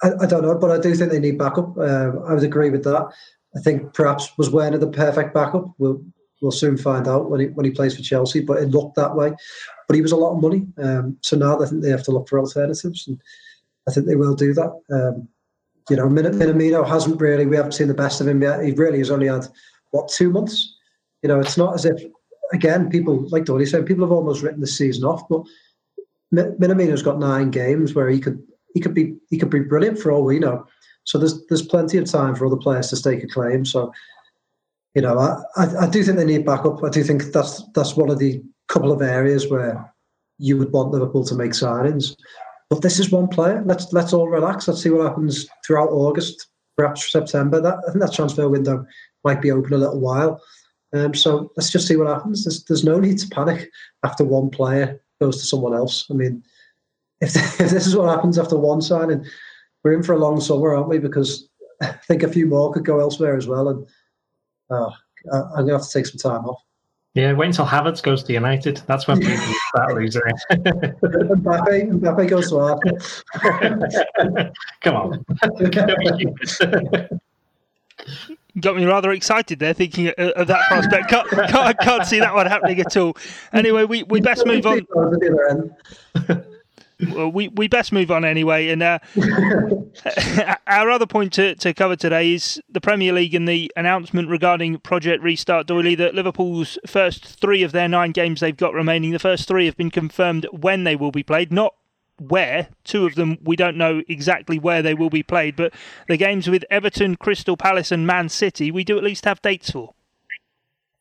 I, 0.03 0.11
I, 0.21 0.27
don't 0.27 0.43
know, 0.43 0.55
but 0.55 0.71
I 0.71 0.79
do 0.79 0.95
think 0.95 1.11
they 1.11 1.19
need 1.19 1.37
backup. 1.37 1.77
Uh, 1.77 2.13
I 2.27 2.35
would 2.35 2.45
agree 2.45 2.71
with 2.71 2.85
that. 2.85 3.09
I 3.57 3.61
think 3.61 3.93
perhaps 3.93 4.31
was 4.39 4.51
Werner 4.51 4.79
the 4.79 4.87
perfect 4.91 5.35
backup. 5.35 5.67
We'll 5.79 6.03
we'll 6.41 6.53
soon 6.53 6.77
find 6.77 7.09
out 7.09 7.29
when 7.29 7.41
he 7.41 7.47
when 7.47 7.65
he 7.67 7.73
plays 7.73 7.97
for 7.97 8.03
Chelsea. 8.03 8.41
But 8.41 8.63
it 8.63 8.71
looked 8.71 8.95
that 8.97 9.17
way. 9.17 9.33
But 9.89 9.95
he 9.97 10.03
was 10.03 10.13
a 10.13 10.17
lot 10.17 10.37
of 10.37 10.43
money, 10.43 10.67
um, 10.79 11.17
so 11.23 11.37
now 11.37 11.61
I 11.61 11.67
think 11.67 11.83
they 11.83 11.91
have 11.91 12.05
to 12.05 12.13
look 12.13 12.29
for 12.29 12.39
alternatives. 12.39 13.09
And, 13.09 13.21
I 13.89 13.91
think 13.91 14.07
they 14.07 14.17
will 14.17 14.35
do 14.35 14.53
that. 14.55 14.71
Um, 14.93 15.29
you 15.91 15.97
know, 15.97 16.07
Minamino 16.07 16.87
hasn't 16.87 17.21
really, 17.21 17.47
we 17.47 17.57
haven't 17.57 17.73
seen 17.73 17.89
the 17.89 17.95
best 17.95 18.21
of 18.21 18.29
him 18.29 18.43
yet. 18.43 18.63
He 18.63 18.73
really 18.73 18.99
has 18.99 19.11
only 19.11 19.27
had, 19.27 19.47
what, 19.91 20.09
two 20.09 20.31
months? 20.31 20.77
You 21.23 21.29
know, 21.31 21.41
it's 21.41 21.57
not 21.57 21.75
as 21.75 21.87
if, 21.87 22.01
again, 22.53 22.91
people, 22.91 23.27
like 23.31 23.45
Doyley 23.45 23.67
said, 23.67 23.87
people 23.87 24.05
have 24.05 24.13
almost 24.13 24.43
written 24.43 24.61
the 24.61 24.67
season 24.67 25.05
off, 25.05 25.23
but 25.29 25.43
Minamino's 26.33 27.03
got 27.03 27.19
nine 27.19 27.51
games 27.51 27.95
where 27.95 28.11
he 28.11 28.21
could 28.21 28.43
he 28.75 28.81
could 28.81 28.93
be 28.93 29.17
he 29.31 29.39
could 29.39 29.49
be 29.49 29.61
brilliant 29.61 29.99
for 29.99 30.13
all 30.13 30.25
we 30.25 30.39
know. 30.39 30.67
So 31.05 31.19
there's 31.19 31.47
there's 31.47 31.67
plenty 31.67 31.97
of 31.97 32.05
time 32.05 32.35
for 32.35 32.47
other 32.47 32.57
players 32.57 32.89
to 32.91 32.97
stake 32.97 33.25
a 33.25 33.27
claim. 33.27 33.65
So, 33.65 33.91
you 34.95 35.01
know, 35.01 35.19
I, 35.19 35.41
I, 35.57 35.87
I 35.87 35.89
do 35.89 36.03
think 36.03 36.19
they 36.19 36.25
need 36.27 36.45
backup. 36.45 36.85
I 36.85 36.91
do 36.91 37.03
think 37.03 37.33
that's 37.33 37.63
that's 37.75 37.97
one 37.97 38.11
of 38.11 38.19
the 38.19 38.43
couple 38.69 38.93
of 38.93 39.01
areas 39.01 39.49
where 39.49 39.91
you 40.37 40.59
would 40.59 40.71
want 40.71 40.91
Liverpool 40.91 41.25
to 41.25 41.35
make 41.35 41.53
signings. 41.53 42.15
But 42.71 42.83
this 42.83 42.99
is 42.99 43.11
one 43.11 43.29
player. 43.29 43.63
Let's 43.65 43.93
let's 43.93 44.13
all 44.13 44.29
relax. 44.29 44.69
Let's 44.69 44.83
see 44.83 44.91
what 44.91 45.07
happens 45.07 45.47
throughout 45.67 45.91
August, 45.91 46.49
perhaps 46.77 47.11
September. 47.11 47.61
That 47.61 47.79
I 47.87 47.93
think 47.93 48.05
that 48.05 48.13
transfer 48.13 48.49
window 48.49 48.85
might 49.25 49.41
be 49.41 49.51
open 49.51 49.73
a 49.73 49.79
little 49.79 50.01
while. 50.01 50.41
Um, 50.93 51.15
so 51.15 51.51
let's 51.57 51.71
just 51.71 51.87
see 51.87 51.97
what 51.97 52.07
happens. 52.07 52.45
There's, 52.45 52.65
there's 52.65 52.85
no 52.85 52.99
need 52.99 53.19
to 53.19 53.29
panic 53.29 53.71
after 54.05 54.25
one 54.25 54.51
player 54.51 55.01
goes 55.21 55.39
to 55.39 55.47
someone 55.47 55.75
else. 55.75 56.07
I 56.11 56.15
mean, 56.15 56.43
if, 57.21 57.37
if 57.61 57.71
this 57.71 57.87
is 57.87 57.97
what 57.97 58.09
happens 58.09 58.39
after 58.39 58.57
one 58.57 58.81
signing, 58.81 59.25
we're 59.83 59.93
in 59.93 60.03
for 60.03 60.15
a 60.15 60.19
long 60.19 60.41
summer, 60.41 60.75
aren't 60.75 60.89
we? 60.89 60.99
Because 60.99 61.49
I 61.83 61.93
think 62.07 62.23
a 62.23 62.29
few 62.29 62.47
more 62.47 62.73
could 62.73 62.85
go 62.85 63.01
elsewhere 63.01 63.37
as 63.37 63.47
well. 63.47 63.69
And 63.69 63.87
uh, 64.71 64.91
I'm 65.57 65.67
to 65.67 65.73
have 65.73 65.83
to 65.83 65.91
take 65.91 66.07
some 66.07 66.19
time 66.19 66.45
off. 66.45 66.63
Yeah, 67.15 67.33
wait 67.33 67.47
until 67.47 67.67
Havertz 67.67 68.03
goes 68.03 68.23
to 68.25 68.33
United. 68.33 68.83
That's 68.87 69.09
when 69.09 69.21
people 69.21 69.37
start 69.75 69.95
losing. 69.95 70.23
Mbappe, 70.53 72.01
Mbappe 72.01 72.29
goes 72.29 72.51
to 72.51 72.59
Arsenal. 72.59 72.99
Come 74.83 74.97
on. 74.97 75.25
got 78.61 78.77
me 78.77 78.85
rather 78.85 79.11
excited 79.13 79.59
there, 79.59 79.73
thinking 79.73 80.09
of 80.19 80.47
that 80.47 80.63
prospect. 80.69 81.09
Can't, 81.09 81.29
can't, 81.29 81.79
can't 81.81 82.07
see 82.07 82.21
that 82.21 82.35
one 82.35 82.47
happening 82.47 82.81
at 82.81 82.97
all. 82.97 83.17
Anyway, 83.53 83.85
we, 83.85 84.03
we 84.05 84.21
best 84.21 84.47
move 84.47 84.67
on 84.67 84.87
well, 87.01 87.31
we, 87.31 87.49
we 87.49 87.69
best 87.69 87.93
move 87.93 88.11
on 88.11 88.25
anyway. 88.25 88.69
And 88.69 88.83
uh, 88.83 88.99
our 90.67 90.91
other 90.91 91.07
point 91.07 91.33
to, 91.35 91.55
to 91.57 91.75
cover 91.75 91.97
today 91.97 92.35
is 92.35 92.61
the 92.69 92.81
Premier 92.81 93.13
League 93.13 93.35
and 93.35 93.49
the 93.49 93.71
announcement 93.77 94.29
regarding 94.29 94.79
Project 94.79 95.23
Restart 95.23 95.67
Doyley 95.67 95.97
that 95.97 96.15
Liverpool's 96.15 96.79
first 96.87 97.25
three 97.25 97.63
of 97.63 97.73
their 97.73 97.89
nine 97.89 98.13
games 98.13 98.41
they've 98.41 98.57
got 98.57 98.75
remaining, 98.75 99.13
the 99.13 99.19
first 99.19 99.47
three 99.47 99.67
have 99.67 99.77
been 99.77 99.91
confirmed 99.91 100.47
when 100.53 100.85
they 100.85 100.97
will 100.97 101.13
be 101.13 101.23
played, 101.23 101.53
not 101.53 101.75
where. 102.19 102.69
Two 102.85 103.07
of 103.07 103.15
them, 103.15 103.39
we 103.43 103.57
don't 103.57 103.77
know 103.77 104.03
exactly 104.09 104.59
where 104.59 104.83
they 104.83 104.95
will 104.95 105.11
be 105.11 105.23
played, 105.23 105.57
but 105.57 105.73
the 106.09 106.17
games 106.17 106.49
with 106.49 106.65
Everton, 106.71 107.17
Crystal 107.17 107.57
Palace, 107.57 107.93
and 107.93 108.07
Man 108.07 108.29
City, 108.29 108.71
we 108.71 108.85
do 108.85 108.99
at 108.99 109.05
least 109.05 109.25
have 109.25 109.41
dates 109.43 109.71
for. 109.71 109.95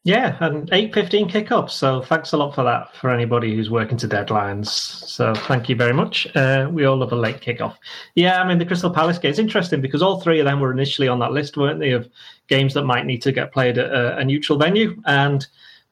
Yeah, 0.07 0.37
and 0.39 0.69
eight 0.71 0.93
fifteen 0.93 1.27
kickoff. 1.29 1.69
So 1.69 2.01
thanks 2.01 2.31
a 2.31 2.37
lot 2.37 2.55
for 2.55 2.63
that 2.63 2.95
for 2.95 3.09
anybody 3.09 3.53
who's 3.53 3.69
working 3.69 3.97
to 3.97 4.07
deadlines. 4.07 4.67
So 4.67 5.33
thank 5.33 5.67
you 5.67 5.75
very 5.75 5.91
much. 5.91 6.25
Uh, 6.33 6.69
we 6.71 6.85
all 6.85 6.95
love 6.95 7.11
a 7.11 7.15
late 7.17 7.41
kickoff. 7.41 7.75
Yeah, 8.15 8.41
I 8.41 8.47
mean 8.47 8.57
the 8.57 8.65
Crystal 8.65 8.89
Palace 8.89 9.17
game 9.17 9.31
is 9.31 9.37
interesting 9.37 9.81
because 9.81 10.01
all 10.01 10.21
three 10.21 10.39
of 10.39 10.45
them 10.45 10.61
were 10.61 10.71
initially 10.71 11.09
on 11.09 11.19
that 11.19 11.33
list, 11.33 11.57
weren't 11.57 11.81
they, 11.81 11.91
of 11.91 12.09
games 12.47 12.73
that 12.75 12.85
might 12.85 13.05
need 13.05 13.21
to 13.23 13.33
get 13.33 13.51
played 13.51 13.77
at 13.77 13.91
a, 13.91 14.19
a 14.19 14.23
neutral 14.23 14.57
venue, 14.57 14.95
and 15.07 15.45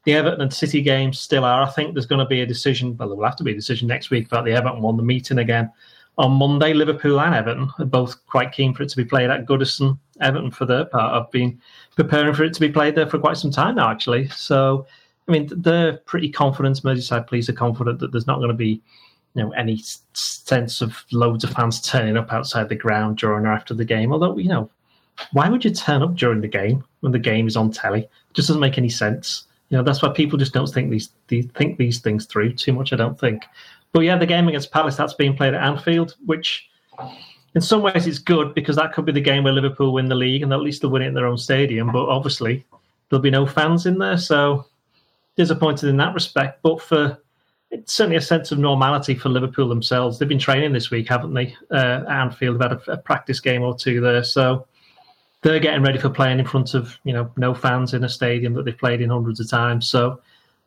the 0.05 0.13
Everton 0.13 0.39
and 0.39 0.53
City 0.53 0.81
games 0.81 1.19
still 1.19 1.43
are. 1.43 1.63
I 1.63 1.69
think 1.71 1.93
there's 1.93 2.05
going 2.05 2.19
to 2.19 2.25
be 2.25 2.39
a 2.39 2.45
decision. 2.45 2.95
Well, 2.95 3.09
there 3.09 3.17
will 3.17 3.25
have 3.25 3.35
to 3.35 3.43
be 3.43 3.51
a 3.51 3.55
decision 3.55 3.89
next 3.89 4.11
week 4.11 4.27
about 4.27 4.45
the 4.45 4.53
Everton 4.53 4.81
one, 4.81 4.95
the 4.95 5.03
meeting 5.03 5.39
again 5.39 5.69
on 6.17 6.31
Monday. 6.31 6.73
Liverpool 6.73 7.19
and 7.19 7.35
Everton 7.35 7.69
are 7.79 7.85
both 7.85 8.25
quite 8.27 8.51
keen 8.51 8.73
for 8.73 8.83
it 8.83 8.89
to 8.89 8.97
be 8.97 9.05
played 9.05 9.29
at 9.29 9.45
Goodison. 9.45 9.97
Everton, 10.21 10.51
for 10.51 10.65
their 10.65 10.85
part, 10.85 11.13
have 11.13 11.31
been 11.31 11.59
preparing 11.95 12.33
for 12.33 12.43
it 12.43 12.53
to 12.53 12.59
be 12.59 12.69
played 12.69 12.95
there 12.95 13.07
for 13.07 13.19
quite 13.19 13.37
some 13.37 13.51
time 13.51 13.75
now, 13.75 13.89
actually. 13.89 14.29
So, 14.29 14.85
I 15.27 15.31
mean, 15.31 15.49
they're 15.55 15.97
pretty 15.97 16.29
confident. 16.29 16.81
Merseyside 16.83 17.27
police 17.27 17.49
are 17.49 17.53
confident 17.53 17.99
that 17.99 18.11
there's 18.11 18.27
not 18.27 18.37
going 18.37 18.49
to 18.49 18.53
be, 18.53 18.81
you 19.33 19.43
know, 19.43 19.51
any 19.51 19.81
sense 20.13 20.81
of 20.81 21.03
loads 21.11 21.43
of 21.43 21.51
fans 21.51 21.81
turning 21.81 22.15
up 22.15 22.31
outside 22.31 22.69
the 22.69 22.75
ground 22.75 23.17
during 23.17 23.45
or 23.45 23.51
after 23.51 23.73
the 23.73 23.85
game. 23.85 24.13
Although, 24.13 24.37
you 24.37 24.47
know, 24.47 24.69
why 25.33 25.49
would 25.49 25.65
you 25.65 25.71
turn 25.71 26.01
up 26.01 26.15
during 26.15 26.41
the 26.41 26.47
game 26.47 26.83
when 27.01 27.11
the 27.11 27.19
game 27.19 27.47
is 27.47 27.57
on 27.57 27.71
telly? 27.71 28.01
It 28.01 28.33
just 28.33 28.47
doesn't 28.47 28.61
make 28.61 28.77
any 28.77 28.89
sense. 28.89 29.45
You 29.69 29.77
know, 29.77 29.83
that's 29.83 30.01
why 30.01 30.09
people 30.09 30.37
just 30.37 30.53
don't 30.53 30.67
think 30.67 30.91
these, 30.91 31.09
these 31.27 31.47
think 31.55 31.77
these 31.77 31.99
things 31.99 32.25
through 32.25 32.53
too 32.53 32.71
much. 32.71 32.93
I 32.93 32.97
don't 32.97 33.19
think. 33.19 33.43
But 33.95 34.01
yeah, 34.01 34.17
the 34.17 34.25
game 34.25 34.49
against 34.49 34.73
Palace 34.73 34.97
that's 34.97 35.13
being 35.13 35.37
played 35.37 35.53
at 35.53 35.63
Anfield, 35.63 36.17
which 36.25 36.69
in 37.55 37.61
some 37.61 37.81
ways 37.81 38.07
it's 38.07 38.19
good 38.19 38.53
because 38.53 38.75
that 38.75 38.91
could 38.91 39.05
be 39.05 39.13
the 39.13 39.21
game 39.21 39.45
where 39.45 39.53
Liverpool 39.53 39.93
win 39.93 40.09
the 40.09 40.15
league 40.15 40.43
and 40.43 40.51
at 40.51 40.59
least 40.59 40.81
they'll 40.81 40.91
win 40.91 41.01
it 41.01 41.07
in 41.07 41.13
their 41.13 41.27
own 41.27 41.37
stadium. 41.37 41.93
But 41.93 42.09
obviously 42.09 42.65
there'll 43.07 43.23
be 43.23 43.29
no 43.29 43.45
fans 43.45 43.85
in 43.85 43.97
there, 43.97 44.17
so 44.17 44.65
disappointed 45.37 45.87
in 45.87 45.95
that 45.95 46.13
respect. 46.13 46.61
But 46.61 46.81
for 46.81 47.17
it's 47.71 47.93
certainly 47.93 48.17
a 48.17 48.21
sense 48.21 48.51
of 48.51 48.59
normality 48.59 49.15
for 49.15 49.29
Liverpool 49.29 49.69
themselves. 49.69 50.19
They've 50.19 50.27
been 50.27 50.39
training 50.39 50.73
this 50.73 50.91
week, 50.91 51.07
haven't 51.07 51.33
they? 51.33 51.55
Uh, 51.71 52.03
Anfield, 52.09 52.55
they've 52.59 52.69
had 52.69 52.77
a, 52.85 52.91
a, 52.91 52.97
practice 52.97 53.39
game 53.39 53.61
or 53.61 53.77
two 53.77 54.01
there, 54.01 54.25
so 54.25 54.67
they're 55.41 55.61
getting 55.61 55.83
ready 55.83 55.99
for 55.99 56.09
playing 56.09 56.39
in 56.39 56.45
front 56.45 56.73
of 56.73 56.97
you 57.05 57.13
know 57.13 57.31
no 57.37 57.53
fans 57.53 57.93
in 57.93 58.03
a 58.03 58.09
stadium 58.09 58.55
that 58.55 58.65
they've 58.65 58.77
played 58.77 58.99
in 58.99 59.09
hundreds 59.09 59.39
of 59.39 59.49
times. 59.49 59.87
So 59.87 60.19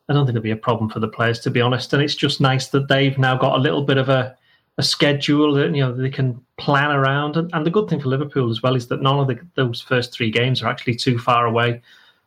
I 0.09 0.14
don't 0.14 0.25
think 0.25 0.37
it'll 0.37 0.42
be 0.42 0.51
a 0.51 0.57
problem 0.57 0.88
for 0.88 1.01
the 1.01 1.09
players, 1.09 1.40
to 1.40 1.51
be 1.51 1.61
honest. 1.61 1.92
And 1.92 2.03
it's 2.03 2.14
just 2.14 2.40
nice 2.40 2.68
that 2.68 2.88
they've 2.88 3.18
now 3.18 3.37
got 3.37 3.59
a 3.59 3.62
little 3.62 3.83
bit 3.83 3.99
of 3.99 4.09
a 4.09 4.37
a 4.79 4.83
schedule 4.83 5.55
that 5.55 5.75
you 5.75 5.83
know 5.83 5.92
they 5.92 6.09
can 6.09 6.40
plan 6.57 6.90
around. 6.90 7.37
And, 7.37 7.51
and 7.53 7.66
the 7.66 7.71
good 7.71 7.88
thing 7.88 8.01
for 8.01 8.09
Liverpool 8.09 8.51
as 8.51 8.62
well 8.62 8.77
is 8.77 8.87
that 8.88 9.03
none 9.03 9.18
of 9.18 9.27
the, 9.27 9.38
those 9.57 9.81
first 9.81 10.12
three 10.12 10.31
games 10.31 10.62
are 10.62 10.68
actually 10.68 10.94
too 10.94 11.18
far 11.18 11.47
away 11.47 11.83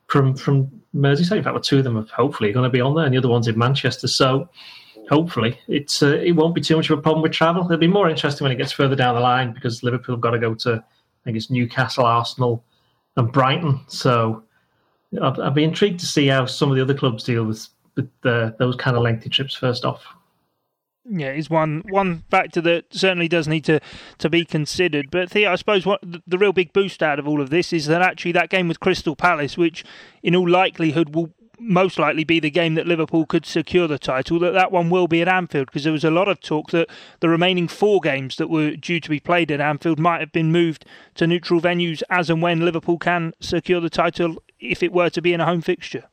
from 0.06 0.36
from 0.36 0.70
Merseyside. 0.94 1.38
In 1.38 1.42
fact, 1.42 1.54
well, 1.54 1.62
two 1.62 1.78
of 1.78 1.84
them 1.84 1.96
are 1.96 2.06
hopefully 2.14 2.52
going 2.52 2.64
to 2.64 2.70
be 2.70 2.80
on 2.80 2.94
there, 2.94 3.04
and 3.04 3.14
the 3.14 3.18
other 3.18 3.28
one's 3.28 3.48
in 3.48 3.58
Manchester. 3.58 4.06
So 4.06 4.48
hopefully 5.08 5.58
it's 5.66 6.02
uh, 6.02 6.18
it 6.18 6.32
won't 6.32 6.54
be 6.54 6.60
too 6.60 6.76
much 6.76 6.90
of 6.90 6.98
a 6.98 7.02
problem 7.02 7.22
with 7.22 7.32
travel. 7.32 7.64
It'll 7.64 7.78
be 7.78 7.86
more 7.86 8.10
interesting 8.10 8.44
when 8.44 8.52
it 8.52 8.58
gets 8.58 8.72
further 8.72 8.96
down 8.96 9.14
the 9.14 9.20
line 9.20 9.52
because 9.52 9.82
Liverpool 9.82 10.14
have 10.14 10.20
got 10.20 10.30
to 10.32 10.38
go 10.38 10.54
to 10.54 10.74
I 10.74 11.24
think 11.24 11.36
it's 11.36 11.50
Newcastle, 11.50 12.04
Arsenal, 12.04 12.64
and 13.16 13.32
Brighton. 13.32 13.80
So 13.88 14.42
I'd, 15.20 15.40
I'd 15.40 15.54
be 15.54 15.64
intrigued 15.64 16.00
to 16.00 16.06
see 16.06 16.26
how 16.26 16.46
some 16.46 16.70
of 16.70 16.76
the 16.76 16.82
other 16.82 16.94
clubs 16.94 17.24
deal 17.24 17.44
with 17.44 17.68
with 17.96 18.08
the, 18.22 18.54
those 18.58 18.76
kind 18.76 18.96
of 18.96 19.02
lengthy 19.02 19.28
trips 19.28 19.54
first 19.54 19.84
off. 19.84 20.02
Yeah, 21.04 21.32
is 21.32 21.50
one 21.50 21.82
one 21.88 22.22
factor 22.30 22.60
that 22.60 22.84
certainly 22.90 23.28
does 23.28 23.48
need 23.48 23.64
to, 23.64 23.80
to 24.18 24.30
be 24.30 24.44
considered. 24.44 25.10
But 25.10 25.30
Theo, 25.30 25.50
I 25.50 25.56
suppose 25.56 25.84
what 25.84 26.00
the 26.02 26.38
real 26.38 26.52
big 26.52 26.72
boost 26.72 27.02
out 27.02 27.18
of 27.18 27.26
all 27.26 27.40
of 27.40 27.50
this 27.50 27.72
is 27.72 27.86
that 27.86 28.02
actually 28.02 28.32
that 28.32 28.50
game 28.50 28.68
with 28.68 28.78
Crystal 28.78 29.16
Palace, 29.16 29.58
which 29.58 29.84
in 30.22 30.36
all 30.36 30.48
likelihood 30.48 31.14
will 31.14 31.34
most 31.62 31.98
likely 31.98 32.24
be 32.24 32.40
the 32.40 32.50
game 32.50 32.74
that 32.74 32.86
Liverpool 32.86 33.26
could 33.26 33.46
secure 33.46 33.86
the 33.86 33.98
title, 33.98 34.38
that 34.40 34.52
that 34.52 34.72
one 34.72 34.90
will 34.90 35.08
be 35.08 35.22
at 35.22 35.28
Anfield 35.28 35.66
because 35.66 35.84
there 35.84 35.92
was 35.92 36.04
a 36.04 36.10
lot 36.10 36.28
of 36.28 36.40
talk 36.40 36.70
that 36.70 36.88
the 37.20 37.28
remaining 37.28 37.68
four 37.68 38.00
games 38.00 38.36
that 38.36 38.50
were 38.50 38.72
due 38.72 39.00
to 39.00 39.08
be 39.08 39.20
played 39.20 39.50
at 39.50 39.60
Anfield 39.60 39.98
might 39.98 40.20
have 40.20 40.32
been 40.32 40.52
moved 40.52 40.84
to 41.14 41.26
neutral 41.26 41.60
venues 41.60 42.02
as 42.10 42.28
and 42.28 42.42
when 42.42 42.64
Liverpool 42.64 42.98
can 42.98 43.32
secure 43.40 43.80
the 43.80 43.90
title 43.90 44.42
if 44.58 44.82
it 44.82 44.92
were 44.92 45.10
to 45.10 45.22
be 45.22 45.32
in 45.32 45.40
a 45.40 45.46
home 45.46 45.60
fixture. 45.60 46.04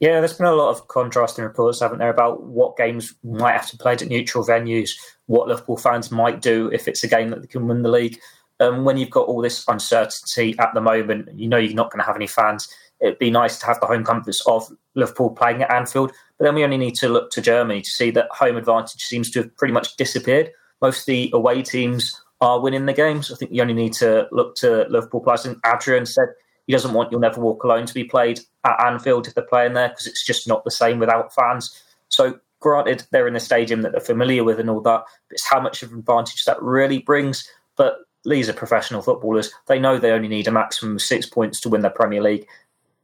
Yeah, 0.00 0.20
there's 0.20 0.38
been 0.38 0.46
a 0.46 0.54
lot 0.54 0.70
of 0.70 0.88
contrasting 0.88 1.44
reports, 1.44 1.80
haven't 1.80 1.98
there, 1.98 2.08
about 2.08 2.42
what 2.42 2.76
games 2.76 3.14
might 3.22 3.52
have 3.52 3.66
to 3.66 3.76
be 3.76 3.82
played 3.82 4.00
at 4.00 4.08
neutral 4.08 4.44
venues, 4.44 4.92
what 5.26 5.46
Liverpool 5.46 5.76
fans 5.76 6.10
might 6.10 6.40
do 6.40 6.70
if 6.72 6.88
it's 6.88 7.04
a 7.04 7.08
game 7.08 7.28
that 7.30 7.42
they 7.42 7.46
can 7.46 7.68
win 7.68 7.82
the 7.82 7.90
league. 7.90 8.18
Um, 8.60 8.84
when 8.84 8.96
you've 8.96 9.10
got 9.10 9.26
all 9.26 9.42
this 9.42 9.64
uncertainty 9.68 10.58
at 10.58 10.72
the 10.74 10.80
moment, 10.80 11.28
you 11.38 11.48
know 11.48 11.58
you're 11.58 11.74
not 11.74 11.90
going 11.90 12.00
to 12.00 12.06
have 12.06 12.16
any 12.16 12.26
fans 12.26 12.68
it'd 13.00 13.18
be 13.18 13.30
nice 13.30 13.58
to 13.58 13.66
have 13.66 13.80
the 13.80 13.86
home 13.86 14.04
comforts 14.04 14.44
of 14.46 14.68
Liverpool 14.94 15.30
playing 15.30 15.62
at 15.62 15.72
Anfield. 15.72 16.12
But 16.38 16.44
then 16.44 16.54
we 16.54 16.64
only 16.64 16.76
need 16.76 16.94
to 16.96 17.08
look 17.08 17.30
to 17.32 17.40
Germany 17.40 17.82
to 17.82 17.90
see 17.90 18.10
that 18.12 18.28
home 18.30 18.56
advantage 18.56 19.02
seems 19.02 19.30
to 19.30 19.42
have 19.42 19.56
pretty 19.56 19.72
much 19.72 19.96
disappeared. 19.96 20.50
Most 20.80 21.00
of 21.00 21.06
the 21.06 21.30
away 21.32 21.62
teams 21.62 22.20
are 22.40 22.60
winning 22.60 22.86
the 22.86 22.92
games. 22.92 23.30
I 23.30 23.36
think 23.36 23.52
you 23.52 23.60
only 23.62 23.74
need 23.74 23.92
to 23.94 24.26
look 24.32 24.54
to 24.56 24.86
Liverpool 24.88 25.20
players. 25.20 25.44
And 25.44 25.56
Adrian 25.66 26.06
said 26.06 26.28
he 26.66 26.72
doesn't 26.72 26.94
want 26.94 27.10
You'll 27.10 27.20
Never 27.20 27.40
Walk 27.40 27.64
Alone 27.64 27.86
to 27.86 27.94
be 27.94 28.04
played 28.04 28.40
at 28.64 28.84
Anfield 28.84 29.26
if 29.26 29.34
they're 29.34 29.44
playing 29.44 29.74
there 29.74 29.88
because 29.88 30.06
it's 30.06 30.24
just 30.24 30.48
not 30.48 30.64
the 30.64 30.70
same 30.70 30.98
without 30.98 31.34
fans. 31.34 31.82
So, 32.08 32.38
granted, 32.60 33.04
they're 33.10 33.28
in 33.28 33.36
a 33.36 33.40
stadium 33.40 33.82
that 33.82 33.92
they're 33.92 34.00
familiar 34.00 34.44
with 34.44 34.60
and 34.60 34.70
all 34.70 34.80
that, 34.82 35.04
but 35.04 35.34
it's 35.34 35.48
how 35.48 35.60
much 35.60 35.82
of 35.82 35.92
an 35.92 35.98
advantage 35.98 36.44
that 36.44 36.62
really 36.62 36.98
brings. 36.98 37.48
But 37.76 37.98
these 38.24 38.48
are 38.48 38.54
professional 38.54 39.02
footballers. 39.02 39.50
They 39.66 39.78
know 39.78 39.98
they 39.98 40.10
only 40.10 40.28
need 40.28 40.48
a 40.48 40.52
maximum 40.52 40.96
of 40.96 41.02
six 41.02 41.26
points 41.26 41.60
to 41.60 41.68
win 41.68 41.82
the 41.82 41.90
Premier 41.90 42.22
League 42.22 42.46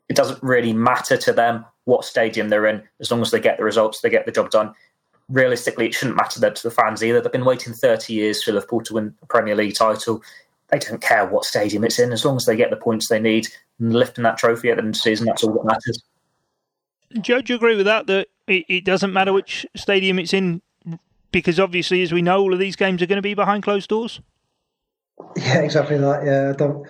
it 0.08 0.16
doesn't 0.16 0.42
really 0.42 0.72
matter 0.72 1.16
to 1.16 1.32
them 1.32 1.64
what 1.84 2.04
stadium 2.04 2.48
they're 2.48 2.66
in 2.66 2.82
as 3.00 3.10
long 3.10 3.22
as 3.22 3.30
they 3.30 3.40
get 3.40 3.58
the 3.58 3.64
results, 3.64 4.00
they 4.00 4.10
get 4.10 4.26
the 4.26 4.32
job 4.32 4.50
done. 4.50 4.72
Realistically, 5.28 5.86
it 5.86 5.94
shouldn't 5.94 6.16
matter 6.16 6.38
to 6.50 6.62
the 6.62 6.70
fans 6.70 7.02
either. 7.02 7.20
They've 7.20 7.32
been 7.32 7.44
waiting 7.44 7.72
30 7.72 8.12
years 8.12 8.42
for 8.42 8.52
Liverpool 8.52 8.82
to 8.82 8.94
win 8.94 9.14
the 9.20 9.26
Premier 9.26 9.56
League 9.56 9.74
title. 9.74 10.22
They 10.68 10.78
don't 10.78 11.00
care 11.00 11.26
what 11.26 11.44
stadium 11.44 11.84
it's 11.84 11.98
in 11.98 12.12
as 12.12 12.24
long 12.24 12.36
as 12.36 12.44
they 12.44 12.56
get 12.56 12.70
the 12.70 12.76
points 12.76 13.08
they 13.08 13.20
need 13.20 13.48
and 13.78 13.92
lifting 13.92 14.24
that 14.24 14.38
trophy 14.38 14.70
at 14.70 14.76
the 14.76 14.82
end 14.82 14.88
of 14.88 14.94
the 14.94 15.00
season. 15.00 15.26
That's 15.26 15.42
all 15.42 15.54
that 15.54 15.64
matters. 15.64 16.02
Joe, 17.20 17.40
do 17.40 17.52
you 17.52 17.56
agree 17.56 17.76
with 17.76 17.86
that? 17.86 18.06
That 18.06 18.28
it, 18.46 18.64
it 18.68 18.84
doesn't 18.84 19.12
matter 19.12 19.32
which 19.32 19.66
stadium 19.76 20.18
it's 20.18 20.34
in 20.34 20.60
because 21.32 21.60
obviously, 21.60 22.02
as 22.02 22.12
we 22.12 22.22
know, 22.22 22.40
all 22.40 22.52
of 22.52 22.58
these 22.58 22.76
games 22.76 23.02
are 23.02 23.06
going 23.06 23.16
to 23.16 23.22
be 23.22 23.34
behind 23.34 23.62
closed 23.62 23.88
doors. 23.88 24.20
Yeah, 25.36 25.60
exactly 25.60 25.98
that. 25.98 26.24
Yeah, 26.24 26.50
I 26.50 26.52
don't. 26.52 26.86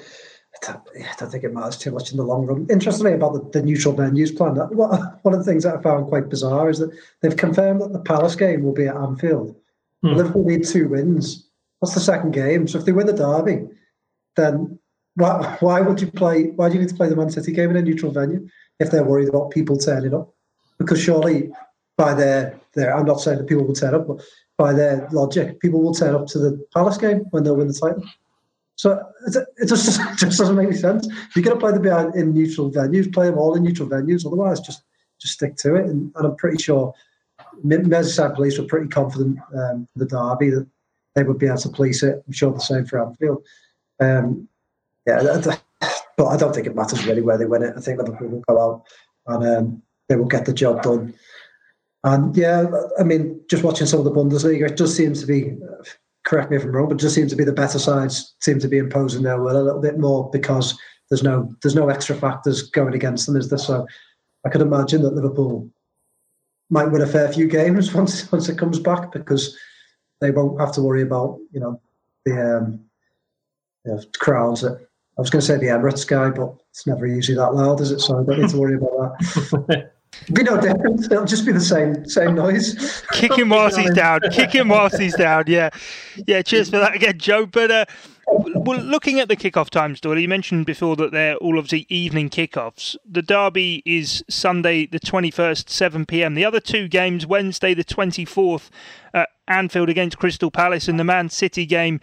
I 0.69 1.15
don't, 1.19 1.31
think 1.31 1.45
it 1.45 1.53
matters 1.53 1.77
too 1.77 1.91
much 1.91 2.11
in 2.11 2.17
the 2.17 2.23
long 2.23 2.47
run. 2.47 2.67
Interestingly, 2.71 3.13
about 3.13 3.35
the, 3.35 3.59
the 3.59 3.65
neutral 3.65 3.95
venues 3.95 4.37
plan, 4.37 4.55
that, 4.55 4.73
one 5.23 5.35
of 5.35 5.39
the 5.39 5.45
things 5.45 5.65
that 5.65 5.77
I 5.77 5.83
found 5.83 6.09
quite 6.09 6.29
bizarre 6.29 6.71
is 6.71 6.79
that 6.79 6.97
they've 7.21 7.37
confirmed 7.37 7.81
that 7.81 7.93
the 7.93 8.01
Palace 8.01 8.37
game 8.37 8.63
will 8.63 8.73
be 8.73 8.87
at 8.87 8.97
Anfield. 8.97 9.57
Hmm. 10.03 10.15
Liverpool 10.15 10.45
need 10.45 10.65
two 10.65 10.89
wins. 10.89 11.49
What's 11.81 11.95
the 11.95 12.01
second 12.01 12.33
game? 12.33 12.67
So 12.67 12.79
if 12.79 12.85
they 12.85 12.93
win 12.93 13.07
the 13.07 13.13
derby, 13.13 13.69
then 14.37 14.79
why, 15.15 15.57
why 15.61 15.81
would 15.81 16.01
you 16.01 16.11
play? 16.11 16.51
Why 16.51 16.69
do 16.69 16.75
you 16.75 16.81
need 16.81 16.91
to 16.91 16.95
play 16.95 17.09
the 17.09 17.17
Man 17.17 17.31
City 17.31 17.53
game 17.53 17.71
in 17.71 17.77
a 17.77 17.83
neutral 17.83 18.13
venue 18.13 18.49
if 18.81 18.91
they're 18.91 19.05
worried 19.05 19.29
about 19.29 19.51
people 19.51 19.77
turning 19.77 20.15
up? 20.15 20.33
Because 20.79 21.01
surely, 21.01 21.51
by 21.97 22.15
their 22.15 22.59
their, 22.75 22.95
I'm 22.95 23.07
not 23.07 23.21
saying 23.21 23.39
that 23.39 23.49
people 23.49 23.65
will 23.65 23.75
turn 23.75 23.95
up, 23.95 24.07
but 24.07 24.23
by 24.59 24.73
their 24.73 25.09
logic, 25.13 25.61
people 25.61 25.83
will 25.83 25.95
turn 25.95 26.15
up 26.15 26.27
to 26.29 26.39
the 26.39 26.67
Palace 26.73 26.99
game 26.99 27.21
when 27.31 27.43
they'll 27.43 27.57
win 27.57 27.69
the 27.69 27.75
title. 27.75 28.05
So 28.77 29.03
it 29.27 29.67
just, 29.67 30.01
just 30.19 30.39
doesn't 30.39 30.55
make 30.55 30.69
any 30.69 30.77
sense. 30.77 31.07
If 31.07 31.35
you're 31.35 31.45
going 31.45 31.57
to 31.57 31.61
play 31.61 31.73
the 31.73 31.81
band 31.81 32.15
in 32.15 32.33
neutral 32.33 32.71
venues, 32.71 33.13
play 33.13 33.27
them 33.27 33.39
all 33.39 33.55
in 33.55 33.65
neutral 33.65 33.89
venues. 33.89 34.25
Otherwise, 34.25 34.61
just 34.61 34.83
just 35.19 35.35
stick 35.35 35.57
to 35.57 35.77
it. 35.77 35.87
And, 35.87 36.13
and 36.15 36.27
I'm 36.27 36.37
pretty 36.37 36.63
sure 36.63 36.95
Merseyside 37.65 38.35
police 38.35 38.59
were 38.59 38.65
pretty 38.65 38.89
confident 38.89 39.39
um, 39.55 39.89
for 39.93 39.99
the 39.99 40.07
derby 40.07 40.51
that 40.51 40.67
they 41.15 41.23
would 41.23 41.39
be 41.39 41.47
able 41.47 41.57
to 41.59 41.69
police 41.71 42.03
it. 42.03 42.23
I'm 42.27 42.33
sure 42.33 42.53
the 42.53 42.61
same 42.61 42.85
for 42.85 43.03
Anfield. 43.03 43.43
Um, 43.99 44.49
yeah, 45.07 45.41
but 46.17 46.27
I 46.27 46.37
don't 46.37 46.55
think 46.55 46.67
it 46.67 46.77
matters 46.77 47.07
really 47.07 47.23
where 47.23 47.39
they 47.39 47.47
win 47.47 47.63
it. 47.63 47.75
I 47.77 47.81
think 47.81 47.99
Liverpool 47.99 48.29
will 48.29 48.45
go 48.47 48.61
out 48.61 48.85
and 49.27 49.57
um, 49.57 49.83
they 50.09 50.17
will 50.17 50.27
get 50.27 50.45
the 50.45 50.53
job 50.53 50.83
done. 50.83 51.15
And 52.05 52.37
yeah, 52.37 52.67
I 52.99 53.03
mean, 53.03 53.41
just 53.49 53.65
watching 53.65 53.87
some 53.87 54.01
of 54.01 54.05
the 54.05 54.13
Bundesliga, 54.13 54.71
it 54.71 54.77
does 54.77 54.95
seem 54.95 55.15
to 55.15 55.27
be 55.27 55.57
correct 56.27 56.51
me 56.51 56.57
if 56.57 56.65
I'm 56.65 56.73
wrong, 56.73 56.89
but 56.89 56.99
just 56.99 57.15
seems 57.15 57.31
to 57.31 57.37
be 57.37 57.45
the 57.45 57.53
better 57.53 57.79
sides 57.79 58.35
seem 58.41 58.59
to 58.59 58.69
be 58.69 58.79
imposing 58.79 59.23
their 59.23 59.41
will 59.41 59.57
a 59.57 59.63
little 59.63 59.81
bit 59.81 59.99
more 59.99 60.29
because 60.31 60.79
there's 61.09 61.23
no 61.23 61.55
there's 61.63 61.77
no 61.77 61.89
extra 61.89 62.17
factors 62.17 62.69
going 62.71 62.95
against 62.95 63.27
them, 63.27 63.37
is 63.37 63.49
there? 63.49 63.59
So 63.59 63.87
I 64.45 64.51
could 64.51 64.61
imagine 64.61 65.03
that 65.03 65.15
Liverpool 65.15 65.71
might 66.69 66.91
win 66.91 67.03
a 67.03 67.07
fair 67.07 67.33
few 67.33 67.47
games 67.47 67.95
once 67.95 68.31
once 68.31 68.49
it 68.49 68.59
comes 68.59 68.81
back 68.81 69.13
because 69.13 69.57
they 70.21 70.33
won't 70.33 70.61
have 70.61 70.73
to 70.73 70.83
worry 70.83 71.03
about 71.03 71.39
you 71.53 71.61
know 71.61 71.81
the 72.25 72.59
um, 72.59 72.81
you 73.85 73.93
know, 73.93 74.03
crowds. 74.19 74.65
I 74.65 75.21
was 75.21 75.31
going 75.31 75.41
to 75.41 75.47
say 75.47 75.57
the 75.57 75.67
Emirates 75.67 76.07
guy, 76.07 76.29
but 76.29 76.55
it's 76.71 76.87
never 76.87 77.07
usually 77.07 77.39
that 77.39 77.55
loud, 77.55 77.81
is 77.81 77.91
it? 77.91 78.01
So 78.01 78.21
I 78.21 78.25
don't 78.25 78.39
need 78.39 78.51
to 78.51 78.59
worry 78.59 78.75
about 78.75 79.19
that. 79.19 79.93
be 80.33 80.43
no 80.43 80.61
different. 80.61 81.05
It'll 81.05 81.25
just 81.25 81.47
be 81.47 81.53
the 81.53 81.61
same 81.61 82.09
same 82.09 82.35
noise. 82.35 83.03
Kick 83.13 83.33
him 83.37 83.51
whilst 83.51 83.79
he's 83.79 83.95
down. 83.95 84.21
Kick 84.33 84.51
him 84.51 84.69
whilst 84.69 84.99
he's 84.99 85.17
down. 85.17 85.45
Yeah, 85.47 85.71
yeah. 86.27 86.43
Cheers 86.43 86.71
for 86.71 86.79
that 86.79 86.95
again, 86.95 87.19
Joe. 87.19 87.47
But 87.47 87.71
uh, 87.71 87.85
well, 88.27 88.81
looking 88.81 89.21
at 89.21 89.29
the 89.29 89.37
kickoff 89.37 89.71
times, 89.71 90.01
Doyle, 90.01 90.19
you 90.19 90.29
mentioned 90.29 90.67
before 90.67 90.97
that 90.97 91.13
they're 91.13 91.37
all 91.37 91.59
obviously 91.59 91.87
evening 91.89 92.29
kickoffs. 92.29 92.97
The 93.09 93.23
derby 93.23 93.83
is 93.87 94.25
Sunday 94.29 94.87
the 94.87 94.99
twenty 94.99 95.31
first, 95.31 95.71
seven 95.71 96.07
pm. 96.07 96.35
The 96.35 96.45
other 96.45 96.61
two 96.61 96.89
games, 96.89 97.27
Wednesday 97.27 97.73
the 97.73 97.85
twenty 97.85 98.25
fourth, 98.25 98.71
at 99.15 99.29
Anfield 99.47 99.89
against 99.89 100.19
Crystal 100.19 100.51
Palace, 100.51 100.89
and 100.89 100.99
the 100.99 101.05
Man 101.05 101.29
City 101.29 101.67
game 101.67 102.01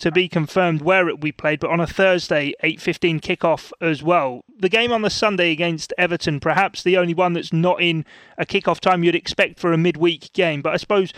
to 0.00 0.10
be 0.10 0.28
confirmed 0.28 0.82
where 0.82 1.08
it 1.08 1.12
will 1.12 1.18
be 1.18 1.32
played, 1.32 1.60
but 1.60 1.70
on 1.70 1.78
a 1.78 1.86
Thursday, 1.86 2.54
8.15 2.64 3.20
kickoff 3.20 3.70
as 3.80 4.02
well. 4.02 4.44
The 4.58 4.68
game 4.68 4.92
on 4.92 5.02
the 5.02 5.10
Sunday 5.10 5.52
against 5.52 5.92
Everton, 5.98 6.40
perhaps 6.40 6.82
the 6.82 6.96
only 6.96 7.14
one 7.14 7.34
that's 7.34 7.52
not 7.52 7.80
in 7.82 8.04
a 8.38 8.46
kickoff 8.46 8.80
time 8.80 9.04
you'd 9.04 9.14
expect 9.14 9.60
for 9.60 9.72
a 9.72 9.78
midweek 9.78 10.32
game. 10.32 10.62
But 10.62 10.72
I 10.72 10.78
suppose 10.78 11.12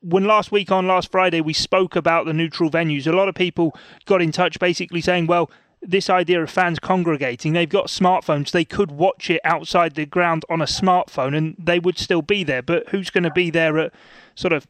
when 0.00 0.24
last 0.24 0.52
week 0.52 0.70
on 0.70 0.86
last 0.86 1.10
Friday 1.10 1.40
we 1.40 1.54
spoke 1.54 1.96
about 1.96 2.26
the 2.26 2.34
neutral 2.34 2.70
venues, 2.70 3.06
a 3.06 3.12
lot 3.12 3.28
of 3.28 3.34
people 3.34 3.74
got 4.04 4.20
in 4.20 4.30
touch 4.30 4.58
basically 4.58 5.00
saying, 5.00 5.26
well, 5.26 5.50
this 5.80 6.10
idea 6.10 6.42
of 6.42 6.50
fans 6.50 6.78
congregating, 6.78 7.54
they've 7.54 7.68
got 7.68 7.86
smartphones. 7.86 8.50
They 8.50 8.64
could 8.64 8.90
watch 8.90 9.30
it 9.30 9.40
outside 9.42 9.94
the 9.94 10.04
ground 10.04 10.44
on 10.50 10.60
a 10.60 10.66
smartphone 10.66 11.36
and 11.36 11.56
they 11.58 11.78
would 11.78 11.98
still 11.98 12.22
be 12.22 12.44
there. 12.44 12.62
But 12.62 12.90
who's 12.90 13.10
going 13.10 13.24
to 13.24 13.30
be 13.30 13.50
there 13.50 13.78
at 13.78 13.94
sort 14.34 14.52
of 14.52 14.66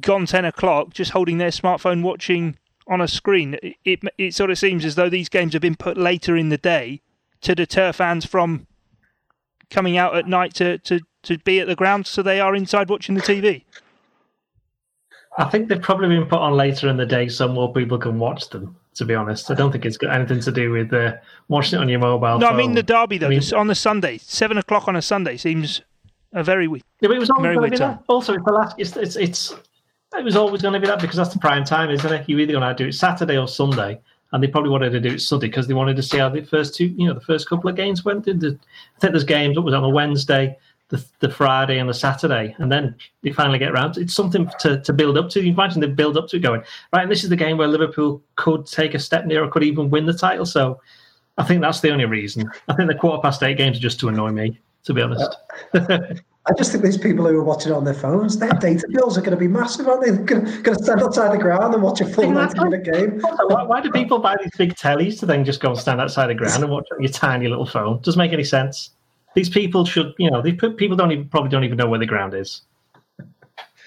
gone 0.00 0.26
10 0.26 0.44
o'clock 0.44 0.92
just 0.92 1.12
holding 1.12 1.38
their 1.38 1.50
smartphone 1.50 2.02
watching 2.02 2.56
on 2.86 3.00
a 3.00 3.08
screen. 3.08 3.58
It, 3.62 3.76
it, 3.84 4.00
it 4.18 4.34
sort 4.34 4.50
of 4.50 4.58
seems 4.58 4.84
as 4.84 4.94
though 4.94 5.08
these 5.08 5.28
games 5.28 5.52
have 5.52 5.62
been 5.62 5.76
put 5.76 5.96
later 5.96 6.36
in 6.36 6.48
the 6.48 6.58
day 6.58 7.00
to 7.42 7.54
deter 7.54 7.92
fans 7.92 8.24
from 8.24 8.66
coming 9.70 9.96
out 9.96 10.16
at 10.16 10.26
night 10.26 10.54
to, 10.54 10.78
to, 10.78 11.00
to 11.22 11.38
be 11.38 11.60
at 11.60 11.66
the 11.66 11.74
ground 11.74 12.06
so 12.06 12.22
they 12.22 12.40
are 12.40 12.54
inside 12.54 12.88
watching 12.88 13.14
the 13.14 13.22
TV. 13.22 13.64
I 15.38 15.44
think 15.44 15.68
they've 15.68 15.80
probably 15.80 16.08
been 16.08 16.26
put 16.26 16.38
on 16.38 16.54
later 16.54 16.88
in 16.88 16.96
the 16.96 17.06
day 17.06 17.28
so 17.28 17.46
more 17.48 17.72
people 17.72 17.98
can 17.98 18.18
watch 18.18 18.48
them. 18.48 18.76
To 18.94 19.04
be 19.04 19.14
honest, 19.14 19.50
I 19.50 19.54
don't 19.54 19.70
think 19.70 19.84
it's 19.84 19.98
got 19.98 20.14
anything 20.14 20.40
to 20.40 20.50
do 20.50 20.70
with 20.70 20.90
uh, 20.90 21.16
watching 21.48 21.78
it 21.78 21.82
on 21.82 21.88
your 21.90 21.98
mobile. 21.98 22.38
No, 22.38 22.46
phone. 22.46 22.54
I 22.54 22.56
mean 22.56 22.72
the 22.72 22.82
derby 22.82 23.18
though. 23.18 23.26
I 23.26 23.28
mean, 23.28 23.42
on 23.54 23.66
the 23.66 23.74
Sunday, 23.74 24.16
seven 24.16 24.56
o'clock 24.56 24.88
on 24.88 24.96
a 24.96 25.02
Sunday 25.02 25.36
seems 25.36 25.82
a 26.32 26.42
very 26.42 26.66
weak. 26.66 26.82
Yeah, 27.02 27.08
but 27.08 27.16
it 27.16 27.20
was 27.20 27.28
going 27.28 27.54
to 27.54 27.60
be 27.60 27.76
that. 27.76 28.02
Also, 28.08 28.32
it's 28.32 28.44
the 28.46 28.52
last. 28.52 28.74
It's, 28.78 28.96
it's 28.96 29.16
it's 29.16 29.54
it 30.14 30.24
was 30.24 30.36
always 30.36 30.62
going 30.62 30.74
to 30.74 30.80
be 30.80 30.86
that 30.86 31.00
because 31.00 31.16
that's 31.16 31.32
the 31.32 31.38
prime 31.38 31.64
time, 31.64 31.90
isn't 31.90 32.12
it? 32.12 32.28
You're 32.28 32.40
either 32.40 32.52
going 32.52 32.76
to 32.76 32.82
do 32.82 32.88
it 32.88 32.92
Saturday 32.92 33.36
or 33.36 33.48
Sunday, 33.48 34.00
and 34.32 34.42
they 34.42 34.48
probably 34.48 34.70
wanted 34.70 34.90
to 34.90 35.00
do 35.00 35.14
it 35.14 35.20
Sunday 35.20 35.48
because 35.48 35.66
they 35.66 35.74
wanted 35.74 35.96
to 35.96 36.02
see 36.02 36.18
how 36.18 36.28
the 36.28 36.42
first 36.42 36.74
two, 36.74 36.86
you 36.86 37.06
know, 37.06 37.14
the 37.14 37.20
first 37.20 37.48
couple 37.48 37.68
of 37.68 37.76
games 37.76 38.04
went. 38.04 38.24
The, 38.24 38.58
I 38.96 39.00
think 39.00 39.12
there's 39.12 39.24
games. 39.24 39.56
What 39.56 39.64
was 39.64 39.74
on 39.74 39.82
the 39.82 39.88
Wednesday, 39.88 40.56
the, 40.88 41.04
the 41.20 41.28
Friday, 41.28 41.78
and 41.78 41.88
the 41.88 41.94
Saturday, 41.94 42.54
and 42.58 42.70
then 42.70 42.94
they 43.22 43.32
finally 43.32 43.58
get 43.58 43.72
around. 43.72 43.98
It's 43.98 44.14
something 44.14 44.50
to, 44.60 44.80
to 44.80 44.92
build 44.92 45.18
up 45.18 45.28
to. 45.30 45.42
You 45.42 45.52
imagine 45.52 45.80
they 45.80 45.88
build 45.88 46.16
up 46.16 46.28
to 46.28 46.38
going 46.38 46.62
right. 46.92 47.02
And 47.02 47.10
this 47.10 47.24
is 47.24 47.30
the 47.30 47.36
game 47.36 47.58
where 47.58 47.68
Liverpool 47.68 48.22
could 48.36 48.66
take 48.66 48.94
a 48.94 48.98
step 48.98 49.26
near 49.26 49.44
or 49.44 49.48
could 49.48 49.64
even 49.64 49.90
win 49.90 50.06
the 50.06 50.14
title. 50.14 50.46
So 50.46 50.80
I 51.38 51.44
think 51.44 51.60
that's 51.60 51.80
the 51.80 51.90
only 51.90 52.06
reason. 52.06 52.50
I 52.68 52.74
think 52.74 52.88
the 52.88 52.94
quarter 52.94 53.20
past 53.20 53.42
eight 53.42 53.58
games 53.58 53.76
are 53.76 53.80
just 53.80 54.00
to 54.00 54.08
annoy 54.08 54.30
me, 54.30 54.58
to 54.84 54.94
be 54.94 55.02
honest. 55.02 55.36
Uh, 55.74 55.98
I 56.48 56.52
just 56.56 56.70
think 56.70 56.84
these 56.84 56.96
people 56.96 57.26
who 57.26 57.36
are 57.36 57.42
watching 57.42 57.72
on 57.72 57.84
their 57.84 57.94
phones, 57.94 58.38
their 58.38 58.50
data 58.50 58.86
bills 58.92 59.18
are 59.18 59.20
going 59.20 59.32
to 59.32 59.36
be 59.36 59.48
massive, 59.48 59.88
aren't 59.88 60.04
they? 60.04 60.12
They're 60.12 60.24
going 60.24 60.44
to, 60.44 60.74
stand 60.76 61.02
outside 61.02 61.32
the 61.32 61.42
ground 61.42 61.74
and 61.74 61.82
watch 61.82 62.00
a 62.00 62.06
full 62.06 62.30
90 62.30 62.60
minute 62.64 62.84
game. 62.84 63.20
Why, 63.20 63.64
why, 63.64 63.80
do 63.80 63.90
people 63.90 64.20
buy 64.20 64.36
these 64.40 64.52
big 64.56 64.74
tellies 64.74 65.18
to 65.20 65.26
then 65.26 65.44
just 65.44 65.60
go 65.60 65.70
and 65.70 65.78
stand 65.78 66.00
outside 66.00 66.28
the 66.28 66.34
ground 66.34 66.62
and 66.62 66.70
watch 66.70 66.86
on 66.92 67.02
your 67.02 67.10
tiny 67.10 67.48
little 67.48 67.66
phone? 67.66 68.00
Doesn't 68.02 68.18
make 68.18 68.32
any 68.32 68.44
sense. 68.44 68.90
These 69.34 69.48
people 69.48 69.84
should, 69.84 70.14
you 70.18 70.30
know, 70.30 70.40
these 70.40 70.54
people 70.76 70.96
don't 70.96 71.10
even 71.10 71.28
probably 71.28 71.50
don't 71.50 71.64
even 71.64 71.76
know 71.76 71.88
where 71.88 71.98
the 71.98 72.06
ground 72.06 72.32
is. 72.32 72.62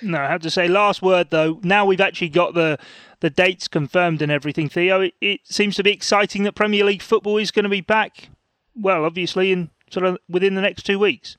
No, 0.02 0.20
I 0.20 0.28
have 0.28 0.42
to 0.42 0.50
say, 0.50 0.68
last 0.68 1.02
word 1.02 1.30
though. 1.30 1.60
Now 1.64 1.86
we've 1.86 2.02
actually 2.02 2.30
got 2.30 2.54
the 2.54 2.78
the 3.22 3.30
dates 3.30 3.68
confirmed 3.68 4.22
and 4.22 4.32
everything. 4.32 4.70
Theo, 4.70 5.02
it, 5.02 5.14
it 5.22 5.42
seems 5.46 5.76
to 5.78 5.84
be 5.84 5.92
exciting 5.92 6.44
that 6.44 6.56
Premier 6.56 6.84
League 6.84 7.02
football 7.02 7.38
is 7.38 7.52
going 7.52 7.64
to 7.64 7.70
be 7.70 7.82
back. 7.82 8.30
Well, 8.76 9.06
obviously, 9.06 9.52
in 9.52 9.72
sort 9.90 10.06
of 10.06 10.18
within 10.30 10.56
the 10.56 10.62
next 10.62 10.84
two 10.84 11.00
weeks. 11.00 11.38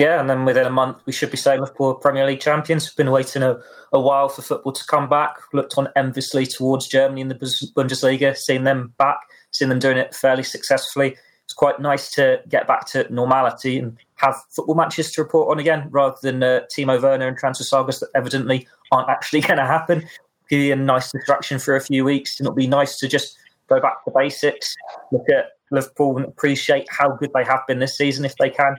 Yeah, 0.00 0.18
and 0.18 0.30
then 0.30 0.46
within 0.46 0.66
a 0.66 0.70
month 0.70 0.96
we 1.04 1.12
should 1.12 1.30
be 1.30 1.36
saying 1.36 1.60
Liverpool 1.60 1.92
Premier 1.92 2.26
League 2.26 2.40
champions. 2.40 2.88
We've 2.88 2.96
been 2.96 3.12
waiting 3.12 3.42
a, 3.42 3.60
a 3.92 4.00
while 4.00 4.30
for 4.30 4.40
football 4.40 4.72
to 4.72 4.86
come 4.86 5.10
back. 5.10 5.36
Looked 5.52 5.76
on 5.76 5.88
enviously 5.94 6.46
towards 6.46 6.88
Germany 6.88 7.20
in 7.20 7.28
the 7.28 7.34
Bundesliga, 7.34 8.34
seeing 8.34 8.64
them 8.64 8.94
back, 8.96 9.18
seeing 9.50 9.68
them 9.68 9.78
doing 9.78 9.98
it 9.98 10.14
fairly 10.14 10.42
successfully. 10.42 11.18
It's 11.44 11.52
quite 11.52 11.80
nice 11.80 12.10
to 12.12 12.40
get 12.48 12.66
back 12.66 12.86
to 12.92 13.12
normality 13.12 13.78
and 13.78 13.98
have 14.14 14.36
football 14.48 14.74
matches 14.74 15.12
to 15.12 15.22
report 15.22 15.50
on 15.50 15.58
again, 15.58 15.86
rather 15.90 16.16
than 16.22 16.42
uh, 16.42 16.60
Timo 16.74 16.98
Werner 17.02 17.28
and 17.28 17.36
transfer 17.36 17.64
sagas 17.64 18.00
that 18.00 18.08
evidently 18.14 18.66
aren't 18.90 19.10
actually 19.10 19.40
going 19.42 19.58
to 19.58 19.66
happen. 19.66 20.08
You 20.48 20.72
a 20.72 20.76
nice 20.76 21.12
distraction 21.12 21.58
for 21.58 21.76
a 21.76 21.80
few 21.80 22.06
weeks, 22.06 22.40
it'll 22.40 22.54
be 22.54 22.66
nice 22.66 22.98
to 23.00 23.06
just 23.06 23.36
go 23.68 23.78
back 23.82 24.02
to 24.06 24.12
basics, 24.16 24.74
look 25.12 25.28
at 25.28 25.50
Liverpool 25.70 26.16
and 26.16 26.24
appreciate 26.24 26.86
how 26.88 27.10
good 27.10 27.32
they 27.34 27.44
have 27.44 27.60
been 27.68 27.80
this 27.80 27.98
season 27.98 28.24
if 28.24 28.34
they 28.36 28.48
can 28.48 28.76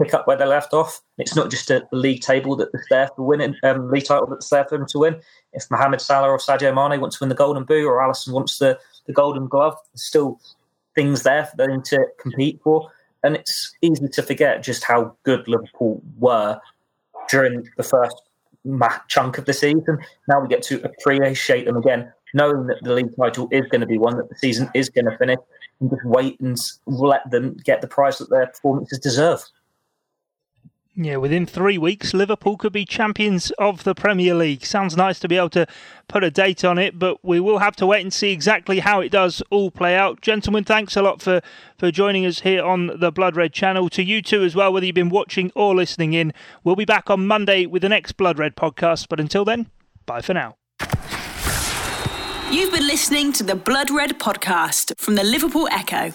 pick 0.00 0.14
up 0.14 0.26
where 0.26 0.36
they 0.36 0.46
left 0.46 0.72
off. 0.72 1.00
It's 1.18 1.36
not 1.36 1.50
just 1.50 1.70
a 1.70 1.86
league 1.92 2.22
table 2.22 2.56
that's 2.56 2.72
there 2.88 3.08
for 3.14 3.26
winning, 3.26 3.54
um, 3.62 3.90
league 3.90 4.04
title 4.04 4.26
that's 4.26 4.48
there 4.48 4.64
for 4.64 4.78
them 4.78 4.86
to 4.88 4.98
win. 4.98 5.20
If 5.52 5.70
Mohamed 5.70 6.00
Salah 6.00 6.28
or 6.28 6.38
Sadio 6.38 6.74
Mane 6.74 7.00
wants 7.00 7.18
to 7.18 7.24
win 7.24 7.28
the 7.28 7.34
Golden 7.34 7.64
Boot 7.64 7.86
or 7.86 8.00
Alisson 8.00 8.32
wants 8.32 8.58
the, 8.58 8.78
the 9.06 9.12
Golden 9.12 9.46
Glove, 9.46 9.76
there's 9.92 10.02
still 10.02 10.40
things 10.94 11.22
there 11.22 11.46
for 11.46 11.56
them 11.56 11.82
to 11.82 12.06
compete 12.18 12.60
for. 12.62 12.90
And 13.22 13.36
it's 13.36 13.74
easy 13.82 14.08
to 14.08 14.22
forget 14.22 14.62
just 14.62 14.84
how 14.84 15.14
good 15.24 15.46
Liverpool 15.46 16.02
were 16.18 16.58
during 17.28 17.68
the 17.76 17.82
first 17.82 18.22
chunk 19.08 19.38
of 19.38 19.44
the 19.44 19.52
season. 19.52 19.98
Now 20.28 20.40
we 20.40 20.48
get 20.48 20.62
to 20.64 20.82
appreciate 20.82 21.66
them 21.66 21.76
again, 21.76 22.12
knowing 22.34 22.66
that 22.66 22.82
the 22.82 22.94
league 22.94 23.14
title 23.16 23.48
is 23.50 23.66
going 23.70 23.82
to 23.82 23.86
be 23.86 23.98
won, 23.98 24.16
that 24.16 24.28
the 24.28 24.36
season 24.36 24.70
is 24.74 24.88
going 24.88 25.06
to 25.06 25.16
finish, 25.18 25.38
and 25.80 25.90
just 25.90 26.04
wait 26.04 26.40
and 26.40 26.56
let 26.86 27.30
them 27.30 27.56
get 27.64 27.80
the 27.82 27.88
prize 27.88 28.18
that 28.18 28.30
their 28.30 28.46
performances 28.46 28.98
deserve. 28.98 29.42
Yeah, 31.02 31.16
within 31.16 31.46
three 31.46 31.78
weeks, 31.78 32.12
Liverpool 32.12 32.58
could 32.58 32.74
be 32.74 32.84
champions 32.84 33.50
of 33.52 33.84
the 33.84 33.94
Premier 33.94 34.34
League. 34.34 34.66
Sounds 34.66 34.98
nice 34.98 35.18
to 35.20 35.28
be 35.28 35.38
able 35.38 35.48
to 35.48 35.66
put 36.08 36.22
a 36.22 36.30
date 36.30 36.62
on 36.62 36.76
it, 36.76 36.98
but 36.98 37.24
we 37.24 37.40
will 37.40 37.60
have 37.60 37.74
to 37.76 37.86
wait 37.86 38.02
and 38.02 38.12
see 38.12 38.32
exactly 38.32 38.80
how 38.80 39.00
it 39.00 39.08
does 39.10 39.42
all 39.48 39.70
play 39.70 39.96
out. 39.96 40.20
Gentlemen, 40.20 40.62
thanks 40.62 40.96
a 40.96 41.02
lot 41.02 41.22
for, 41.22 41.40
for 41.78 41.90
joining 41.90 42.26
us 42.26 42.40
here 42.40 42.62
on 42.62 42.98
the 43.00 43.10
Blood 43.10 43.34
Red 43.34 43.54
channel. 43.54 43.88
To 43.88 44.02
you 44.02 44.20
too 44.20 44.42
as 44.42 44.54
well, 44.54 44.74
whether 44.74 44.84
you've 44.84 44.94
been 44.94 45.08
watching 45.08 45.50
or 45.54 45.74
listening 45.74 46.12
in. 46.12 46.34
We'll 46.64 46.76
be 46.76 46.84
back 46.84 47.08
on 47.08 47.26
Monday 47.26 47.64
with 47.64 47.80
the 47.80 47.88
next 47.88 48.12
Blood 48.18 48.38
Red 48.38 48.54
podcast, 48.54 49.06
but 49.08 49.18
until 49.18 49.46
then, 49.46 49.70
bye 50.04 50.20
for 50.20 50.34
now. 50.34 50.56
You've 52.52 52.72
been 52.72 52.86
listening 52.86 53.32
to 53.32 53.42
the 53.42 53.54
Blood 53.54 53.90
Red 53.90 54.18
podcast 54.18 54.92
from 54.98 55.14
the 55.14 55.24
Liverpool 55.24 55.66
Echo. 55.72 56.12